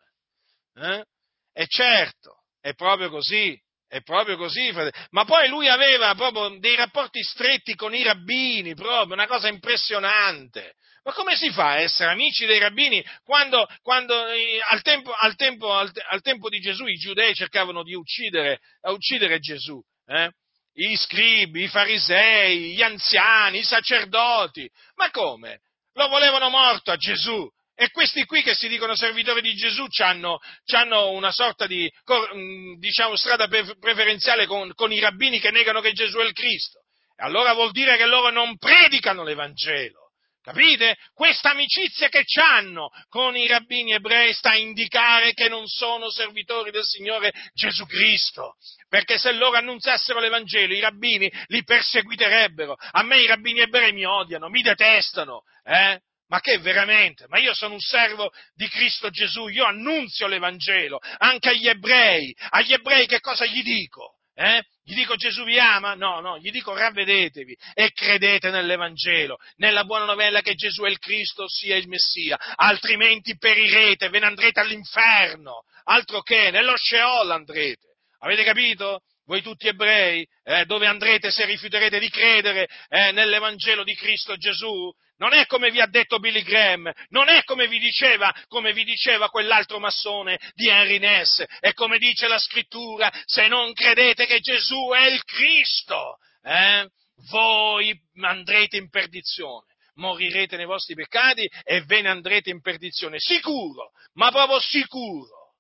Eh? 0.76 1.06
E 1.54 1.66
certo, 1.68 2.44
è 2.60 2.74
proprio 2.74 3.10
così. 3.10 3.58
È 3.90 4.04
proprio 4.04 4.38
così, 4.38 4.72
ma 5.10 5.26
poi 5.26 5.50
lui 5.50 5.68
aveva 5.68 6.14
proprio 6.14 6.60
dei 6.60 6.76
rapporti 6.76 7.24
stretti 7.24 7.74
con 7.74 7.96
i 7.96 8.04
rabbini, 8.04 8.76
proprio 8.76 9.16
una 9.16 9.26
cosa 9.26 9.48
impressionante. 9.48 10.76
Ma 11.04 11.12
come 11.12 11.36
si 11.36 11.50
fa 11.50 11.70
a 11.70 11.80
essere 11.80 12.12
amici 12.12 12.46
dei 12.46 12.60
rabbini 12.60 13.04
quando, 13.24 13.68
quando 13.82 14.28
eh, 14.28 14.60
al, 14.70 14.84
tempo, 14.84 15.12
al, 15.12 15.36
tempo, 15.36 15.74
al, 15.74 15.92
al, 16.10 16.22
tempo, 16.22 16.50
di 16.50 16.60
Gesù 16.60 16.86
i 16.86 16.98
giudei 16.98 17.34
cercavano 17.34 17.82
di 17.82 17.96
uccidere, 17.96 18.60
uccidere 18.82 19.40
Gesù? 19.40 19.82
Eh? 20.06 20.30
I 20.74 20.96
scribi, 20.96 21.64
i 21.64 21.68
farisei, 21.68 22.76
gli 22.76 22.84
anziani, 22.84 23.58
i 23.58 23.64
sacerdoti. 23.64 24.70
Ma 24.98 25.10
come? 25.10 25.62
lo 26.00 26.08
volevano 26.08 26.50
morto 26.50 26.92
a 26.92 26.96
Gesù. 26.96 27.48
E 27.82 27.92
questi 27.92 28.26
qui 28.26 28.44
che 28.44 28.56
si 28.56 28.68
dicono 28.68 28.94
servitori 28.94 29.40
di 29.40 29.54
Gesù 29.54 29.86
hanno 30.04 31.12
una 31.12 31.32
sorta 31.32 31.66
di, 31.66 31.90
mm, 32.36 32.74
diciamo, 32.74 33.16
strada 33.16 33.48
preferenziale 33.48 34.48
con, 34.48 34.74
con 34.74 34.92
i 34.92 35.00
rabbini 35.00 35.40
che 35.40 35.50
negano 35.50 35.80
che 35.80 35.94
Gesù 35.94 36.18
è 36.18 36.26
il 36.26 36.34
Cristo. 36.34 36.82
E 37.16 37.24
allora 37.24 37.54
vuol 37.54 37.72
dire 37.72 37.96
che 37.96 38.06
loro 38.06 38.32
non 38.32 38.58
predicano 38.58 39.24
l'Evangelo. 39.24 40.12
Capite? 40.42 40.98
Questa 41.14 41.52
amicizia 41.52 42.10
che 42.10 42.26
hanno 42.42 42.90
con 43.08 43.38
i 43.38 43.48
rabbini 43.48 43.94
ebrei 43.94 44.34
sta 44.34 44.50
a 44.50 44.58
indicare 44.58 45.32
che 45.32 45.48
non 45.48 45.66
sono 45.66 46.12
servitori 46.12 46.72
del 46.72 46.84
Signore 46.84 47.32
Gesù 47.54 47.86
Cristo. 47.86 48.56
Perché 48.90 49.18
se 49.18 49.32
loro 49.32 49.56
annunziassero 49.56 50.20
l'Evangelo, 50.20 50.74
i 50.74 50.82
rabbini 50.82 51.32
li 51.46 51.64
perseguiterebbero. 51.64 52.76
A 52.92 53.04
me 53.04 53.22
i 53.22 53.26
rabbini 53.26 53.62
ebrei 53.62 53.94
mi 53.94 54.04
odiano, 54.04 54.50
mi 54.50 54.62
detestano. 54.62 55.44
Eh? 55.64 56.02
Ma 56.30 56.40
che 56.40 56.60
veramente? 56.60 57.26
Ma 57.28 57.40
io 57.40 57.54
sono 57.54 57.74
un 57.74 57.80
servo 57.80 58.32
di 58.54 58.68
Cristo 58.68 59.10
Gesù, 59.10 59.48
io 59.48 59.66
annunzio 59.66 60.28
l'Evangelo 60.28 61.00
anche 61.18 61.50
agli 61.50 61.68
ebrei. 61.68 62.36
Agli 62.50 62.74
ebrei 62.74 63.08
che 63.08 63.20
cosa 63.20 63.46
gli 63.46 63.64
dico? 63.64 64.20
Eh? 64.36 64.64
Gli 64.84 64.94
dico 64.94 65.16
Gesù 65.16 65.44
vi 65.44 65.60
ama? 65.60 65.96
No, 65.96 66.22
no, 66.22 66.38
gli 66.40 66.50
dico 66.50 66.74
ravvedetevi 66.74 67.58
e 67.74 67.92
credete 67.92 68.52
nell'Evangelo, 68.52 69.38
nella 69.58 69.84
buona 69.84 70.06
novella 70.06 70.42
che 70.42 70.56
Gesù 70.56 70.84
è 70.84 70.90
il 70.90 70.98
Cristo, 70.98 71.48
sia 71.50 71.76
il 71.76 71.90
Messia, 71.90 72.38
altrimenti 72.56 73.38
perirete, 73.38 74.08
ve 74.10 74.20
ne 74.20 74.28
andrete 74.28 74.62
all'inferno, 74.62 75.64
altro 75.84 76.22
che 76.22 76.52
nello 76.52 76.74
Sheol 76.78 77.30
andrete. 77.32 77.98
Avete 78.20 78.44
capito? 78.44 79.02
Voi 79.30 79.44
tutti 79.44 79.68
ebrei, 79.68 80.28
eh, 80.44 80.66
dove 80.66 80.88
andrete 80.88 81.30
se 81.30 81.46
rifiuterete 81.46 82.00
di 82.00 82.10
credere 82.10 82.68
eh, 82.88 83.12
nell'Evangelo 83.12 83.84
di 83.84 83.94
Cristo 83.94 84.36
Gesù? 84.38 84.92
Non 85.18 85.34
è 85.34 85.46
come 85.46 85.70
vi 85.70 85.80
ha 85.80 85.86
detto 85.86 86.18
Billy 86.18 86.42
Graham, 86.42 86.92
non 87.10 87.30
è 87.30 87.44
come 87.44 87.68
vi 87.68 87.78
diceva, 87.78 88.34
come 88.48 88.74
vi 88.74 88.84
diceva 88.84 89.30
quell'altro 89.30 89.78
massone 89.78 90.40
di 90.56 90.68
Henry 90.68 90.98
Ness, 90.98 91.44
è 91.60 91.74
come 91.74 92.00
dice 92.00 92.28
la 92.28 92.40
scrittura, 92.40 93.14
se 93.26 93.48
non 93.48 93.72
credete 93.74 94.26
che 94.26 94.40
Gesù 94.40 94.90
è 94.96 95.06
il 95.06 95.24
Cristo, 95.24 96.18
eh, 96.42 96.90
voi 97.30 97.96
andrete 98.22 98.78
in 98.78 98.90
perdizione 98.90 99.68
morirete 99.94 100.56
nei 100.56 100.66
vostri 100.66 100.96
peccati 100.96 101.46
e 101.64 101.82
ve 101.82 102.02
ne 102.02 102.10
andrete 102.10 102.50
in 102.50 102.62
perdizione, 102.62 103.20
sicuro, 103.20 103.92
ma 104.14 104.32
proprio 104.32 104.58
sicuro. 104.60 105.56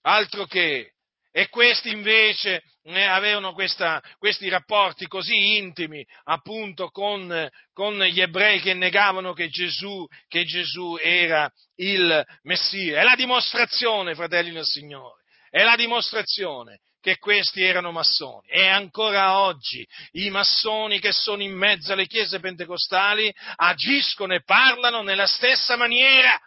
Altro 0.00 0.46
che 0.46 0.94
e 1.32 1.48
questi 1.48 1.90
invece 1.90 2.62
eh, 2.82 3.04
avevano 3.04 3.52
questa, 3.52 4.02
questi 4.18 4.48
rapporti 4.48 5.06
così 5.06 5.56
intimi 5.56 6.04
appunto 6.24 6.88
con, 6.88 7.48
con, 7.72 8.02
gli 8.02 8.20
ebrei 8.20 8.60
che 8.60 8.74
negavano 8.74 9.32
che 9.32 9.48
Gesù, 9.48 10.06
che 10.26 10.44
Gesù 10.44 10.98
era 11.00 11.50
il 11.76 12.24
Messia. 12.42 13.00
È 13.00 13.04
la 13.04 13.14
dimostrazione, 13.14 14.14
fratelli 14.14 14.50
del 14.50 14.64
Signore, 14.64 15.22
è 15.50 15.62
la 15.62 15.76
dimostrazione 15.76 16.80
che 17.00 17.18
questi 17.18 17.62
erano 17.62 17.92
massoni. 17.92 18.48
E 18.48 18.66
ancora 18.66 19.38
oggi 19.38 19.86
i 20.12 20.30
massoni 20.30 20.98
che 20.98 21.12
sono 21.12 21.42
in 21.42 21.52
mezzo 21.52 21.92
alle 21.92 22.06
chiese 22.06 22.40
pentecostali 22.40 23.32
agiscono 23.56 24.34
e 24.34 24.42
parlano 24.42 25.02
nella 25.02 25.26
stessa 25.26 25.76
maniera. 25.76 26.38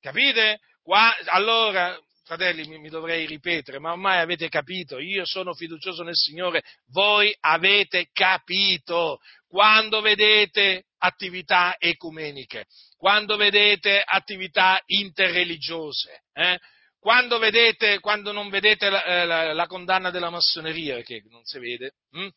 Capite? 0.00 0.60
Qua, 0.82 1.14
allora, 1.26 1.98
fratelli, 2.28 2.68
mi, 2.68 2.78
mi, 2.78 2.90
dovrei 2.90 3.24
ripetere, 3.24 3.78
ma 3.78 3.92
ormai 3.92 4.20
avete 4.20 4.50
capito, 4.50 4.98
io 4.98 5.24
sono 5.24 5.54
fiducioso 5.54 6.02
nel 6.02 6.14
Signore, 6.14 6.62
voi 6.92 7.34
avete 7.40 8.10
capito. 8.12 9.18
Quando 9.48 10.02
vedete 10.02 10.84
attività 10.98 11.76
ecumeniche, 11.78 12.66
quando 12.98 13.36
vedete 13.36 14.02
attività 14.04 14.78
interreligiose, 14.84 16.24
eh? 16.34 16.58
quando, 17.00 17.38
vedete, 17.38 17.98
quando, 18.00 18.30
non 18.32 18.50
vedete 18.50 18.90
la, 18.90 19.04
eh, 19.04 19.24
la, 19.24 19.52
la, 19.54 19.66
condanna 19.66 20.10
della 20.10 20.28
massoneria, 20.28 21.00
che 21.00 21.22
non 21.30 21.44
si 21.44 21.58
vede, 21.58 21.94
hm? 22.10 22.28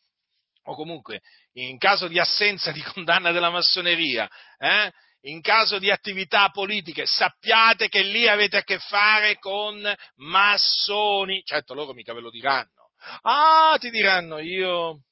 o 0.64 0.74
comunque 0.74 1.20
in 1.54 1.76
caso 1.76 2.08
di 2.08 2.18
assenza 2.18 2.72
di 2.72 2.80
condanna 2.80 3.30
della 3.30 3.50
massoneria, 3.50 4.26
eh? 4.56 4.90
In 5.22 5.40
caso 5.40 5.78
di 5.78 5.90
attività 5.90 6.48
politiche, 6.50 7.06
sappiate 7.06 7.88
che 7.88 8.02
lì 8.02 8.26
avete 8.28 8.58
a 8.58 8.62
che 8.62 8.78
fare 8.78 9.38
con 9.38 9.80
massoni. 10.16 11.42
Certo, 11.44 11.74
loro 11.74 11.92
mica 11.92 12.12
ve 12.12 12.20
lo 12.20 12.30
diranno. 12.30 12.90
Ah, 13.22 13.76
ti 13.78 13.90
diranno, 13.90 14.38
io, 14.38 15.02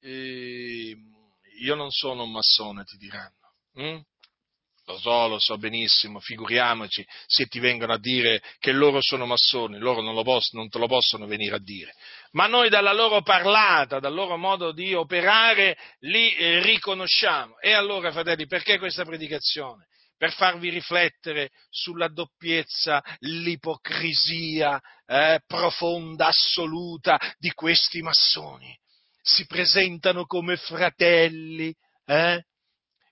eh, 0.00 0.96
io 1.60 1.74
non 1.74 1.90
sono 1.90 2.24
un 2.24 2.30
massone, 2.30 2.84
ti 2.84 2.96
diranno. 2.96 3.34
Mm? 3.80 3.98
Lo 4.88 4.98
so, 4.98 5.28
lo 5.28 5.38
so 5.38 5.58
benissimo, 5.58 6.18
figuriamoci 6.18 7.06
se 7.26 7.44
ti 7.44 7.58
vengono 7.58 7.92
a 7.92 7.98
dire 7.98 8.42
che 8.58 8.72
loro 8.72 9.02
sono 9.02 9.26
massoni, 9.26 9.76
loro 9.78 10.00
non, 10.00 10.22
posso, 10.24 10.56
non, 10.56 10.70
te 10.70 10.78
lo 10.78 10.86
possono 10.86 11.26
venire 11.26 11.56
a 11.56 11.60
dire. 11.60 11.94
Ma 12.32 12.46
noi 12.46 12.68
dalla 12.68 12.92
loro 12.92 13.22
parlata, 13.22 14.00
dal 14.00 14.12
loro 14.12 14.36
modo 14.36 14.72
di 14.72 14.94
operare, 14.94 15.76
li 16.00 16.34
eh, 16.34 16.60
riconosciamo. 16.60 17.58
E 17.58 17.72
allora, 17.72 18.12
fratelli, 18.12 18.46
perché 18.46 18.78
questa 18.78 19.04
predicazione? 19.04 19.86
Per 20.16 20.32
farvi 20.32 20.68
riflettere 20.68 21.50
sulla 21.70 22.08
doppiezza, 22.08 23.02
l'ipocrisia 23.20 24.80
eh, 25.06 25.40
profonda, 25.46 26.26
assoluta 26.26 27.18
di 27.38 27.52
questi 27.52 28.02
massoni. 28.02 28.76
Si 29.22 29.46
presentano 29.46 30.24
come 30.26 30.56
fratelli, 30.56 31.72
eh? 32.04 32.44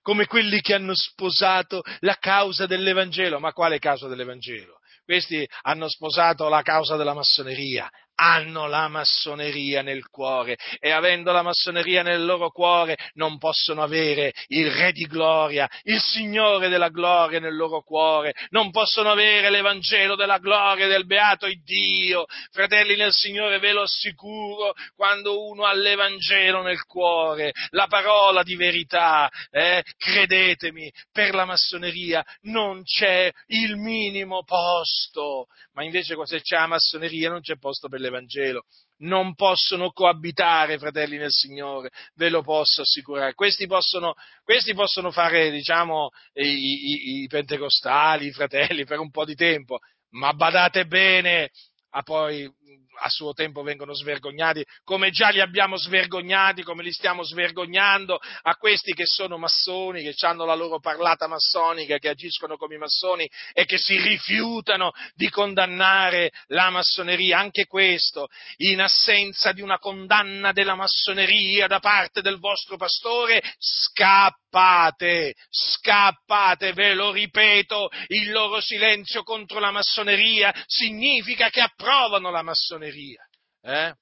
come 0.02 0.26
quelli 0.26 0.60
che 0.60 0.74
hanno 0.74 0.94
sposato 0.94 1.82
la 2.00 2.16
causa 2.16 2.66
dell'Evangelo. 2.66 3.38
Ma 3.38 3.52
quale 3.52 3.78
causa 3.78 4.08
dell'Evangelo? 4.08 4.78
Questi 5.04 5.48
hanno 5.62 5.88
sposato 5.88 6.48
la 6.48 6.62
causa 6.62 6.96
della 6.96 7.14
massoneria, 7.14 7.88
hanno 8.16 8.66
la 8.66 8.88
massoneria 8.88 9.82
nel 9.82 10.08
cuore 10.08 10.56
e 10.78 10.90
avendo 10.90 11.32
la 11.32 11.42
massoneria 11.42 12.02
nel 12.02 12.24
loro 12.24 12.50
cuore 12.50 12.96
non 13.14 13.38
possono 13.38 13.82
avere 13.82 14.32
il 14.48 14.70
Re 14.70 14.92
di 14.92 15.04
gloria, 15.04 15.68
il 15.84 16.00
Signore 16.00 16.68
della 16.68 16.88
gloria 16.88 17.40
nel 17.40 17.56
loro 17.56 17.82
cuore, 17.82 18.34
non 18.50 18.70
possono 18.70 19.10
avere 19.10 19.50
l'Evangelo 19.50 20.16
della 20.16 20.38
gloria 20.38 20.86
del 20.86 21.06
beato 21.06 21.46
Dio. 21.62 22.26
Fratelli 22.50 22.96
nel 22.96 23.12
Signore, 23.12 23.58
ve 23.58 23.72
lo 23.72 23.82
assicuro, 23.82 24.74
quando 24.94 25.46
uno 25.46 25.64
ha 25.64 25.74
l'Evangelo 25.74 26.62
nel 26.62 26.84
cuore, 26.84 27.52
la 27.70 27.86
parola 27.86 28.42
di 28.42 28.56
verità, 28.56 29.30
eh, 29.50 29.82
credetemi, 29.96 30.90
per 31.12 31.34
la 31.34 31.44
massoneria 31.44 32.24
non 32.42 32.82
c'è 32.82 33.30
il 33.48 33.76
minimo 33.76 34.42
posto, 34.44 35.46
ma 35.72 35.84
invece 35.84 36.14
se 36.24 36.40
c'è 36.40 36.56
la 36.56 36.66
massoneria 36.66 37.30
non 37.30 37.40
c'è 37.40 37.58
posto 37.58 37.88
per 37.88 38.00
dell'Evangelo 38.06 38.64
non 38.98 39.34
possono 39.34 39.90
coabitare, 39.90 40.78
fratelli 40.78 41.18
nel 41.18 41.30
Signore, 41.30 41.90
ve 42.14 42.28
lo 42.28 42.42
posso 42.42 42.82
assicurare. 42.82 43.34
Questi 43.34 43.66
possono, 43.66 44.14
questi 44.42 44.74
possono 44.74 45.10
fare, 45.10 45.50
diciamo, 45.50 46.10
i, 46.34 46.44
i, 46.44 47.22
i, 47.22 47.26
pentecostali, 47.26 48.26
i 48.26 48.32
fratelli, 48.32 48.84
per 48.84 48.98
un 48.98 49.10
po' 49.10 49.24
di 49.24 49.34
tempo, 49.34 49.80
ma 50.10 50.32
badate 50.32 50.86
bene, 50.86 51.50
a 51.90 52.02
poi 52.02 52.50
a 52.98 53.08
suo 53.08 53.32
tempo 53.32 53.62
vengono 53.62 53.94
svergognati, 53.94 54.64
come 54.84 55.10
già 55.10 55.28
li 55.28 55.40
abbiamo 55.40 55.76
svergognati, 55.76 56.62
come 56.62 56.82
li 56.82 56.92
stiamo 56.92 57.22
svergognando 57.22 58.18
a 58.42 58.54
questi 58.56 58.92
che 58.94 59.06
sono 59.06 59.38
massoni, 59.38 60.02
che 60.02 60.14
hanno 60.26 60.44
la 60.44 60.54
loro 60.54 60.80
parlata 60.80 61.26
massonica, 61.26 61.98
che 61.98 62.08
agiscono 62.08 62.56
come 62.56 62.76
i 62.76 62.78
massoni 62.78 63.28
e 63.52 63.64
che 63.64 63.78
si 63.78 64.00
rifiutano 64.00 64.92
di 65.14 65.28
condannare 65.28 66.30
la 66.48 66.70
massoneria. 66.70 67.38
Anche 67.38 67.66
questo, 67.66 68.28
in 68.58 68.80
assenza 68.80 69.52
di 69.52 69.60
una 69.60 69.78
condanna 69.78 70.52
della 70.52 70.74
massoneria 70.74 71.66
da 71.66 71.80
parte 71.80 72.22
del 72.22 72.38
vostro 72.38 72.76
pastore, 72.76 73.42
scappate, 73.58 75.34
scappate, 75.50 76.72
ve 76.72 76.94
lo 76.94 77.12
ripeto, 77.12 77.90
il 78.08 78.30
loro 78.30 78.60
silenzio 78.60 79.22
contro 79.22 79.58
la 79.58 79.70
massoneria 79.70 80.54
significa 80.66 81.50
che 81.50 81.60
approvano 81.60 82.30
la 82.30 82.42
massoneria 82.42 82.85
massoneria. 82.86 83.28
Eh? 83.62 83.94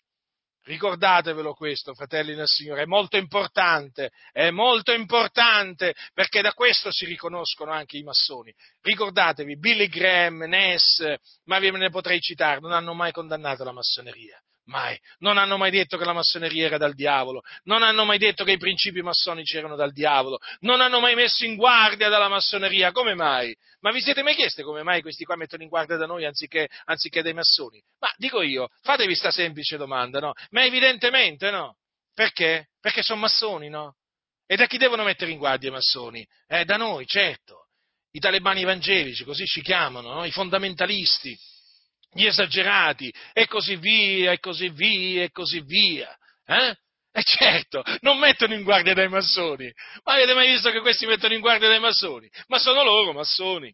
Ricordatevelo 0.66 1.52
questo, 1.52 1.92
fratelli 1.92 2.34
del 2.34 2.46
Signore, 2.46 2.82
è 2.82 2.86
molto 2.86 3.18
importante, 3.18 4.10
è 4.32 4.48
molto 4.50 4.92
importante 4.92 5.94
perché 6.14 6.40
da 6.40 6.54
questo 6.54 6.90
si 6.90 7.04
riconoscono 7.04 7.70
anche 7.70 7.98
i 7.98 8.02
massoni. 8.02 8.50
Ricordatevi, 8.80 9.58
Billy 9.58 9.88
Graham, 9.88 10.44
Ness, 10.44 11.04
ma 11.44 11.58
ve 11.58 11.70
ne 11.70 11.90
potrei 11.90 12.18
citare, 12.20 12.60
non 12.60 12.72
hanno 12.72 12.94
mai 12.94 13.12
condannato 13.12 13.62
la 13.62 13.72
massoneria. 13.72 14.40
Mai. 14.66 14.98
Non 15.18 15.36
hanno 15.36 15.58
mai 15.58 15.70
detto 15.70 15.98
che 15.98 16.04
la 16.04 16.14
massoneria 16.14 16.66
era 16.66 16.78
dal 16.78 16.94
diavolo, 16.94 17.42
non 17.64 17.82
hanno 17.82 18.04
mai 18.04 18.16
detto 18.16 18.44
che 18.44 18.52
i 18.52 18.58
principi 18.58 19.02
massonici 19.02 19.58
erano 19.58 19.76
dal 19.76 19.92
diavolo, 19.92 20.38
non 20.60 20.80
hanno 20.80 21.00
mai 21.00 21.14
messo 21.14 21.44
in 21.44 21.56
guardia 21.56 22.08
dalla 22.08 22.28
massoneria. 22.28 22.90
Come 22.90 23.14
mai? 23.14 23.54
Ma 23.80 23.90
vi 23.90 24.00
siete 24.00 24.22
mai 24.22 24.34
chiesti 24.34 24.62
come 24.62 24.82
mai 24.82 25.02
questi 25.02 25.24
qua 25.24 25.36
mettono 25.36 25.62
in 25.62 25.68
guardia 25.68 25.96
da 25.96 26.06
noi 26.06 26.24
anziché, 26.24 26.68
anziché 26.84 27.22
dai 27.22 27.34
massoni? 27.34 27.82
Ma 27.98 28.10
dico 28.16 28.40
io, 28.40 28.68
fatevi 28.80 29.08
questa 29.08 29.30
semplice 29.30 29.76
domanda, 29.76 30.18
no? 30.18 30.32
Ma 30.50 30.64
evidentemente 30.64 31.50
no. 31.50 31.76
Perché? 32.14 32.68
Perché 32.80 33.02
sono 33.02 33.20
massoni, 33.20 33.68
no? 33.68 33.96
E 34.46 34.56
da 34.56 34.66
chi 34.66 34.78
devono 34.78 35.04
mettere 35.04 35.30
in 35.30 35.38
guardia 35.38 35.68
i 35.68 35.72
massoni? 35.72 36.26
Eh, 36.46 36.64
da 36.64 36.76
noi, 36.76 37.06
certo. 37.06 37.68
I 38.12 38.20
talebani 38.20 38.62
evangelici, 38.62 39.24
così 39.24 39.44
ci 39.44 39.60
chiamano, 39.60 40.12
no? 40.12 40.24
i 40.24 40.30
fondamentalisti, 40.30 41.36
gli 42.14 42.26
esagerati, 42.26 43.12
e 43.32 43.46
così 43.46 43.76
via, 43.76 44.32
e 44.32 44.38
così 44.38 44.68
via, 44.70 45.24
e 45.24 45.30
così 45.30 45.60
via. 45.60 46.16
Eh? 46.46 46.74
E 47.16 47.22
certo, 47.22 47.84
non 48.00 48.18
mettono 48.18 48.54
in 48.54 48.64
guardia 48.64 48.92
dai 48.92 49.08
massoni. 49.08 49.72
Ma 50.02 50.14
avete 50.14 50.34
mai 50.34 50.50
visto 50.50 50.70
che 50.70 50.80
questi 50.80 51.06
mettono 51.06 51.34
in 51.34 51.40
guardia 51.40 51.68
dai 51.68 51.78
massoni? 51.78 52.28
Ma 52.48 52.58
sono 52.58 52.82
loro 52.82 53.12
massoni. 53.12 53.72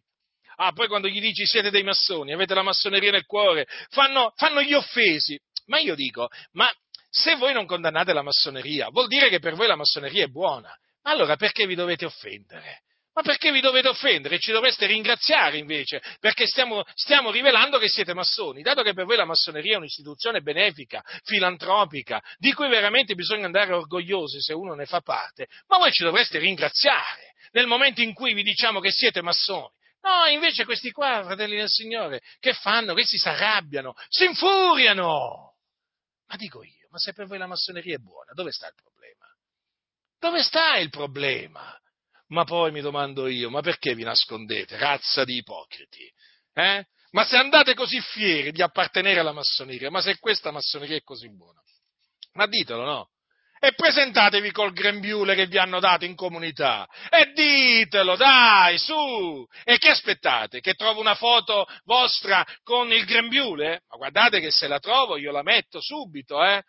Ah, 0.57 0.71
poi 0.73 0.87
quando 0.87 1.07
gli 1.07 1.19
dici 1.19 1.45
siete 1.45 1.71
dei 1.71 1.81
massoni, 1.81 2.33
avete 2.33 2.53
la 2.53 2.61
massoneria 2.61 3.09
nel 3.09 3.25
cuore, 3.25 3.65
fanno, 3.89 4.31
fanno 4.35 4.61
gli 4.61 4.73
offesi. 4.73 5.39
Ma 5.65 5.79
io 5.79 5.95
dico, 5.95 6.27
ma 6.51 6.71
se 7.09 7.35
voi 7.35 7.53
non 7.53 7.65
condannate 7.65 8.13
la 8.13 8.21
massoneria, 8.21 8.89
vuol 8.89 9.07
dire 9.07 9.29
che 9.29 9.39
per 9.39 9.55
voi 9.55 9.67
la 9.67 9.75
massoneria 9.75 10.25
è 10.25 10.27
buona. 10.27 10.71
Allora 11.03 11.35
perché 11.35 11.65
vi 11.65 11.73
dovete 11.73 12.05
offendere? 12.05 12.83
Ma 13.13 13.23
perché 13.23 13.51
vi 13.51 13.59
dovete 13.59 13.89
offendere? 13.89 14.39
Ci 14.39 14.53
dovreste 14.53 14.85
ringraziare 14.85 15.57
invece, 15.57 16.01
perché 16.19 16.47
stiamo, 16.47 16.83
stiamo, 16.93 17.29
rivelando 17.29 17.77
che 17.77 17.89
siete 17.89 18.13
massoni, 18.13 18.61
dato 18.61 18.83
che 18.83 18.93
per 18.93 19.05
voi 19.05 19.17
la 19.17 19.25
massoneria 19.25 19.73
è 19.73 19.77
un'istituzione 19.77 20.41
benefica, 20.41 21.03
filantropica, 21.23 22.23
di 22.37 22.53
cui 22.53 22.69
veramente 22.69 23.13
bisogna 23.13 23.45
andare 23.45 23.73
orgogliosi 23.73 24.39
se 24.39 24.53
uno 24.53 24.75
ne 24.75 24.85
fa 24.85 25.01
parte, 25.01 25.47
ma 25.67 25.77
voi 25.77 25.91
ci 25.91 26.03
dovreste 26.03 26.39
ringraziare 26.39 27.33
nel 27.51 27.67
momento 27.67 28.01
in 28.01 28.13
cui 28.13 28.33
vi 28.33 28.43
diciamo 28.43 28.79
che 28.79 28.91
siete 28.91 29.21
massoni. 29.21 29.73
No, 30.01 30.25
invece 30.27 30.63
questi 30.63 30.91
qua, 30.91 31.21
fratelli 31.23 31.57
del 31.57 31.69
Signore, 31.69 32.21
che 32.39 32.53
fanno? 32.53 32.93
Questi 32.93 33.17
si 33.17 33.27
arrabbiano, 33.27 33.93
si 34.07 34.23
infuriano. 34.23 35.55
Ma 36.27 36.35
dico 36.37 36.63
io, 36.63 36.87
ma 36.89 36.97
se 36.97 37.11
per 37.11 37.27
voi 37.27 37.37
la 37.37 37.45
massoneria 37.45 37.95
è 37.95 37.99
buona, 37.99 38.31
dove 38.33 38.51
sta 38.51 38.67
il 38.67 38.73
problema? 38.73 39.25
Dove 40.17 40.41
sta 40.43 40.77
il 40.77 40.89
problema? 40.89 41.77
Ma 42.31 42.45
poi 42.45 42.71
mi 42.71 42.81
domando 42.81 43.27
io, 43.27 43.49
ma 43.49 43.61
perché 43.61 43.93
vi 43.93 44.03
nascondete, 44.03 44.77
razza 44.77 45.25
di 45.25 45.37
ipocriti? 45.37 46.09
Eh? 46.53 46.85
Ma 47.11 47.25
se 47.25 47.35
andate 47.35 47.73
così 47.73 47.99
fieri 47.99 48.51
di 48.51 48.61
appartenere 48.61 49.19
alla 49.19 49.33
massoneria, 49.33 49.89
ma 49.89 50.01
se 50.01 50.17
questa 50.17 50.51
massoneria 50.51 50.95
è 50.95 51.01
così 51.01 51.29
buona, 51.29 51.61
ma 52.33 52.47
ditelo, 52.47 52.83
no? 52.83 53.09
E 53.59 53.73
presentatevi 53.73 54.49
col 54.51 54.71
grembiule 54.71 55.35
che 55.35 55.45
vi 55.45 55.59
hanno 55.59 55.79
dato 55.79 56.05
in 56.05 56.15
comunità. 56.15 56.87
E 57.09 57.31
ditelo, 57.33 58.15
dai, 58.15 58.79
su! 58.79 59.45
E 59.63 59.77
che 59.77 59.89
aspettate? 59.89 60.61
Che 60.61 60.73
trovo 60.73 60.99
una 60.99 61.13
foto 61.13 61.67
vostra 61.83 62.43
con 62.63 62.91
il 62.91 63.05
grembiule? 63.05 63.83
Ma 63.87 63.97
guardate 63.97 64.39
che 64.39 64.49
se 64.49 64.67
la 64.67 64.79
trovo 64.79 65.17
io 65.17 65.31
la 65.31 65.43
metto 65.43 65.79
subito, 65.79 66.43
eh? 66.43 66.63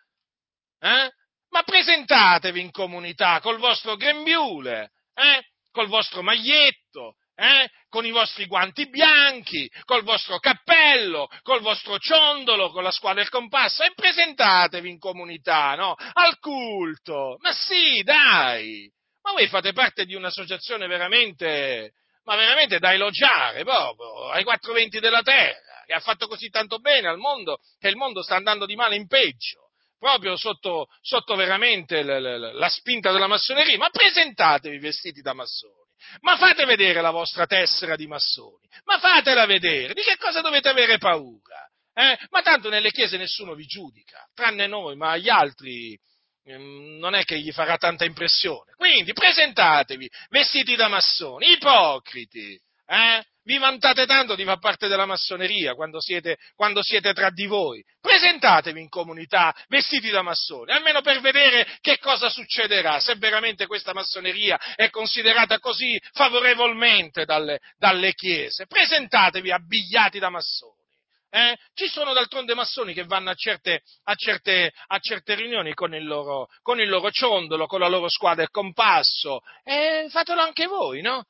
eh? 0.81 1.11
Ma 1.49 1.63
presentatevi 1.63 2.61
in 2.61 2.69
comunità 2.69 3.39
col 3.39 3.57
vostro 3.57 3.95
grembiule, 3.95 4.91
eh? 5.15 5.52
Col 5.73 5.87
vostro 5.87 6.21
maglietto, 6.21 7.15
eh? 7.35 7.67
con 7.89 8.05
i 8.05 8.11
vostri 8.11 8.45
guanti 8.45 8.87
bianchi, 8.87 9.69
col 9.83 10.03
vostro 10.03 10.39
cappello, 10.39 11.27
col 11.41 11.61
vostro 11.61 11.97
ciondolo, 11.97 12.69
con 12.69 12.83
la 12.83 12.91
squadra 12.91 13.21
del 13.21 13.31
compasso 13.31 13.83
e 13.83 13.91
presentatevi 13.93 14.89
in 14.89 14.99
comunità, 14.99 15.75
no? 15.75 15.95
Al 16.13 16.37
culto. 16.39 17.37
Ma 17.41 17.51
sì, 17.51 18.03
dai! 18.03 18.89
Ma 19.23 19.31
voi 19.31 19.47
fate 19.47 19.73
parte 19.73 20.05
di 20.05 20.13
un'associazione 20.13 20.85
veramente, 20.87 21.93
ma 22.23 22.35
veramente 22.35 22.77
da 22.77 22.93
elogiare 22.93 23.63
proprio 23.63 24.29
ai 24.29 24.43
quattro 24.43 24.73
venti 24.73 24.99
della 24.99 25.21
terra, 25.21 25.83
che 25.85 25.93
ha 25.93 25.99
fatto 25.99 26.27
così 26.27 26.49
tanto 26.49 26.77
bene 26.79 27.07
al 27.07 27.17
mondo 27.17 27.57
che 27.79 27.87
il 27.87 27.95
mondo 27.95 28.21
sta 28.21 28.35
andando 28.35 28.65
di 28.65 28.75
male 28.75 28.95
in 28.95 29.07
peggio 29.07 29.62
proprio 30.03 30.35
sotto, 30.35 30.87
sotto 30.99 31.33
veramente 31.35 32.03
la, 32.03 32.19
la, 32.19 32.37
la, 32.37 32.69
spinta 32.69 33.13
della 33.13 33.27
massoneria, 33.27 33.77
ma 33.77 33.89
presentatevi 33.89 34.77
vestiti 34.77 35.21
da 35.21 35.31
massoni, 35.31 35.87
ma 36.19 36.35
fate 36.35 36.65
vedere 36.65 36.99
la 36.99 37.11
vostra 37.11 37.45
tessera 37.45 37.95
di 37.95 38.05
massoni, 38.05 38.67
ma 38.83 38.99
fatela 38.99 39.45
vedere, 39.45 39.93
di 39.93 40.01
che 40.01 40.17
cosa 40.17 40.41
dovete 40.41 40.67
avere 40.67 40.97
paura? 40.97 41.65
Eh? 41.93 42.17
Ma 42.31 42.41
tanto 42.41 42.67
nelle 42.67 42.91
chiese 42.91 43.15
nessuno 43.15 43.53
vi 43.53 43.63
giudica, 43.63 44.27
tranne 44.33 44.67
noi, 44.67 44.97
ma 44.97 45.15
gli 45.15 45.29
altri 45.29 45.97
ehm, 46.43 46.97
non 46.97 47.15
è 47.15 47.23
che 47.23 47.39
gli 47.39 47.53
farà 47.53 47.77
tanta 47.77 48.03
impressione. 48.03 48.73
Quindi 48.75 49.13
presentatevi 49.13 50.09
vestiti 50.29 50.75
da 50.75 50.89
massoni, 50.89 51.53
ipocriti, 51.53 52.59
eh? 52.93 53.23
Vi 53.45 53.57
vantate 53.57 54.05
tanto 54.05 54.35
di 54.35 54.45
far 54.45 54.59
parte 54.59 54.87
della 54.87 55.05
massoneria 55.05 55.73
quando 55.73 55.99
siete, 55.99 56.37
quando 56.55 56.81
siete, 56.81 57.11
tra 57.11 57.29
di 57.29 57.45
voi. 57.45 57.83
Presentatevi 57.99 58.79
in 58.79 58.87
comunità 58.87 59.53
vestiti 59.67 60.09
da 60.09 60.21
massoni, 60.21 60.71
almeno 60.71 61.01
per 61.01 61.19
vedere 61.19 61.67
che 61.81 61.97
cosa 61.97 62.29
succederà, 62.29 63.01
se 63.01 63.15
veramente 63.15 63.67
questa 63.67 63.93
massoneria 63.93 64.57
è 64.75 64.89
considerata 64.89 65.59
così 65.59 65.99
favorevolmente 66.13 67.25
dalle, 67.25 67.59
dalle 67.77 68.13
chiese. 68.13 68.65
Presentatevi 68.65 69.51
abbigliati 69.51 70.19
da 70.19 70.29
massoni. 70.29 70.81
Eh? 71.29 71.57
Ci 71.73 71.87
sono 71.87 72.13
d'altronde 72.13 72.53
massoni 72.53 72.93
che 72.93 73.05
vanno 73.05 73.31
a 73.31 73.33
certe, 73.33 73.81
a 74.03 74.13
certe, 74.13 74.71
a 74.87 74.99
certe 74.99 75.33
riunioni 75.33 75.73
con 75.73 75.95
il, 75.95 76.05
loro, 76.05 76.47
con 76.61 76.79
il, 76.79 76.87
loro, 76.87 77.09
ciondolo, 77.09 77.65
con 77.65 77.79
la 77.79 77.87
loro 77.87 78.07
squadra 78.07 78.43
e 78.43 78.49
compasso. 78.51 79.41
E 79.63 80.05
fatelo 80.09 80.41
anche 80.41 80.67
voi, 80.67 81.01
no? 81.01 81.25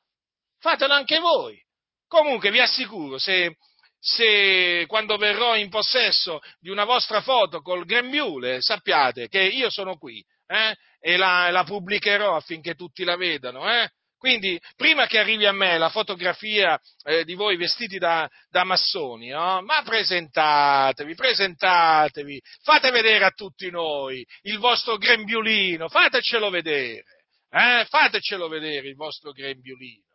Fatelo 0.64 0.94
anche 0.94 1.18
voi. 1.18 1.62
Comunque 2.08 2.50
vi 2.50 2.58
assicuro, 2.58 3.18
se, 3.18 3.58
se 3.98 4.86
quando 4.86 5.18
verrò 5.18 5.56
in 5.56 5.68
possesso 5.68 6.40
di 6.58 6.70
una 6.70 6.84
vostra 6.84 7.20
foto 7.20 7.60
col 7.60 7.84
grembiule, 7.84 8.62
sappiate 8.62 9.28
che 9.28 9.42
io 9.42 9.68
sono 9.68 9.98
qui 9.98 10.24
eh, 10.46 10.74
e 11.00 11.18
la, 11.18 11.50
la, 11.50 11.64
pubblicherò 11.64 12.34
affinché 12.34 12.76
tutti 12.76 13.04
la 13.04 13.14
vedano. 13.16 13.70
Eh. 13.70 13.90
Quindi, 14.16 14.58
prima 14.74 15.06
che 15.06 15.18
arrivi 15.18 15.44
a 15.44 15.52
me 15.52 15.76
la 15.76 15.90
fotografia 15.90 16.80
eh, 17.02 17.24
di 17.24 17.34
voi 17.34 17.58
vestiti 17.58 17.98
da, 17.98 18.26
da 18.48 18.64
massoni, 18.64 19.28
no? 19.28 19.60
ma 19.60 19.82
presentatevi, 19.82 21.14
presentatevi, 21.14 22.40
fate 22.62 22.90
vedere 22.90 23.26
a 23.26 23.32
tutti 23.32 23.68
noi 23.68 24.24
il 24.44 24.56
vostro 24.56 24.96
grembiulino, 24.96 25.90
fatecelo 25.90 26.48
vedere, 26.48 27.04
eh? 27.50 27.84
fatecelo 27.86 28.48
vedere 28.48 28.88
il 28.88 28.94
vostro 28.94 29.30
grembiulino. 29.30 30.13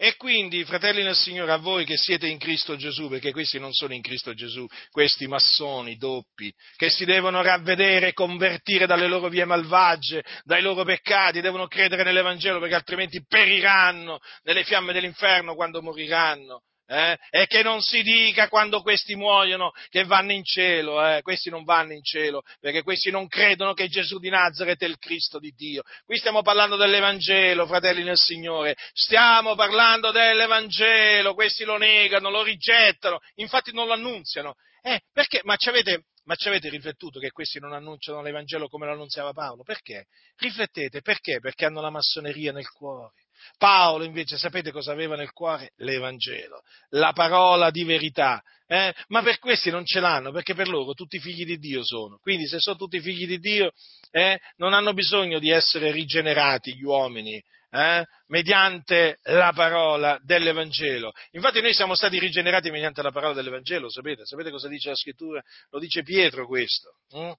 E 0.00 0.14
quindi, 0.14 0.64
fratelli 0.64 1.02
nel 1.02 1.16
Signore, 1.16 1.50
a 1.50 1.56
voi 1.56 1.84
che 1.84 1.96
siete 1.96 2.28
in 2.28 2.38
Cristo 2.38 2.76
Gesù, 2.76 3.08
perché 3.08 3.32
questi 3.32 3.58
non 3.58 3.72
sono 3.72 3.94
in 3.94 4.00
Cristo 4.00 4.32
Gesù, 4.32 4.64
questi 4.90 5.26
massoni 5.26 5.96
doppi, 5.96 6.54
che 6.76 6.88
si 6.88 7.04
devono 7.04 7.42
ravvedere 7.42 8.06
e 8.08 8.12
convertire 8.12 8.86
dalle 8.86 9.08
loro 9.08 9.28
vie 9.28 9.44
malvagie, 9.44 10.22
dai 10.44 10.62
loro 10.62 10.84
peccati, 10.84 11.40
devono 11.40 11.66
credere 11.66 12.04
nell'Evangelo 12.04 12.60
perché 12.60 12.76
altrimenti 12.76 13.24
periranno 13.26 14.20
nelle 14.44 14.62
fiamme 14.62 14.92
dell'inferno 14.92 15.56
quando 15.56 15.82
moriranno. 15.82 16.62
Eh? 16.90 17.18
E 17.28 17.46
che 17.46 17.62
non 17.62 17.82
si 17.82 18.00
dica 18.02 18.48
quando 18.48 18.80
questi 18.80 19.14
muoiono 19.14 19.72
che 19.90 20.04
vanno 20.04 20.32
in 20.32 20.42
cielo, 20.42 21.04
eh? 21.04 21.20
questi 21.20 21.50
non 21.50 21.62
vanno 21.64 21.92
in 21.92 22.02
cielo, 22.02 22.40
perché 22.60 22.82
questi 22.82 23.10
non 23.10 23.28
credono 23.28 23.74
che 23.74 23.88
Gesù 23.88 24.18
di 24.18 24.30
Nazareth 24.30 24.80
è 24.80 24.86
il 24.86 24.96
Cristo 24.96 25.38
di 25.38 25.52
Dio. 25.54 25.82
Qui 26.06 26.16
stiamo 26.16 26.40
parlando 26.40 26.76
dell'Evangelo, 26.76 27.66
fratelli 27.66 28.04
nel 28.04 28.16
Signore, 28.16 28.74
stiamo 28.94 29.54
parlando 29.54 30.10
dell'Evangelo, 30.12 31.34
questi 31.34 31.64
lo 31.64 31.76
negano, 31.76 32.30
lo 32.30 32.42
rigettano, 32.42 33.18
infatti 33.34 33.70
non 33.74 33.86
lo 33.86 33.92
annunziano. 33.92 34.54
Eh, 34.80 35.02
perché? 35.12 35.42
Ma 35.44 35.56
ci 35.56 35.68
avete, 35.68 36.04
ma 36.24 36.36
ci 36.36 36.48
avete 36.48 36.70
riflettuto 36.70 37.20
che 37.20 37.32
questi 37.32 37.58
non 37.58 37.74
annunciano 37.74 38.22
l'Evangelo 38.22 38.66
come 38.68 38.86
lo 38.86 38.92
annunziava 38.92 39.34
Paolo? 39.34 39.62
Perché? 39.62 40.06
Riflettete, 40.36 41.02
perché? 41.02 41.38
Perché 41.38 41.66
hanno 41.66 41.82
la 41.82 41.90
massoneria 41.90 42.52
nel 42.52 42.70
cuore. 42.70 43.12
Paolo 43.56 44.04
invece 44.04 44.36
sapete 44.36 44.70
cosa 44.70 44.92
aveva 44.92 45.16
nel 45.16 45.32
cuore? 45.32 45.72
L'Evangelo, 45.76 46.62
la 46.90 47.12
parola 47.12 47.70
di 47.70 47.84
verità. 47.84 48.42
Eh? 48.66 48.92
Ma 49.08 49.22
per 49.22 49.38
questi 49.38 49.70
non 49.70 49.86
ce 49.86 50.00
l'hanno, 50.00 50.30
perché 50.30 50.54
per 50.54 50.68
loro 50.68 50.92
tutti 50.92 51.18
figli 51.18 51.44
di 51.44 51.58
Dio 51.58 51.84
sono. 51.84 52.18
Quindi 52.18 52.46
se 52.46 52.58
sono 52.58 52.76
tutti 52.76 53.00
figli 53.00 53.26
di 53.26 53.38
Dio, 53.38 53.72
eh, 54.10 54.38
non 54.56 54.74
hanno 54.74 54.92
bisogno 54.92 55.38
di 55.38 55.50
essere 55.50 55.90
rigenerati 55.90 56.76
gli 56.76 56.82
uomini. 56.82 57.42
Eh, 57.70 58.04
mediante 58.28 59.18
la 59.24 59.52
parola 59.54 60.18
dell'Evangelo. 60.22 61.12
Infatti 61.32 61.60
noi 61.60 61.74
siamo 61.74 61.94
stati 61.94 62.18
rigenerati 62.18 62.70
mediante 62.70 63.02
la 63.02 63.10
parola 63.10 63.34
dell'Evangelo, 63.34 63.90
sapete? 63.90 64.24
Sapete 64.24 64.50
cosa 64.50 64.68
dice 64.68 64.88
la 64.90 64.96
scrittura? 64.96 65.42
Lo 65.70 65.78
dice 65.78 66.02
Pietro 66.02 66.46
questo. 66.46 66.96
Hm? 67.10 67.32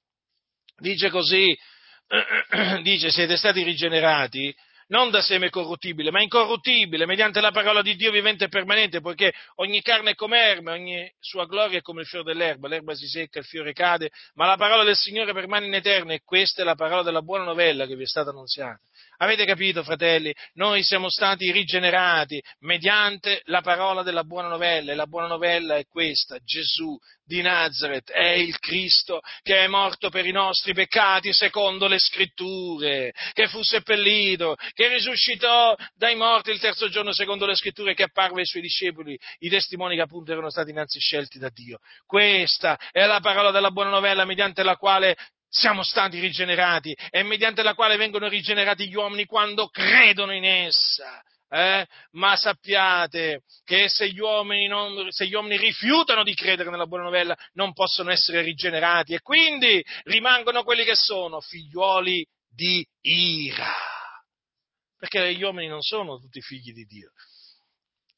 Dice 0.78 1.10
così, 1.10 1.58
dice 2.82 3.12
siete 3.12 3.38
stati 3.38 3.64
rigenerati 3.64 4.56
non 4.90 5.10
da 5.10 5.22
seme 5.22 5.50
corruttibile, 5.50 6.12
ma 6.12 6.22
incorruttibile, 6.22 7.06
mediante 7.06 7.42
la 7.42 7.52
parola 7.52 7.82
di 7.82 7.96
Dio 7.96 8.12
vivente 8.12 8.46
e 8.46 8.50
permanente, 8.50 9.02
poiché 9.02 9.34
ogni 9.56 9.82
carne 9.82 10.12
è 10.12 10.16
come 10.16 10.40
erba, 10.40 10.74
ogni 10.74 11.12
sua 11.20 11.46
gloria 11.46 11.80
è 11.80 11.82
come 11.82 12.02
il 12.02 12.08
fiore 12.08 12.26
dell'erba, 12.26 12.68
l'erba 12.68 12.94
si 12.94 13.08
secca, 13.08 13.40
il 13.40 13.46
fiore 13.46 13.74
cade, 13.74 14.10
ma 14.36 14.48
la 14.48 14.58
parola 14.58 14.84
del 14.84 14.96
Signore 14.96 15.34
permane 15.34 15.68
in 15.68 15.74
eterno 15.74 16.12
e 16.12 16.22
questa 16.24 16.62
è 16.62 16.66
la 16.66 16.76
parola 16.76 17.04
della 17.04 17.22
buona 17.22 17.44
novella 17.44 17.86
che 17.86 17.96
vi 17.96 18.04
è 18.04 18.08
stata 18.08 18.30
annunziata. 18.32 18.80
Avete 19.18 19.46
capito, 19.46 19.84
fratelli? 19.84 20.34
Noi 20.54 20.84
siamo 20.84 21.10
stati 21.10 21.52
rigenerati 21.52 22.42
mediante 22.60 23.42
la 23.46 23.62
parola 23.62 24.02
della 24.02 24.24
buona 24.24 24.48
novella 24.48 24.92
e 24.92 24.96
la 24.96 25.08
buona 25.08 25.28
novella 25.28 25.76
è 25.76 25.86
questa, 25.86 26.38
Gesù 26.44 26.98
di 27.30 27.44
Nazareth 27.44 28.10
è 28.10 28.32
il 28.32 28.58
Cristo 28.58 29.22
che 29.44 29.60
è 29.60 29.68
morto 29.68 30.10
per 30.10 30.26
i 30.26 30.32
nostri 30.32 30.74
peccati 30.74 31.32
secondo 31.32 31.86
le 31.86 32.00
scritture, 32.00 33.14
che 33.34 33.48
fu 33.48 33.62
seppellito, 33.62 34.56
che 34.74 34.88
risuscitò 34.88 35.76
dai 35.94 36.16
morti 36.16 36.50
il 36.50 36.60
terzo 36.60 36.90
giorno 36.90 37.14
secondo 37.14 37.46
le 37.46 37.56
scritture, 37.56 37.94
che 37.94 38.04
apparve 38.04 38.40
ai 38.40 38.48
suoi 38.48 38.64
discepoli, 38.64 39.16
i 39.40 39.50
testimoni 39.50 39.96
che 39.96 40.02
appunto 40.02 40.32
erano 40.32 40.50
stati 40.50 40.72
innanzi 40.72 41.00
scelti 41.00 41.38
da 41.38 41.50
Dio. 41.54 41.78
Questa 42.04 42.80
è 42.92 43.06
la 43.06 43.20
parola 43.20 43.52
della 43.52 43.70
buona 43.70 43.92
novella 43.92 44.26
mediante 44.26 44.64
la 44.64 44.76
quale 44.76 45.16
siamo 45.48 45.84
stati 45.84 46.20
rigenerati 46.20 46.96
e 47.12 47.22
mediante 47.22 47.62
la 47.62 47.76
quale 47.76 47.96
vengono 47.96 48.28
rigenerati 48.28 48.88
gli 48.88 48.96
uomini 48.96 49.26
quando 49.26 49.68
credono 49.68 50.34
in 50.34 50.46
essa. 50.46 51.22
Eh? 51.50 51.86
Ma 52.12 52.36
sappiate 52.36 53.42
che 53.64 53.90
se 53.90 54.10
gli, 54.10 54.20
non, 54.20 55.10
se 55.10 55.26
gli, 55.26 55.34
uomini 55.34 55.58
rifiutano 55.58 56.24
di 56.24 56.36
credere 56.36 56.70
nella 56.70 56.86
buona 56.86 57.06
novella 57.06 57.36
non 57.54 57.74
possono 57.74 58.12
essere 58.12 58.42
rigenerati 58.42 59.16
e 59.16 59.22
quindi 59.22 59.84
rimangono 60.04 60.64
quelli 60.64 60.84
che 60.84 60.96
sono 60.96 61.42
figliuoli 61.42 62.26
di 62.48 62.86
ira. 63.02 63.74
Perché 64.98 65.34
gli 65.34 65.42
uomini 65.42 65.68
non 65.68 65.82
sono 65.82 66.20
tutti 66.20 66.42
figli 66.42 66.72
di 66.72 66.86
Dio. 66.86 67.12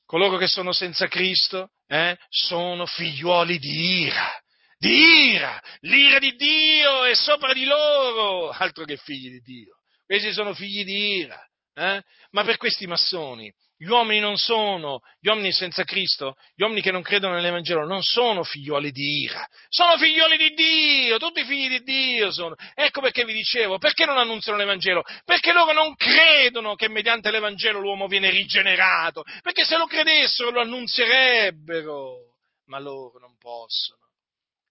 Coloro 0.05 0.37
che 0.37 0.47
sono 0.47 0.73
senza 0.73 1.07
Cristo 1.07 1.69
eh, 1.87 2.17
sono 2.27 2.85
figliuoli 2.85 3.59
di 3.59 4.01
ira 4.01 4.41
di 4.81 5.33
ira, 5.33 5.61
l'ira 5.81 6.17
di 6.17 6.35
Dio 6.35 7.03
è 7.03 7.13
sopra 7.13 7.53
di 7.53 7.65
loro, 7.65 8.49
altro 8.49 8.83
che 8.83 8.97
figli 8.97 9.29
di 9.29 9.39
Dio. 9.41 9.75
Questi 10.07 10.33
sono 10.33 10.55
figli 10.55 10.83
di 10.83 11.17
ira. 11.17 11.39
Eh? 11.73 12.01
Ma 12.31 12.43
per 12.43 12.57
questi 12.57 12.85
massoni, 12.85 13.51
gli 13.77 13.87
uomini 13.87 14.19
non 14.19 14.37
sono, 14.37 14.99
gli 15.19 15.27
uomini 15.27 15.51
senza 15.51 15.83
Cristo, 15.83 16.35
gli 16.53 16.61
uomini 16.61 16.81
che 16.81 16.91
non 16.91 17.01
credono 17.01 17.33
nell'Evangelo, 17.33 17.85
non 17.85 18.03
sono 18.03 18.43
figlioli 18.43 18.91
di 18.91 19.21
ira, 19.21 19.47
sono 19.69 19.97
figlioli 19.97 20.37
di 20.37 20.53
Dio, 20.53 21.17
tutti 21.17 21.43
figli 21.43 21.67
di 21.67 21.81
Dio 21.81 22.31
sono. 22.31 22.55
Ecco 22.75 23.01
perché 23.01 23.25
vi 23.25 23.33
dicevo, 23.33 23.77
perché 23.77 24.05
non 24.05 24.17
annunziano 24.17 24.57
l'Evangelo? 24.57 25.01
Perché 25.25 25.51
loro 25.53 25.71
non 25.71 25.95
credono 25.95 26.75
che 26.75 26.89
mediante 26.89 27.31
l'Evangelo 27.31 27.79
l'uomo 27.79 28.07
viene 28.07 28.29
rigenerato, 28.29 29.23
perché 29.41 29.63
se 29.63 29.77
lo 29.77 29.87
credessero 29.87 30.51
lo 30.51 30.61
annunzierebbero, 30.61 32.35
ma 32.65 32.79
loro 32.79 33.17
non 33.17 33.35
possono 33.37 33.99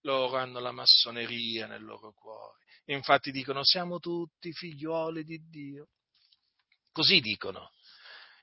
loro 0.02 0.36
hanno 0.36 0.60
la 0.60 0.72
massoneria 0.72 1.66
nel 1.66 1.84
loro 1.84 2.12
cuore. 2.12 2.58
Infatti 2.86 3.30
dicono 3.30 3.64
siamo 3.64 3.98
tutti 3.98 4.52
figlioli 4.52 5.24
di 5.24 5.38
Dio. 5.48 5.88
Così 6.92 7.20
dicono. 7.20 7.70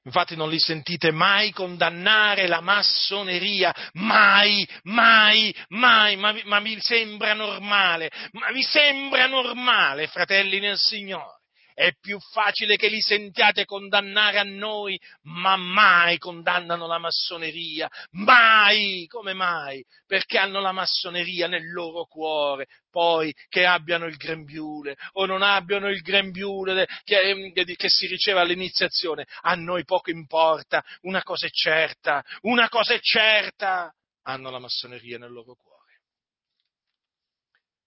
Infatti 0.03 0.37
non 0.37 0.49
li 0.49 0.59
sentite 0.59 1.11
mai 1.11 1.51
condannare 1.51 2.47
la 2.47 2.61
massoneria, 2.61 3.73
mai, 3.93 4.65
mai, 4.83 5.53
mai, 5.69 6.15
ma, 6.15 6.33
ma 6.45 6.59
vi 6.61 6.79
sembra 6.79 7.33
normale, 7.33 8.09
ma 8.31 8.49
vi 8.51 8.63
sembra 8.63 9.27
normale, 9.27 10.07
fratelli 10.07 10.59
nel 10.59 10.77
Signore 10.77 11.36
è 11.77 11.93
più 11.93 12.17
facile 12.19 12.75
che 12.75 12.87
li 12.87 13.01
sentiate 13.01 13.65
condannare 13.65 14.39
a 14.39 14.43
noi, 14.43 14.99
ma 15.25 15.57
mai 15.57 16.17
condannano 16.17 16.87
la 16.87 16.97
massoneria, 16.97 17.87
mai, 18.13 19.05
come 19.05 19.33
mai? 19.33 19.85
Perché 20.07 20.39
hanno 20.39 20.59
la 20.59 20.71
massoneria 20.71 21.47
nel 21.47 21.71
loro 21.71 22.05
cuore, 22.05 22.65
poi 22.89 23.31
che 23.47 23.67
abbiano 23.67 24.07
il 24.07 24.15
grembiule 24.15 24.95
o 25.13 25.27
non 25.27 25.43
abbiano 25.43 25.87
il 25.87 26.01
grembiule 26.01 26.87
che, 27.03 27.51
che 27.53 27.89
si 27.89 28.07
riceve 28.07 28.39
all'iniziazione, 28.39 29.27
a 29.41 29.53
noi 29.53 29.83
poco 29.83 30.09
importa, 30.09 30.83
una 31.01 31.21
cosa 31.21 31.45
è 31.45 31.51
certa, 31.51 32.23
una 32.41 32.69
cosa 32.69 32.95
è 32.95 32.99
certa, 32.99 33.93
hanno 34.23 34.49
la 34.49 34.57
massoneria 34.57 35.19
nel 35.19 35.31
loro 35.31 35.53
cuore 35.53 35.76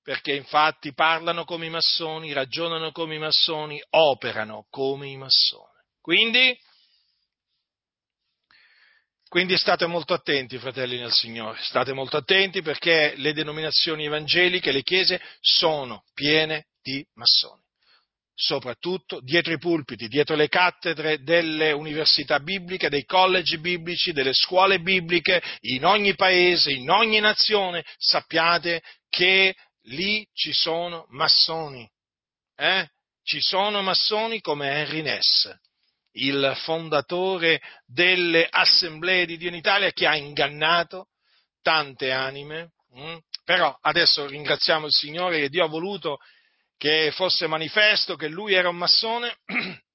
perché 0.02 0.34
infatti 0.34 0.92
parlano 0.92 1.44
come 1.44 1.66
i 1.66 1.70
massoni, 1.70 2.32
ragionano 2.32 2.90
come 2.90 3.16
i 3.16 3.18
massoni, 3.18 3.82
operano 3.90 4.66
come 4.70 5.08
i 5.08 5.16
massoni. 5.16 5.78
Quindi, 6.00 6.58
quindi 9.28 9.56
state 9.56 9.86
molto 9.86 10.14
attenti, 10.14 10.58
fratelli 10.58 10.98
nel 10.98 11.12
Signore, 11.12 11.58
state 11.62 11.92
molto 11.92 12.16
attenti 12.16 12.62
perché 12.62 13.14
le 13.16 13.32
denominazioni 13.32 14.06
evangeliche, 14.06 14.72
le 14.72 14.82
chiese, 14.82 15.20
sono 15.40 16.04
piene 16.14 16.68
di 16.82 17.06
massoni. 17.14 17.62
Soprattutto 18.34 19.20
dietro 19.20 19.52
i 19.52 19.58
pulpiti, 19.58 20.08
dietro 20.08 20.34
le 20.34 20.48
cattedre 20.48 21.22
delle 21.22 21.72
università 21.72 22.40
bibliche, 22.40 22.88
dei 22.88 23.04
collegi 23.04 23.58
biblici, 23.58 24.12
delle 24.12 24.32
scuole 24.32 24.80
bibliche, 24.80 25.42
in 25.60 25.84
ogni 25.84 26.14
paese, 26.14 26.72
in 26.72 26.88
ogni 26.88 27.20
nazione, 27.20 27.84
sappiate 27.98 28.80
che 29.10 29.54
lì 29.90 30.26
ci 30.32 30.52
sono 30.52 31.06
massoni, 31.10 31.88
eh? 32.56 32.88
ci 33.22 33.40
sono 33.40 33.82
massoni 33.82 34.40
come 34.40 34.70
Henry 34.70 35.02
Ness, 35.02 35.52
il 36.12 36.52
fondatore 36.64 37.60
delle 37.86 38.46
assemblee 38.48 39.26
di 39.26 39.36
Dio 39.36 39.48
in 39.48 39.54
Italia 39.54 39.92
che 39.92 40.06
ha 40.06 40.16
ingannato 40.16 41.08
tante 41.62 42.10
anime, 42.10 42.72
hm? 42.92 43.18
però 43.44 43.76
adesso 43.80 44.26
ringraziamo 44.26 44.86
il 44.86 44.92
Signore 44.92 45.40
che 45.40 45.48
Dio 45.48 45.64
ha 45.64 45.68
voluto 45.68 46.18
che 46.76 47.12
fosse 47.12 47.46
manifesto 47.46 48.16
che 48.16 48.28
lui 48.28 48.54
era 48.54 48.68
un 48.68 48.76
massone. 48.76 49.36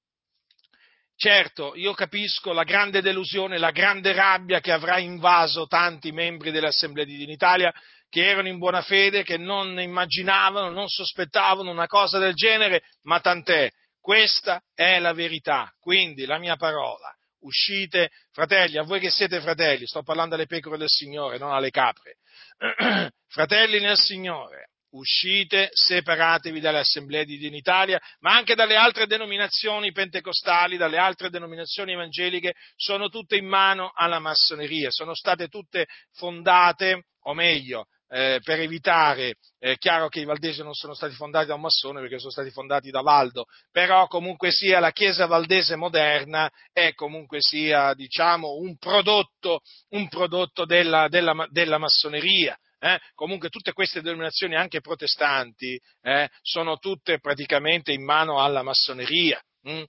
Certo, 1.18 1.74
io 1.74 1.94
capisco 1.94 2.52
la 2.52 2.64
grande 2.64 3.00
delusione, 3.00 3.56
la 3.56 3.70
grande 3.70 4.12
rabbia 4.12 4.60
che 4.60 4.70
avrà 4.70 4.98
invaso 4.98 5.66
tanti 5.66 6.12
membri 6.12 6.50
dell'Assemblea 6.50 7.06
di 7.06 7.16
Dio 7.16 7.24
in 7.24 7.30
Italia 7.30 7.72
che 8.08 8.28
erano 8.28 8.48
in 8.48 8.58
buona 8.58 8.82
fede, 8.82 9.22
che 9.24 9.38
non 9.38 9.80
immaginavano, 9.80 10.70
non 10.70 10.88
sospettavano 10.88 11.70
una 11.70 11.86
cosa 11.86 12.18
del 12.18 12.34
genere, 12.34 12.82
ma 13.02 13.20
tant'è. 13.20 13.70
Questa 13.98 14.62
è 14.74 14.98
la 14.98 15.12
verità. 15.12 15.72
Quindi 15.80 16.26
la 16.26 16.38
mia 16.38 16.56
parola. 16.56 17.12
Uscite, 17.40 18.10
fratelli, 18.32 18.76
a 18.76 18.82
voi 18.82 19.00
che 19.00 19.10
siete 19.10 19.40
fratelli, 19.40 19.86
sto 19.86 20.02
parlando 20.02 20.34
alle 20.34 20.46
pecore 20.46 20.78
del 20.78 20.88
Signore, 20.88 21.38
non 21.38 21.52
alle 21.52 21.70
capre. 21.70 22.16
fratelli 23.28 23.80
nel 23.80 23.96
Signore, 23.96 24.70
uscite, 24.96 25.68
separatevi 25.72 26.60
dalle 26.60 26.80
assemblee 26.80 27.24
di 27.24 27.38
Dio 27.38 27.48
in 27.48 27.54
Italia, 27.54 28.00
ma 28.20 28.34
anche 28.34 28.54
dalle 28.54 28.76
altre 28.76 29.06
denominazioni 29.06 29.92
pentecostali, 29.92 30.76
dalle 30.76 30.98
altre 30.98 31.30
denominazioni 31.30 31.92
evangeliche, 31.92 32.54
sono 32.76 33.08
tutte 33.08 33.36
in 33.36 33.46
mano 33.46 33.92
alla 33.94 34.18
massoneria, 34.18 34.90
sono 34.90 35.14
state 35.14 35.48
tutte 35.48 35.86
fondate, 36.12 37.04
o 37.22 37.34
meglio, 37.34 37.86
eh, 38.08 38.40
per 38.42 38.60
evitare, 38.60 39.34
è 39.58 39.70
eh, 39.70 39.78
chiaro 39.78 40.08
che 40.08 40.20
i 40.20 40.24
valdesi 40.24 40.62
non 40.62 40.74
sono 40.74 40.94
stati 40.94 41.14
fondati 41.14 41.46
da 41.46 41.54
un 41.54 41.62
massone 41.62 42.00
perché 42.00 42.18
sono 42.18 42.30
stati 42.30 42.50
fondati 42.50 42.90
da 42.90 43.00
Valdo, 43.00 43.46
però 43.72 44.06
comunque 44.06 44.52
sia 44.52 44.78
la 44.78 44.92
Chiesa 44.92 45.26
valdese 45.26 45.74
moderna 45.76 46.48
è 46.72 46.94
comunque 46.94 47.38
sia, 47.40 47.94
diciamo, 47.94 48.54
un 48.54 48.76
prodotto, 48.76 49.60
un 49.90 50.08
prodotto 50.08 50.64
della, 50.64 51.08
della, 51.08 51.46
della 51.50 51.78
massoneria. 51.78 52.56
Eh? 52.86 53.00
Comunque 53.14 53.48
tutte 53.48 53.72
queste 53.72 54.00
denominazioni, 54.00 54.54
anche 54.54 54.80
protestanti, 54.80 55.80
eh, 56.02 56.28
sono 56.40 56.78
tutte 56.78 57.18
praticamente 57.18 57.90
in 57.90 58.04
mano 58.04 58.40
alla 58.40 58.62
massoneria. 58.62 59.42
Hm? 59.62 59.82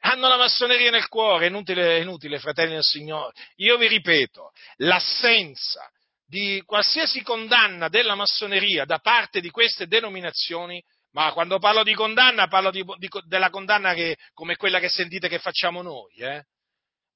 Hanno 0.00 0.28
la 0.28 0.36
massoneria 0.36 0.90
nel 0.90 1.08
cuore, 1.08 1.46
è 1.46 1.48
inutile, 1.48 1.98
inutile, 1.98 2.38
fratelli 2.38 2.74
del 2.74 2.84
Signore. 2.84 3.32
Io 3.56 3.76
vi 3.76 3.88
ripeto, 3.88 4.52
l'assenza 4.76 5.90
di 6.24 6.62
qualsiasi 6.64 7.22
condanna 7.22 7.88
della 7.88 8.14
massoneria 8.14 8.84
da 8.84 8.98
parte 8.98 9.40
di 9.40 9.50
queste 9.50 9.88
denominazioni, 9.88 10.80
ma 11.12 11.32
quando 11.32 11.58
parlo 11.58 11.82
di 11.82 11.94
condanna 11.94 12.46
parlo 12.46 12.70
di, 12.70 12.84
di, 12.98 13.08
della 13.26 13.50
condanna 13.50 13.94
che, 13.94 14.16
come 14.32 14.54
quella 14.54 14.78
che 14.78 14.88
sentite 14.88 15.28
che 15.28 15.38
facciamo 15.38 15.82
noi, 15.82 16.14
eh? 16.18 16.44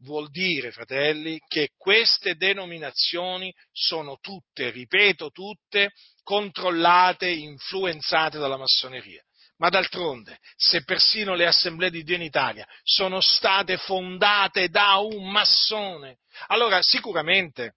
Vuol 0.01 0.31
dire, 0.31 0.71
fratelli, 0.71 1.39
che 1.47 1.71
queste 1.77 2.35
denominazioni 2.37 3.53
sono 3.73 4.19
tutte, 4.21 4.71
ripeto, 4.71 5.31
tutte 5.31 5.91
controllate, 6.23 7.29
influenzate 7.29 8.39
dalla 8.39 8.57
massoneria. 8.57 9.23
Ma 9.57 9.71
d'altronde, 9.71 10.39
se 10.57 10.85
persino 10.85 11.35
le 11.35 11.47
assemblee 11.47 11.91
di 11.91 12.05
Dio 12.05 12.15
in 12.15 12.23
Italia 12.23 12.67
sono 12.85 13.21
state 13.21 13.77
fondate 13.77 14.69
da 14.69 14.97
un 14.99 15.31
massone, 15.31 16.19
allora 16.47 16.81
sicuramente 16.81 17.75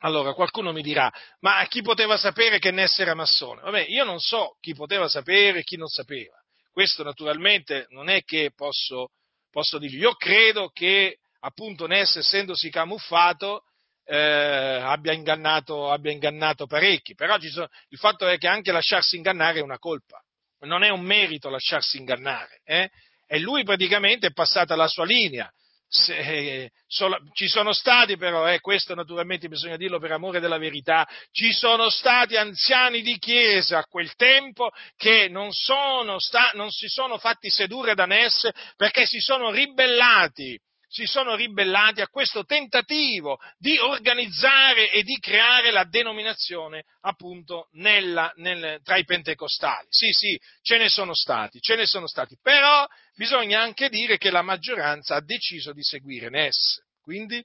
allora 0.00 0.32
qualcuno 0.32 0.72
mi 0.72 0.82
dirà, 0.82 1.10
ma 1.40 1.66
chi 1.66 1.82
poteva 1.82 2.16
sapere 2.16 2.58
che 2.60 2.70
Ness 2.70 2.98
era 3.00 3.14
massone? 3.14 3.62
Vabbè, 3.62 3.86
io 3.88 4.04
non 4.04 4.20
so 4.20 4.56
chi 4.60 4.72
poteva 4.74 5.08
sapere 5.08 5.60
e 5.60 5.64
chi 5.64 5.76
non 5.76 5.88
sapeva. 5.88 6.36
Questo 6.70 7.02
naturalmente 7.02 7.86
non 7.88 8.08
è 8.08 8.22
che 8.22 8.52
posso, 8.54 9.08
posso 9.50 9.78
dirgli. 9.78 9.98
Io 9.98 10.14
credo 10.14 10.68
che 10.68 11.18
appunto 11.40 11.86
Ness, 11.86 12.16
essendosi 12.16 12.70
camuffato, 12.70 13.64
eh, 14.04 14.16
abbia, 14.16 15.12
ingannato, 15.12 15.90
abbia, 15.90 16.12
ingannato, 16.12 16.66
parecchi. 16.66 17.14
Però 17.14 17.38
sono, 17.40 17.68
il 17.88 17.98
fatto 17.98 18.26
è 18.26 18.38
che 18.38 18.48
anche 18.48 18.72
lasciarsi 18.72 19.16
ingannare 19.16 19.58
è 19.58 19.62
una 19.62 19.78
colpa. 19.78 20.22
Non 20.60 20.82
è 20.82 20.88
un 20.88 21.02
merito 21.02 21.50
lasciarsi 21.50 21.98
ingannare. 21.98 22.60
Eh? 22.64 22.90
e 23.28 23.38
lui 23.38 23.62
praticamente 23.62 24.28
è 24.28 24.32
passata 24.32 24.74
la 24.74 24.88
sua 24.88 25.04
linea. 25.04 25.52
Se, 25.90 26.16
eh, 26.16 26.70
solo, 26.86 27.18
ci 27.32 27.46
sono 27.46 27.72
stati 27.72 28.18
però, 28.18 28.46
eh, 28.46 28.60
questo 28.60 28.94
naturalmente 28.94 29.48
bisogna 29.48 29.76
dirlo 29.76 29.98
per 29.98 30.12
amore 30.12 30.40
della 30.40 30.58
verità, 30.58 31.06
ci 31.30 31.52
sono 31.52 31.88
stati 31.88 32.36
anziani 32.36 33.00
di 33.00 33.18
chiesa 33.18 33.78
a 33.78 33.84
quel 33.84 34.14
tempo 34.14 34.70
che 34.96 35.28
non, 35.28 35.52
sono 35.52 36.18
sta, 36.18 36.50
non 36.54 36.70
si 36.70 36.88
sono 36.88 37.16
fatti 37.16 37.48
sedurre 37.48 37.94
da 37.94 38.04
Ness 38.04 38.48
perché 38.76 39.06
si 39.06 39.20
sono 39.20 39.50
ribellati 39.50 40.58
si 40.88 41.04
sono 41.04 41.34
ribellati 41.36 42.00
a 42.00 42.08
questo 42.08 42.44
tentativo 42.44 43.38
di 43.58 43.78
organizzare 43.78 44.90
e 44.90 45.02
di 45.02 45.18
creare 45.18 45.70
la 45.70 45.84
denominazione 45.84 46.84
appunto 47.02 47.68
nella, 47.72 48.32
nel, 48.36 48.80
tra 48.82 48.96
i 48.96 49.04
pentecostali. 49.04 49.86
Sì, 49.90 50.10
sì, 50.12 50.40
ce 50.62 50.78
ne 50.78 50.88
sono 50.88 51.14
stati, 51.14 51.60
ce 51.60 51.76
ne 51.76 51.86
sono 51.86 52.06
stati, 52.06 52.38
però 52.40 52.86
bisogna 53.14 53.60
anche 53.60 53.90
dire 53.90 54.16
che 54.16 54.30
la 54.30 54.42
maggioranza 54.42 55.14
ha 55.14 55.22
deciso 55.22 55.72
di 55.72 55.82
seguire 55.82 56.30
Ness. 56.30 56.82
Quindi 57.02 57.44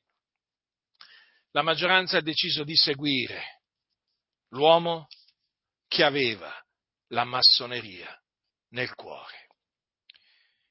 la 1.51 1.61
maggioranza 1.61 2.17
ha 2.17 2.21
deciso 2.21 2.63
di 2.63 2.75
seguire 2.75 3.61
l'uomo 4.49 5.07
che 5.87 6.03
aveva 6.03 6.51
la 7.09 7.25
massoneria 7.25 8.17
nel 8.69 8.93
cuore, 8.95 9.47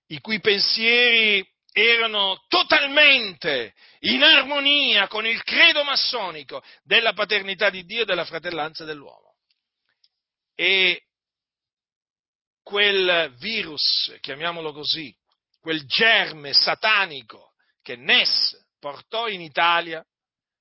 i 0.06 0.20
cui 0.20 0.40
pensieri 0.40 1.46
erano 1.72 2.44
totalmente 2.48 3.74
in 4.00 4.22
armonia 4.22 5.08
con 5.08 5.26
il 5.26 5.42
credo 5.42 5.82
massonico 5.84 6.62
della 6.82 7.14
paternità 7.14 7.70
di 7.70 7.84
Dio 7.84 8.02
e 8.02 8.04
della 8.04 8.26
fratellanza 8.26 8.84
dell'uomo. 8.84 9.36
E 10.54 11.06
quel 12.62 13.34
virus, 13.38 14.16
chiamiamolo 14.20 14.72
così, 14.72 15.14
quel 15.60 15.84
germe 15.86 16.52
satanico 16.52 17.54
che 17.80 17.96
Ness 17.96 18.54
portò 18.78 19.28
in 19.28 19.40
Italia, 19.40 20.04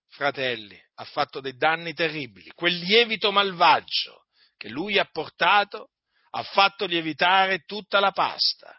fratelli, 0.07 0.79
ha 0.95 1.03
fatto 1.03 1.41
dei 1.41 1.57
danni 1.57 1.93
terribili. 1.93 2.49
Quel 2.53 2.77
lievito 2.77 3.31
malvagio 3.31 4.25
che 4.57 4.69
lui 4.69 4.97
ha 4.97 5.05
portato 5.05 5.89
ha 6.31 6.43
fatto 6.43 6.85
lievitare 6.85 7.65
tutta 7.65 7.99
la 7.99 8.11
pasta. 8.11 8.73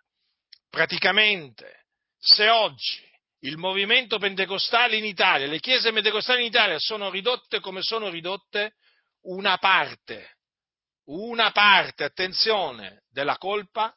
Praticamente 0.71 1.82
se 2.23 2.49
oggi 2.49 3.01
il 3.41 3.57
movimento 3.57 4.19
pentecostale 4.19 4.97
in 4.97 5.05
Italia, 5.05 5.49
le 5.49 5.59
chiese 5.59 5.93
pentecostali 5.93 6.43
in 6.43 6.47
Italia 6.47 6.79
sono 6.79 7.11
ridotte 7.11 7.59
come 7.59 7.83
sono 7.83 8.09
ridotte, 8.09 8.75
una 9.23 9.59
parte, 9.59 10.37
una 11.07 11.51
parte, 11.51 12.05
attenzione, 12.05 13.03
della 13.11 13.37
colpa 13.39 13.93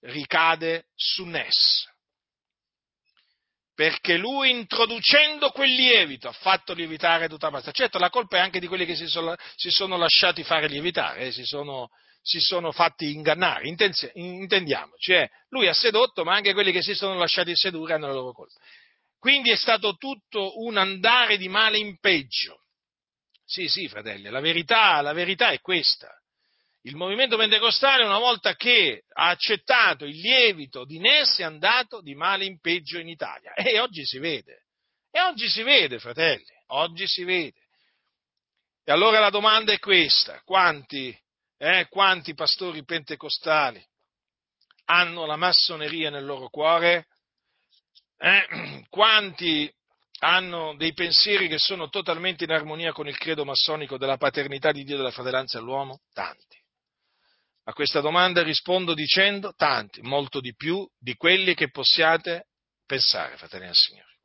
ricade 0.00 0.86
su 0.94 1.24
Ness. 1.24 1.84
Perché 3.74 4.16
lui 4.16 4.50
introducendo 4.50 5.50
quel 5.50 5.74
lievito 5.74 6.28
ha 6.28 6.32
fatto 6.32 6.72
lievitare 6.72 7.28
tutta 7.28 7.46
la 7.46 7.52
pasta. 7.52 7.72
Certo, 7.72 7.98
la 7.98 8.08
colpa 8.08 8.38
è 8.38 8.40
anche 8.40 8.60
di 8.60 8.68
quelli 8.68 8.86
che 8.86 8.96
si 8.96 9.06
sono, 9.06 9.36
si 9.54 9.70
sono 9.70 9.98
lasciati 9.98 10.42
fare 10.44 10.66
lievitare, 10.66 11.26
eh, 11.26 11.32
si 11.32 11.44
sono, 11.44 11.90
si 12.26 12.40
sono 12.40 12.72
fatti 12.72 13.12
ingannare, 13.12 13.72
intendiamoci, 14.14 15.12
eh? 15.12 15.30
lui 15.50 15.68
ha 15.68 15.72
sedotto, 15.72 16.24
ma 16.24 16.34
anche 16.34 16.54
quelli 16.54 16.72
che 16.72 16.82
si 16.82 16.92
sono 16.92 17.14
lasciati 17.14 17.54
sedurre 17.54 17.94
hanno 17.94 18.08
la 18.08 18.14
loro 18.14 18.32
colpa. 18.32 18.58
Quindi 19.16 19.52
è 19.52 19.54
stato 19.54 19.94
tutto 19.94 20.60
un 20.60 20.76
andare 20.76 21.36
di 21.36 21.48
male 21.48 21.78
in 21.78 22.00
peggio. 22.00 22.64
Sì, 23.44 23.68
sì, 23.68 23.86
fratelli, 23.86 24.28
la 24.28 24.40
verità, 24.40 25.00
la 25.02 25.12
verità 25.12 25.50
è 25.50 25.60
questa. 25.60 26.10
Il 26.82 26.96
movimento 26.96 27.36
pentecostale, 27.36 28.02
una 28.02 28.18
volta 28.18 28.56
che 28.56 29.04
ha 29.12 29.28
accettato 29.28 30.04
il 30.04 30.18
lievito 30.18 30.84
di 30.84 30.98
Ness, 30.98 31.38
è 31.38 31.44
andato 31.44 32.00
di 32.00 32.16
male 32.16 32.44
in 32.44 32.58
peggio 32.58 32.98
in 32.98 33.08
Italia. 33.08 33.54
E 33.54 33.78
oggi 33.78 34.04
si 34.04 34.18
vede. 34.18 34.64
E 35.12 35.20
oggi 35.20 35.48
si 35.48 35.62
vede, 35.62 36.00
fratelli, 36.00 36.44
oggi 36.68 37.06
si 37.06 37.22
vede. 37.22 37.60
E 38.84 38.90
allora 38.90 39.20
la 39.20 39.30
domanda 39.30 39.72
è 39.72 39.78
questa: 39.78 40.40
quanti 40.44 41.16
eh, 41.58 41.86
quanti 41.88 42.34
pastori 42.34 42.84
pentecostali 42.84 43.84
hanno 44.86 45.26
la 45.26 45.36
massoneria 45.36 46.10
nel 46.10 46.24
loro 46.24 46.48
cuore? 46.48 47.06
Eh, 48.18 48.84
quanti 48.88 49.72
hanno 50.20 50.74
dei 50.76 50.94
pensieri 50.94 51.48
che 51.48 51.58
sono 51.58 51.88
totalmente 51.88 52.44
in 52.44 52.52
armonia 52.52 52.92
con 52.92 53.06
il 53.06 53.18
credo 53.18 53.44
massonico 53.44 53.98
della 53.98 54.16
paternità 54.16 54.72
di 54.72 54.84
Dio 54.84 54.94
e 54.94 54.98
della 54.98 55.10
fratellanza 55.10 55.58
all'uomo? 55.58 56.00
Tanti. 56.12 56.56
A 57.64 57.72
questa 57.72 58.00
domanda 58.00 58.42
rispondo 58.42 58.94
dicendo 58.94 59.52
tanti, 59.54 60.00
molto 60.00 60.40
di 60.40 60.54
più 60.54 60.88
di 60.98 61.16
quelli 61.16 61.54
che 61.54 61.70
possiate 61.70 62.46
pensare, 62.86 63.36
fratelli 63.36 63.66
del 63.66 63.74
Signore. 63.74 64.15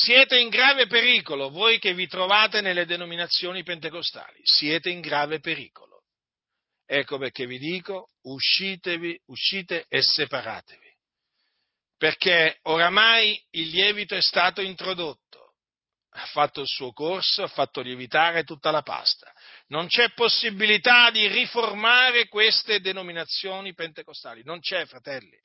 Siete 0.00 0.38
in 0.38 0.48
grave 0.48 0.86
pericolo, 0.86 1.50
voi 1.50 1.80
che 1.80 1.92
vi 1.92 2.06
trovate 2.06 2.60
nelle 2.60 2.86
denominazioni 2.86 3.64
pentecostali, 3.64 4.40
siete 4.44 4.90
in 4.90 5.00
grave 5.00 5.40
pericolo. 5.40 6.04
Ecco 6.86 7.18
perché 7.18 7.46
vi 7.46 7.58
dico, 7.58 8.10
uscitevi, 8.22 9.20
uscite 9.26 9.86
e 9.88 10.00
separatevi. 10.00 10.86
Perché 11.96 12.58
oramai 12.62 13.44
il 13.50 13.70
lievito 13.70 14.14
è 14.14 14.22
stato 14.22 14.60
introdotto 14.60 15.28
ha 16.10 16.26
fatto 16.26 16.60
il 16.60 16.66
suo 16.66 16.92
corso, 16.92 17.42
ha 17.42 17.48
fatto 17.48 17.80
lievitare 17.80 18.44
tutta 18.44 18.70
la 18.70 18.82
pasta. 18.82 19.32
Non 19.70 19.86
c'è 19.86 20.12
possibilità 20.14 21.10
di 21.10 21.26
riformare 21.26 22.26
queste 22.28 22.80
denominazioni 22.80 23.74
pentecostali, 23.74 24.42
non 24.42 24.60
c'è, 24.60 24.86
fratelli. 24.86 25.36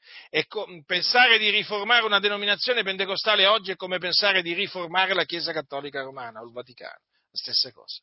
Co- 0.48 0.66
pensare 0.86 1.38
di 1.38 1.50
riformare 1.50 2.06
una 2.06 2.20
denominazione 2.20 2.84
pentecostale 2.84 3.46
oggi 3.46 3.72
è 3.72 3.76
come 3.76 3.98
pensare 3.98 4.42
di 4.42 4.54
riformare 4.54 5.14
la 5.14 5.26
Chiesa 5.26 5.52
Cattolica 5.52 6.04
Romana 6.04 6.40
o 6.40 6.46
il 6.46 6.54
Vaticano, 6.54 7.02
la 7.32 7.38
stessa 7.38 7.72
cosa. 7.72 8.02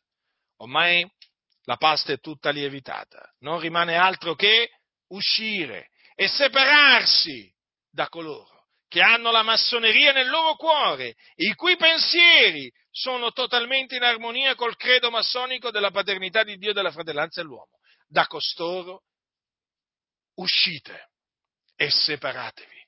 Ormai 0.59 1.11
la 1.65 1.77
pasta 1.77 2.13
è 2.13 2.21
tutta 2.21 2.51
lievitata, 2.51 3.33
non 3.39 3.59
rimane 3.59 3.97
altro 3.97 4.35
che 4.35 4.69
uscire 5.09 5.89
e 6.15 6.29
separarsi 6.29 7.51
da 7.89 8.09
coloro 8.09 8.50
che 8.91 9.03
hanno 9.03 9.31
la 9.31 9.45
massoneria 9.45 10.11
nel 10.11 10.29
loro 10.29 10.57
cuore, 10.57 11.15
i 11.37 11.55
cui 11.55 11.77
pensieri 11.77 12.69
sono 12.91 13.31
totalmente 13.31 13.95
in 13.95 14.03
armonia 14.03 14.57
col 14.57 14.77
credo 14.77 15.13
massonico 15.13 15.71
della 15.71 15.93
paternità 15.93 16.43
di 16.43 16.57
Dio 16.57 16.71
e 16.71 16.73
della 16.73 16.91
fratellanza 16.91 17.41
dell'uomo. 17.41 17.79
Da 18.09 18.27
costoro 18.27 19.05
uscite 20.35 21.11
e 21.77 21.89
separatevi, 21.89 22.85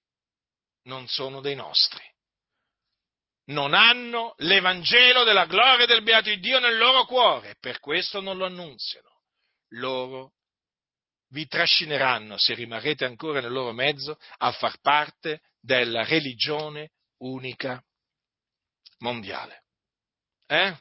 non 0.86 1.06
sono 1.06 1.40
dei 1.40 1.54
nostri. 1.54 2.02
Non 3.44 3.72
hanno 3.72 4.34
l'Evangelo 4.38 5.22
della 5.22 5.46
gloria 5.46 5.86
del 5.86 6.02
beato 6.02 6.34
Dio 6.34 6.58
nel 6.58 6.78
loro 6.78 7.04
cuore, 7.04 7.54
per 7.60 7.78
questo 7.78 8.20
non 8.20 8.38
lo 8.38 8.46
annunziano. 8.46 9.20
Loro 9.74 10.32
vi 11.28 11.46
trascineranno, 11.46 12.36
se 12.38 12.54
rimarrete 12.54 13.04
ancora 13.04 13.40
nel 13.40 13.52
loro 13.52 13.70
mezzo, 13.70 14.18
a 14.38 14.50
far 14.50 14.80
parte 14.80 15.42
della 15.62 16.04
religione 16.04 16.90
unica 17.18 17.82
mondiale. 18.98 19.62
Eh? 20.46 20.76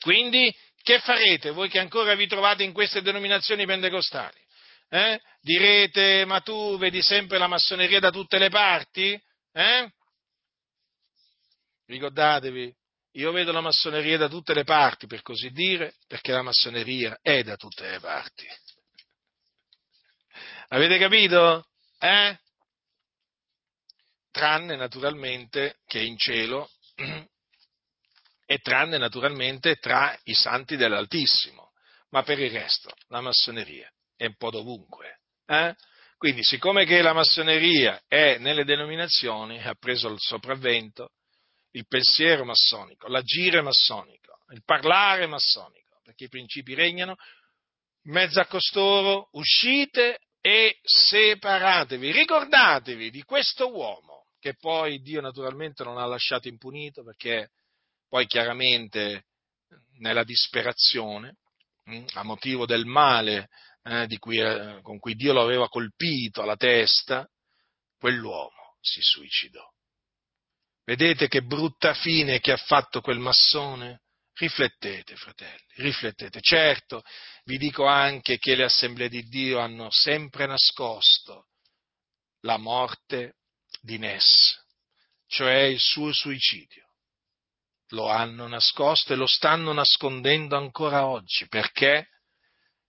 Quindi, 0.00 0.54
che 0.82 0.98
farete 1.00 1.50
voi 1.50 1.68
che 1.68 1.78
ancora 1.78 2.14
vi 2.14 2.26
trovate 2.26 2.62
in 2.62 2.72
queste 2.72 3.02
denominazioni 3.02 3.64
pentecostali? 3.66 4.40
Eh? 4.88 5.20
Direte, 5.40 6.24
ma 6.24 6.40
tu 6.40 6.76
vedi 6.78 7.02
sempre 7.02 7.38
la 7.38 7.46
massoneria 7.46 8.00
da 8.00 8.10
tutte 8.10 8.38
le 8.38 8.48
parti? 8.48 9.20
Eh? 9.52 9.92
Ricordatevi, 11.86 12.74
io 13.12 13.32
vedo 13.32 13.52
la 13.52 13.60
massoneria 13.60 14.16
da 14.16 14.28
tutte 14.28 14.54
le 14.54 14.64
parti, 14.64 15.06
per 15.06 15.22
così 15.22 15.50
dire, 15.50 15.94
perché 16.06 16.32
la 16.32 16.42
massoneria 16.42 17.18
è 17.20 17.42
da 17.42 17.56
tutte 17.56 17.88
le 17.88 18.00
parti. 18.00 18.46
Avete 20.68 20.98
capito? 20.98 21.68
Eh? 21.98 22.38
Tranne 24.34 24.74
naturalmente 24.74 25.76
che 25.86 26.00
in 26.00 26.18
cielo 26.18 26.68
e 28.44 28.58
tranne 28.58 28.98
naturalmente 28.98 29.76
tra 29.76 30.18
i 30.24 30.34
santi 30.34 30.74
dell'Altissimo, 30.74 31.70
ma 32.10 32.24
per 32.24 32.40
il 32.40 32.50
resto 32.50 32.90
la 33.08 33.20
massoneria 33.20 33.88
è 34.16 34.26
un 34.26 34.34
po' 34.36 34.50
dovunque. 34.50 35.20
Eh? 35.46 35.72
Quindi, 36.16 36.42
siccome 36.42 36.84
che 36.84 37.00
la 37.00 37.12
massoneria 37.12 38.02
è 38.08 38.38
nelle 38.38 38.64
denominazioni, 38.64 39.62
ha 39.62 39.74
preso 39.74 40.08
il 40.08 40.18
sopravvento, 40.18 41.10
il 41.72 41.86
pensiero 41.86 42.44
massonico, 42.44 43.06
l'agire 43.06 43.62
massonico, 43.62 44.40
il 44.52 44.64
parlare 44.64 45.28
massonico, 45.28 46.00
perché 46.02 46.24
i 46.24 46.28
principi 46.28 46.74
regnano, 46.74 47.14
mezzo 48.06 48.40
a 48.40 48.46
costoro 48.46 49.28
uscite 49.32 50.18
e 50.40 50.78
separatevi, 50.82 52.10
ricordatevi 52.10 53.10
di 53.10 53.22
questo 53.22 53.72
uomo 53.72 54.23
che 54.44 54.56
poi 54.56 55.00
Dio 55.00 55.22
naturalmente 55.22 55.84
non 55.84 55.96
ha 55.96 56.04
lasciato 56.04 56.48
impunito 56.48 57.02
perché 57.02 57.52
poi 58.06 58.26
chiaramente 58.26 59.24
nella 60.00 60.22
disperazione, 60.22 61.38
a 62.12 62.22
motivo 62.24 62.66
del 62.66 62.84
male 62.84 63.48
eh, 63.84 64.06
cui, 64.18 64.38
eh, 64.38 64.80
con 64.82 64.98
cui 64.98 65.14
Dio 65.14 65.32
lo 65.32 65.40
aveva 65.40 65.70
colpito 65.70 66.42
alla 66.42 66.56
testa, 66.56 67.26
quell'uomo 67.98 68.76
si 68.82 69.00
suicidò. 69.00 69.66
Vedete 70.84 71.26
che 71.26 71.40
brutta 71.40 71.94
fine 71.94 72.40
che 72.40 72.52
ha 72.52 72.58
fatto 72.58 73.00
quel 73.00 73.20
massone? 73.20 74.02
Riflettete, 74.34 75.16
fratelli, 75.16 75.64
riflettete. 75.76 76.40
Certo, 76.42 77.02
vi 77.44 77.56
dico 77.56 77.86
anche 77.86 78.36
che 78.36 78.56
le 78.56 78.64
assemblee 78.64 79.08
di 79.08 79.22
Dio 79.22 79.58
hanno 79.58 79.90
sempre 79.90 80.44
nascosto 80.44 81.46
la 82.40 82.58
morte 82.58 83.36
di 83.84 83.98
Ness, 83.98 84.64
cioè 85.26 85.64
il 85.64 85.78
suo 85.78 86.10
suicidio. 86.12 86.88
Lo 87.88 88.08
hanno 88.08 88.48
nascosto 88.48 89.12
e 89.12 89.16
lo 89.16 89.26
stanno 89.26 89.74
nascondendo 89.74 90.56
ancora 90.56 91.06
oggi. 91.06 91.46
Perché? 91.48 92.08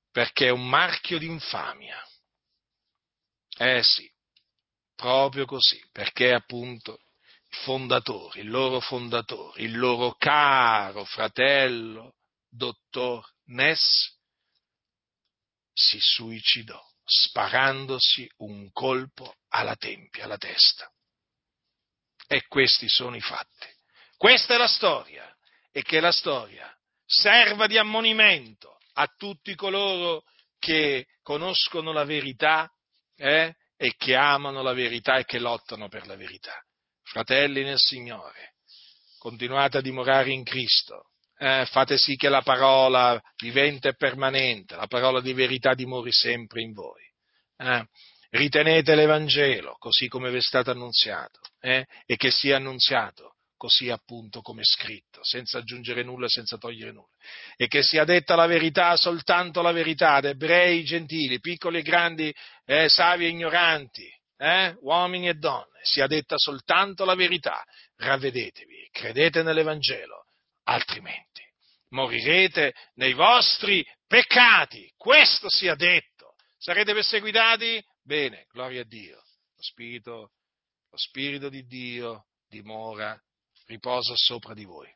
Perché 0.10 0.48
è 0.48 0.52
un 0.52 0.68
marchio 0.68 1.18
di 1.18 1.26
infamia. 1.26 2.02
Eh 3.58 3.84
sì, 3.84 4.10
proprio 4.96 5.46
così, 5.46 5.86
perché 5.92 6.34
appunto 6.34 7.02
il 7.50 7.58
fondatore, 7.58 8.40
il 8.40 8.50
loro 8.50 8.80
fondatore, 8.80 9.64
il 9.64 9.78
loro 9.78 10.16
caro 10.16 11.04
fratello, 11.04 12.16
dottor 12.48 13.30
Ness, 13.48 14.18
si 15.74 16.00
suicidò 16.00 16.82
sparandosi 17.06 18.30
un 18.38 18.72
colpo 18.72 19.36
alla 19.50 19.76
tempia, 19.76 20.26
alla 20.26 20.38
testa. 20.38 20.92
E 22.28 22.46
questi 22.48 22.90
sono 22.90 23.16
i 23.16 23.22
fatti. 23.22 23.68
Questa 24.18 24.56
è 24.56 24.58
la 24.58 24.68
storia 24.68 25.32
e 25.72 25.84
che 25.84 26.00
la 26.00 26.12
storia 26.12 26.76
serva 27.06 27.68
di 27.68 27.78
ammonimento 27.78 28.80
a 28.94 29.08
tutti 29.16 29.54
coloro 29.56 30.24
che 30.58 31.06
conoscono 31.22 31.92
la 31.92 32.06
verità 32.06 32.72
eh, 33.16 33.56
e 33.78 33.94
che 33.98 34.16
amano 34.16 34.64
la 34.64 34.74
verità 34.74 35.18
e 35.18 35.26
che 35.26 35.38
lottano 35.38 35.88
per 35.90 36.08
la 36.08 36.16
verità. 36.16 36.60
Fratelli 37.04 37.64
nel 37.64 37.78
Signore, 37.78 38.56
continuate 39.20 39.78
a 39.78 39.82
dimorare 39.82 40.32
in 40.32 40.44
Cristo, 40.44 41.12
eh, 41.38 41.66
fate 41.66 41.98
sì 41.98 42.16
che 42.16 42.30
la 42.30 42.42
parola 42.42 43.22
vivente 43.42 43.90
e 43.90 43.96
permanente, 43.96 44.76
la 44.76 44.88
parola 44.88 45.22
di 45.22 45.34
verità 45.34 45.74
dimori 45.74 46.12
sempre 46.12 46.62
in 46.62 46.74
voi. 46.74 47.02
Eh, 47.58 47.86
ritenete 48.32 48.96
l'Evangelo 48.96 49.76
così 49.80 50.08
come 50.08 50.30
vi 50.30 50.38
è 50.38 50.42
stato 50.42 50.72
annunziato 50.72 51.40
eh, 51.62 51.86
e 52.06 52.16
che 52.16 52.32
sia 52.32 52.58
annunziato 52.58 53.36
così 53.58 53.90
appunto 53.90 54.42
come 54.42 54.62
è 54.62 54.66
scritto, 54.66 55.22
senza 55.24 55.60
aggiungere 55.60 56.04
nulla 56.04 56.28
senza 56.28 56.58
togliere 56.58 56.92
nulla. 56.92 57.16
E 57.56 57.68
che 57.68 57.82
sia 57.84 58.04
detta 58.04 58.36
la 58.36 58.46
verità, 58.46 58.96
soltanto 58.96 59.62
la 59.62 59.72
verità, 59.72 60.16
ad 60.16 60.26
ebrei, 60.26 60.84
gentili, 60.84 61.40
piccoli 61.40 61.80
e 61.80 61.82
grandi, 61.82 62.36
eh, 62.66 62.90
savi 62.90 63.26
e 63.26 63.30
ignoranti, 63.30 64.08
eh, 64.38 64.76
uomini 64.82 65.30
e 65.30 65.36
donne, 65.36 65.80
sia 65.82 66.08
detta 66.08 66.38
soltanto 66.38 67.06
la 67.06 67.16
verità. 67.16 67.64
Ravvedetevi, 67.96 68.90
credete 68.92 69.42
nell'Evangelo, 69.42 70.25
altrimenti 70.66 71.36
morirete 71.96 72.74
nei 72.96 73.14
vostri 73.14 73.84
peccati. 74.06 74.92
Questo 74.96 75.50
sia 75.50 75.76
detto. 75.76 76.36
Sarete 76.58 76.94
perseguitati? 76.94 77.84
Bene, 78.04 78.46
gloria 78.52 78.82
a 78.82 78.86
Dio. 78.86 79.16
Lo 79.16 79.62
Spirito, 79.62 80.32
lo 80.90 80.98
Spirito 80.98 81.50
di 81.50 81.66
Dio 81.66 82.26
dimora 82.48 83.20
riposa 83.68 84.14
sopra 84.16 84.54
di 84.54 84.66
voi. 84.66 84.92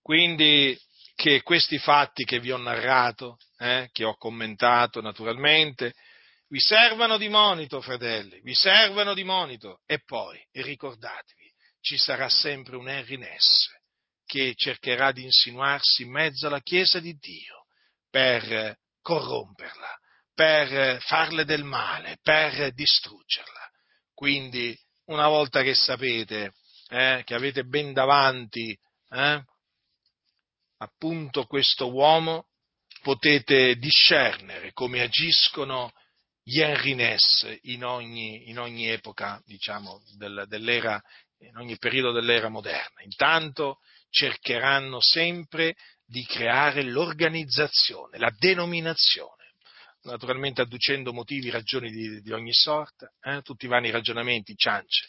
Quindi 0.00 0.78
che 1.14 1.42
questi 1.42 1.78
fatti 1.78 2.24
che 2.24 2.40
vi 2.40 2.50
ho 2.50 2.56
narrato, 2.56 3.38
eh, 3.58 3.88
che 3.92 4.04
ho 4.04 4.16
commentato 4.16 5.00
naturalmente, 5.00 5.94
vi 6.48 6.60
servano 6.60 7.16
di 7.16 7.28
monito, 7.28 7.80
fratelli, 7.80 8.40
vi 8.42 8.54
servano 8.54 9.14
di 9.14 9.24
monito. 9.24 9.80
E 9.86 10.00
poi, 10.04 10.38
ricordatevi, 10.52 11.52
ci 11.80 11.96
sarà 11.96 12.28
sempre 12.28 12.76
un 12.76 12.88
Henry 12.88 13.16
Ness 13.16 13.73
che 14.34 14.54
cercherà 14.56 15.12
di 15.12 15.22
insinuarsi 15.22 16.02
in 16.02 16.10
mezzo 16.10 16.48
alla 16.48 16.60
Chiesa 16.60 16.98
di 16.98 17.14
Dio 17.14 17.66
per 18.10 18.76
corromperla, 19.00 19.96
per 20.34 21.00
farle 21.02 21.44
del 21.44 21.62
male, 21.62 22.18
per 22.20 22.72
distruggerla. 22.72 23.70
Quindi, 24.12 24.76
una 25.04 25.28
volta 25.28 25.62
che 25.62 25.74
sapete 25.74 26.54
eh, 26.88 27.22
che 27.24 27.34
avete 27.34 27.62
ben 27.62 27.92
davanti 27.92 28.76
eh, 29.10 29.44
appunto 30.78 31.44
questo 31.44 31.92
uomo, 31.92 32.48
potete 33.02 33.76
discernere 33.76 34.72
come 34.72 35.00
agiscono 35.00 35.92
gli 36.42 36.60
Henry 36.60 36.94
Ness 36.94 37.58
in 37.62 37.84
ogni, 37.84 38.48
in 38.50 38.58
ogni 38.58 38.88
epoca, 38.88 39.40
diciamo, 39.44 40.02
del, 40.16 40.44
dell'era, 40.48 41.00
in 41.38 41.56
ogni 41.56 41.78
periodo 41.78 42.10
dell'era 42.10 42.48
moderna. 42.48 43.00
Intanto 43.02 43.78
cercheranno 44.14 45.00
sempre 45.00 45.74
di 46.06 46.24
creare 46.24 46.84
l'organizzazione, 46.84 48.16
la 48.18 48.32
denominazione, 48.38 49.54
naturalmente 50.02 50.60
adducendo 50.60 51.12
motivi, 51.12 51.50
ragioni 51.50 51.90
di, 51.90 52.20
di 52.20 52.32
ogni 52.32 52.52
sorta, 52.52 53.10
eh, 53.20 53.42
tutti 53.42 53.64
i 53.64 53.68
vani 53.68 53.90
ragionamenti, 53.90 54.54
ciance, 54.54 55.08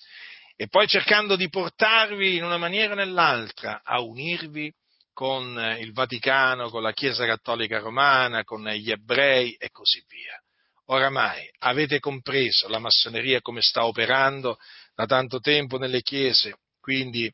e 0.55 0.67
poi 0.67 0.87
cercando 0.87 1.35
di 1.35 1.49
portarvi 1.49 2.37
in 2.37 2.43
una 2.43 2.57
maniera 2.57 2.93
o 2.93 2.95
nell'altra 2.95 3.81
a 3.83 4.01
unirvi 4.01 4.73
con 5.13 5.59
eh, 5.59 5.79
il 5.81 5.93
Vaticano, 5.93 6.69
con 6.69 6.81
la 6.81 6.93
Chiesa 6.93 7.27
Cattolica 7.27 7.77
Romana, 7.79 8.43
con 8.43 8.67
gli 8.67 8.89
ebrei 8.89 9.53
e 9.53 9.69
così 9.69 10.03
via. 10.07 10.41
Oramai 10.87 11.47
avete 11.59 11.99
compreso 11.99 12.67
la 12.69 12.79
massoneria 12.79 13.41
come 13.41 13.61
sta 13.61 13.85
operando 13.85 14.57
da 14.95 15.05
tanto 15.05 15.39
tempo 15.39 15.77
nelle 15.77 16.01
chiese, 16.01 16.57
quindi 16.79 17.31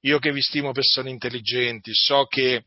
io 0.00 0.18
che 0.18 0.32
vi 0.32 0.40
stimo 0.40 0.72
persone 0.72 1.10
intelligenti, 1.10 1.92
so 1.94 2.26
che 2.26 2.64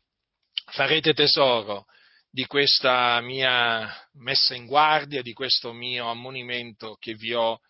farete 0.66 1.14
tesoro 1.14 1.86
di 2.30 2.46
questa 2.46 3.20
mia 3.20 3.88
messa 4.14 4.54
in 4.54 4.66
guardia, 4.66 5.22
di 5.22 5.32
questo 5.32 5.72
mio 5.72 6.08
ammonimento 6.08 6.96
che 6.98 7.14
vi 7.14 7.32
ho, 7.32 7.60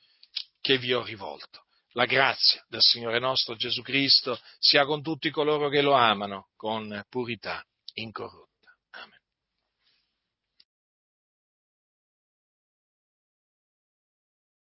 che 0.61 0.78
vi 0.78 0.93
ho 0.93 1.03
rivolto. 1.03 1.65
La 1.93 2.07
grazia 2.07 2.65
del 2.69 2.81
Signore 2.81 3.19
nostro 3.19 3.55
Gesù 3.55 3.82
Cristo 3.82 4.41
sia 4.59 4.85
con 4.85 5.03
tutti 5.03 5.31
coloro 5.31 5.69
che 5.69 5.81
lo 5.81 5.93
amano 5.93 6.49
con 6.57 7.05
purità 7.09 7.65
incorrotta. 7.95 8.43